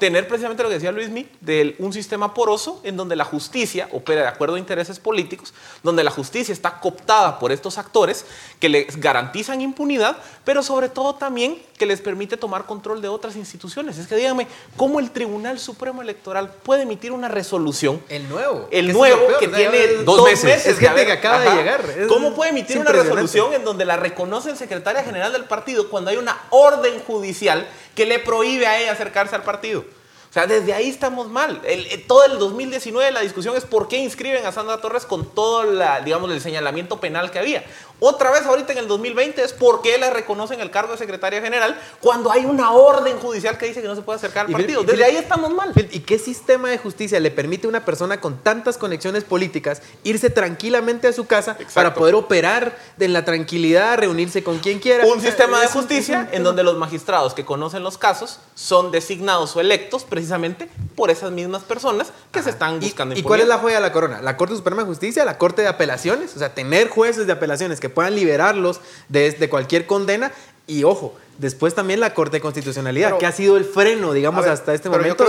Tener 0.00 0.26
precisamente 0.26 0.64
lo 0.64 0.68
que 0.68 0.76
decía 0.76 0.90
Luis 0.90 1.10
Mi, 1.10 1.28
de 1.40 1.76
un 1.78 1.92
sistema 1.92 2.34
poroso 2.34 2.80
en 2.82 2.96
donde 2.96 3.14
la 3.14 3.24
justicia 3.24 3.88
opera 3.92 4.22
de 4.22 4.28
acuerdo 4.28 4.56
a 4.56 4.58
intereses 4.58 4.98
políticos, 4.98 5.54
donde 5.84 6.02
la 6.02 6.10
justicia 6.10 6.52
está 6.52 6.80
cooptada 6.80 7.38
por 7.38 7.52
estos 7.52 7.78
actores 7.78 8.24
que 8.58 8.68
les 8.68 8.98
garantizan 8.98 9.60
impunidad, 9.60 10.16
pero 10.44 10.62
sobre 10.62 10.88
todo 10.88 11.14
también 11.14 11.62
que 11.78 11.86
les 11.86 12.00
permite 12.00 12.36
tomar 12.36 12.66
control 12.66 13.00
de 13.00 13.08
otras 13.08 13.36
instituciones. 13.36 13.98
Es 13.98 14.06
que 14.06 14.16
díganme, 14.16 14.48
¿cómo 14.76 15.00
el 15.00 15.10
Tribunal 15.10 15.58
Supremo 15.58 16.02
Electoral 16.02 16.50
puede 16.62 16.82
emitir 16.82 17.12
una 17.12 17.28
resolución? 17.28 18.02
El 18.08 18.28
nuevo. 18.28 18.68
El 18.70 18.92
nuevo, 18.92 19.20
que 19.38 19.48
tiene 19.48 19.86
dos, 20.04 20.24
meses. 20.24 20.66
Es 20.66 20.78
gente 20.78 21.06
que 21.06 21.12
acaba 21.12 21.40
de 21.40 21.54
llegar. 21.54 21.84
¿Cómo 22.08 22.34
puede 22.34 22.50
emitir 22.50 22.78
una 22.78 22.90
resolución 22.90 23.52
en 23.52 23.64
donde 23.64 23.84
la 23.84 23.96
reconoce 23.96 24.50
el 24.50 24.56
secretaria 24.56 25.04
general 25.04 25.32
del 25.32 25.44
partido 25.44 25.88
cuando 25.90 26.10
hay 26.10 26.16
una 26.16 26.38
orden 26.50 27.00
judicial 27.00 27.68
que 27.94 28.06
le 28.06 28.18
prohíbe 28.18 28.66
a 28.66 28.80
ella 28.80 28.92
acercarse 28.92 29.36
al 29.36 29.42
partido? 29.42 29.84
O 30.30 30.32
sea, 30.32 30.46
desde 30.46 30.72
ahí 30.72 30.88
estamos 30.88 31.28
mal. 31.28 31.60
El, 31.64 32.06
todo 32.06 32.24
el 32.24 32.38
2019 32.38 33.10
la 33.10 33.20
discusión 33.20 33.56
es 33.56 33.64
por 33.64 33.88
qué 33.88 33.98
inscriben 33.98 34.46
a 34.46 34.52
Sandra 34.52 34.80
Torres 34.80 35.04
con 35.04 35.26
todo 35.26 35.64
la, 35.64 36.02
digamos, 36.02 36.30
el 36.30 36.40
señalamiento 36.40 37.00
penal 37.00 37.32
que 37.32 37.40
había. 37.40 37.64
Otra 38.00 38.30
vez 38.30 38.46
ahorita 38.46 38.72
en 38.72 38.78
el 38.78 38.88
2020 38.88 39.42
es 39.44 39.52
por 39.52 39.82
qué 39.82 39.98
le 39.98 40.08
reconocen 40.08 40.60
el 40.60 40.70
cargo 40.70 40.92
de 40.92 40.98
secretaria 40.98 41.42
general 41.42 41.78
cuando 42.00 42.32
hay 42.32 42.46
una 42.46 42.72
orden 42.72 43.18
judicial 43.18 43.58
que 43.58 43.66
dice 43.66 43.82
que 43.82 43.88
no 43.88 43.94
se 43.94 44.00
puede 44.00 44.16
acercar 44.16 44.46
al 44.46 44.52
partido. 44.52 44.82
Desde 44.82 45.04
ahí 45.04 45.16
estamos 45.16 45.52
mal. 45.52 45.72
¿Y 45.90 46.00
qué 46.00 46.18
sistema 46.18 46.70
de 46.70 46.78
justicia 46.78 47.20
le 47.20 47.30
permite 47.30 47.66
a 47.66 47.70
una 47.70 47.84
persona 47.84 48.18
con 48.18 48.38
tantas 48.38 48.78
conexiones 48.78 49.24
políticas 49.24 49.82
irse 50.02 50.30
tranquilamente 50.30 51.08
a 51.08 51.12
su 51.12 51.26
casa 51.26 51.58
para 51.74 51.92
poder 51.92 52.14
operar 52.14 52.76
en 52.98 53.12
la 53.12 53.24
tranquilidad, 53.26 53.98
reunirse 53.98 54.42
con 54.42 54.58
quien 54.60 54.78
quiera? 54.78 55.04
Un 55.04 55.20
sistema 55.20 55.60
de 55.60 55.68
justicia 55.68 56.28
en 56.32 56.42
donde 56.42 56.62
los 56.62 56.78
magistrados 56.78 57.34
que 57.34 57.44
conocen 57.44 57.82
los 57.82 57.98
casos 57.98 58.38
son 58.54 58.90
designados 58.90 59.54
o 59.56 59.60
electos 59.60 60.04
precisamente 60.04 60.70
por 60.96 61.10
esas 61.10 61.32
mismas 61.32 61.62
personas 61.64 62.12
que 62.32 62.42
se 62.42 62.48
están 62.48 62.80
buscando. 62.80 63.14
¿Y, 63.14 63.18
¿Y 63.18 63.22
cuál 63.22 63.40
es 63.40 63.48
la 63.48 63.58
joya 63.58 63.74
de 63.74 63.82
la 63.82 63.92
corona? 63.92 64.22
¿La 64.22 64.38
Corte 64.38 64.56
Suprema 64.56 64.82
de 64.82 64.88
Justicia? 64.88 65.24
¿La 65.26 65.36
Corte 65.36 65.60
de 65.60 65.68
Apelaciones? 65.68 66.34
O 66.34 66.38
sea, 66.38 66.54
tener 66.54 66.88
jueces 66.88 67.26
de 67.26 67.32
apelaciones 67.34 67.78
que 67.78 67.89
puedan 67.90 68.14
liberarlos 68.14 68.80
de, 69.08 69.32
de 69.32 69.48
cualquier 69.48 69.86
condena. 69.86 70.32
Y 70.66 70.84
ojo, 70.84 71.14
Después 71.40 71.74
también 71.74 72.00
la 72.00 72.12
Corte 72.12 72.36
de 72.36 72.40
Constitucionalidad, 72.42 73.16
que 73.16 73.24
ha 73.24 73.32
sido 73.32 73.56
el 73.56 73.64
freno, 73.64 74.12
digamos, 74.12 74.44
hasta 74.44 74.74
este 74.74 74.90
momento. 74.90 75.24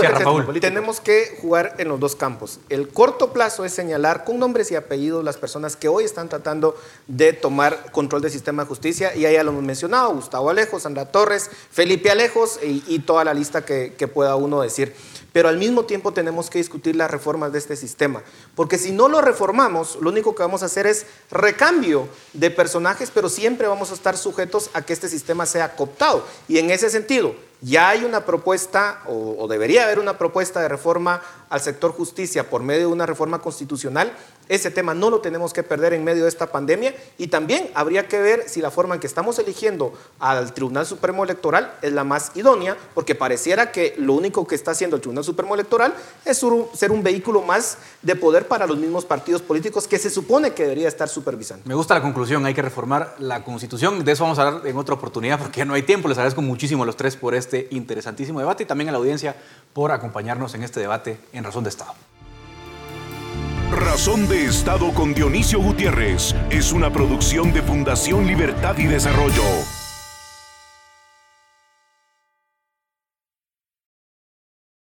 tenemos 0.60 1.00
que 1.00 1.38
jugar 1.40 1.74
en 1.78 1.88
los 1.88 1.98
dos 1.98 2.16
campos. 2.16 2.60
El 2.68 2.88
corto 2.90 3.32
plazo 3.32 3.64
es 3.64 3.72
señalar 3.72 4.22
con 4.24 4.38
nombres 4.38 4.70
y 4.70 4.76
apellidos 4.76 5.24
las 5.24 5.38
personas 5.38 5.74
que 5.74 5.88
hoy 5.88 6.04
están 6.04 6.28
tratando 6.28 6.76
de 7.06 7.32
tomar 7.32 7.90
control 7.92 8.20
del 8.20 8.30
sistema 8.30 8.64
de 8.64 8.68
justicia. 8.68 9.16
Y 9.16 9.24
ahí 9.24 9.32
ya 9.34 9.42
lo 9.42 9.52
hemos 9.52 9.62
mencionado, 9.62 10.12
Gustavo 10.12 10.50
Alejos, 10.50 10.82
Sandra 10.82 11.06
Torres, 11.06 11.50
Felipe 11.70 12.10
Alejos 12.10 12.60
y, 12.62 12.98
toda 12.98 13.24
la 13.24 13.32
lista 13.32 13.64
que, 13.64 13.94
que 13.96 14.06
pueda 14.06 14.36
uno 14.36 14.60
decir 14.60 14.94
pero 15.32 15.48
al 15.48 15.58
mismo 15.58 15.84
tiempo 15.84 16.12
tenemos 16.12 16.50
que 16.50 16.58
discutir 16.58 16.96
las 16.96 17.10
reformas 17.10 17.52
de 17.52 17.58
este 17.58 17.76
sistema, 17.76 18.22
porque 18.54 18.78
si 18.78 18.92
no 18.92 19.08
lo 19.08 19.20
reformamos, 19.20 19.98
lo 20.00 20.10
único 20.10 20.34
que 20.34 20.42
vamos 20.42 20.62
a 20.62 20.66
hacer 20.66 20.86
es 20.86 21.06
recambio 21.30 22.08
de 22.32 22.50
personajes, 22.50 23.10
pero 23.12 23.28
siempre 23.28 23.66
vamos 23.66 23.90
a 23.90 23.94
estar 23.94 24.16
sujetos 24.16 24.70
a 24.74 24.82
que 24.82 24.92
este 24.92 25.08
sistema 25.08 25.46
sea 25.46 25.74
cooptado. 25.76 26.24
Y 26.48 26.58
en 26.58 26.70
ese 26.70 26.90
sentido, 26.90 27.34
Ya 27.64 27.90
hay 27.90 28.04
una 28.04 28.24
propuesta, 28.24 29.02
o, 29.06 29.46
debería 29.46 29.84
haber 29.84 30.00
una 30.00 30.18
propuesta 30.18 30.60
de 30.60 30.68
reforma 30.68 31.22
al 31.48 31.60
sector 31.60 31.92
justicia 31.92 32.50
por 32.50 32.60
medio 32.60 32.80
de 32.80 32.86
una 32.86 33.06
reforma 33.06 33.40
constitucional. 33.40 34.12
Ese 34.48 34.72
tema 34.72 34.94
no 34.94 35.10
lo 35.10 35.20
tenemos 35.20 35.52
que 35.52 35.62
perder 35.62 35.92
en 35.92 36.02
medio 36.02 36.24
de 36.24 36.28
esta 36.28 36.50
pandemia 36.50 36.92
y 37.18 37.28
también 37.28 37.70
habría 37.74 38.08
que 38.08 38.20
ver 38.20 38.48
si 38.48 38.60
la 38.60 38.72
forma 38.72 38.94
en 38.94 39.00
que 39.00 39.06
estamos 39.06 39.38
eligiendo 39.38 39.92
al 40.18 40.52
Tribunal 40.52 40.86
Supremo 40.86 41.22
Electoral 41.22 41.72
es 41.82 41.92
la 41.92 42.02
más 42.02 42.32
idónea, 42.34 42.76
porque 42.94 43.14
pareciera 43.14 43.70
que 43.70 43.94
lo 43.96 44.14
único 44.14 44.44
que 44.44 44.56
está 44.56 44.72
haciendo 44.72 44.96
el 44.96 45.02
Tribunal 45.02 45.22
Supremo 45.22 45.54
Electoral 45.54 45.94
es 46.24 46.44
ser 46.74 46.90
un 46.90 47.02
vehículo 47.04 47.42
más 47.42 47.78
de 48.02 48.16
poder 48.16 48.48
para 48.48 48.66
los 48.66 48.76
mismos 48.76 49.04
partidos 49.04 49.40
políticos 49.40 49.86
que 49.86 50.00
se 50.00 50.10
supone 50.10 50.52
que 50.52 50.64
debería 50.64 50.88
estar 50.88 51.08
supervisando. 51.08 51.62
Me 51.66 51.74
gusta 51.74 51.94
la 51.94 52.02
conclusión, 52.02 52.44
hay 52.44 52.54
que 52.54 52.62
reformar 52.62 53.14
la 53.20 53.44
Constitución. 53.44 54.04
De 54.04 54.10
eso 54.10 54.24
vamos 54.24 54.40
a 54.40 54.48
hablar 54.48 54.66
en 54.66 54.76
otra 54.76 54.96
oportunidad 54.96 55.38
porque 55.38 55.64
no 55.64 55.74
hay 55.74 55.82
tiempo. 55.82 56.08
Les 56.08 56.18
agradezco 56.18 56.42
muchísimo 56.42 56.82
a 56.82 56.86
los 56.86 56.96
tres 56.96 57.14
por 57.16 57.36
este 57.52 57.74
interesantísimo 57.74 58.38
debate 58.38 58.62
y 58.62 58.66
también 58.66 58.88
a 58.88 58.92
la 58.92 58.98
audiencia 58.98 59.36
por 59.72 59.92
acompañarnos 59.92 60.54
en 60.54 60.62
este 60.62 60.80
debate 60.80 61.18
en 61.32 61.44
Razón 61.44 61.64
de 61.64 61.70
Estado. 61.70 61.92
Razón 63.70 64.28
de 64.28 64.44
Estado 64.44 64.92
con 64.92 65.14
Dionisio 65.14 65.60
Gutiérrez 65.60 66.34
es 66.50 66.72
una 66.72 66.92
producción 66.92 67.52
de 67.52 67.62
Fundación 67.62 68.26
Libertad 68.26 68.76
y 68.78 68.84
Desarrollo. 68.84 69.81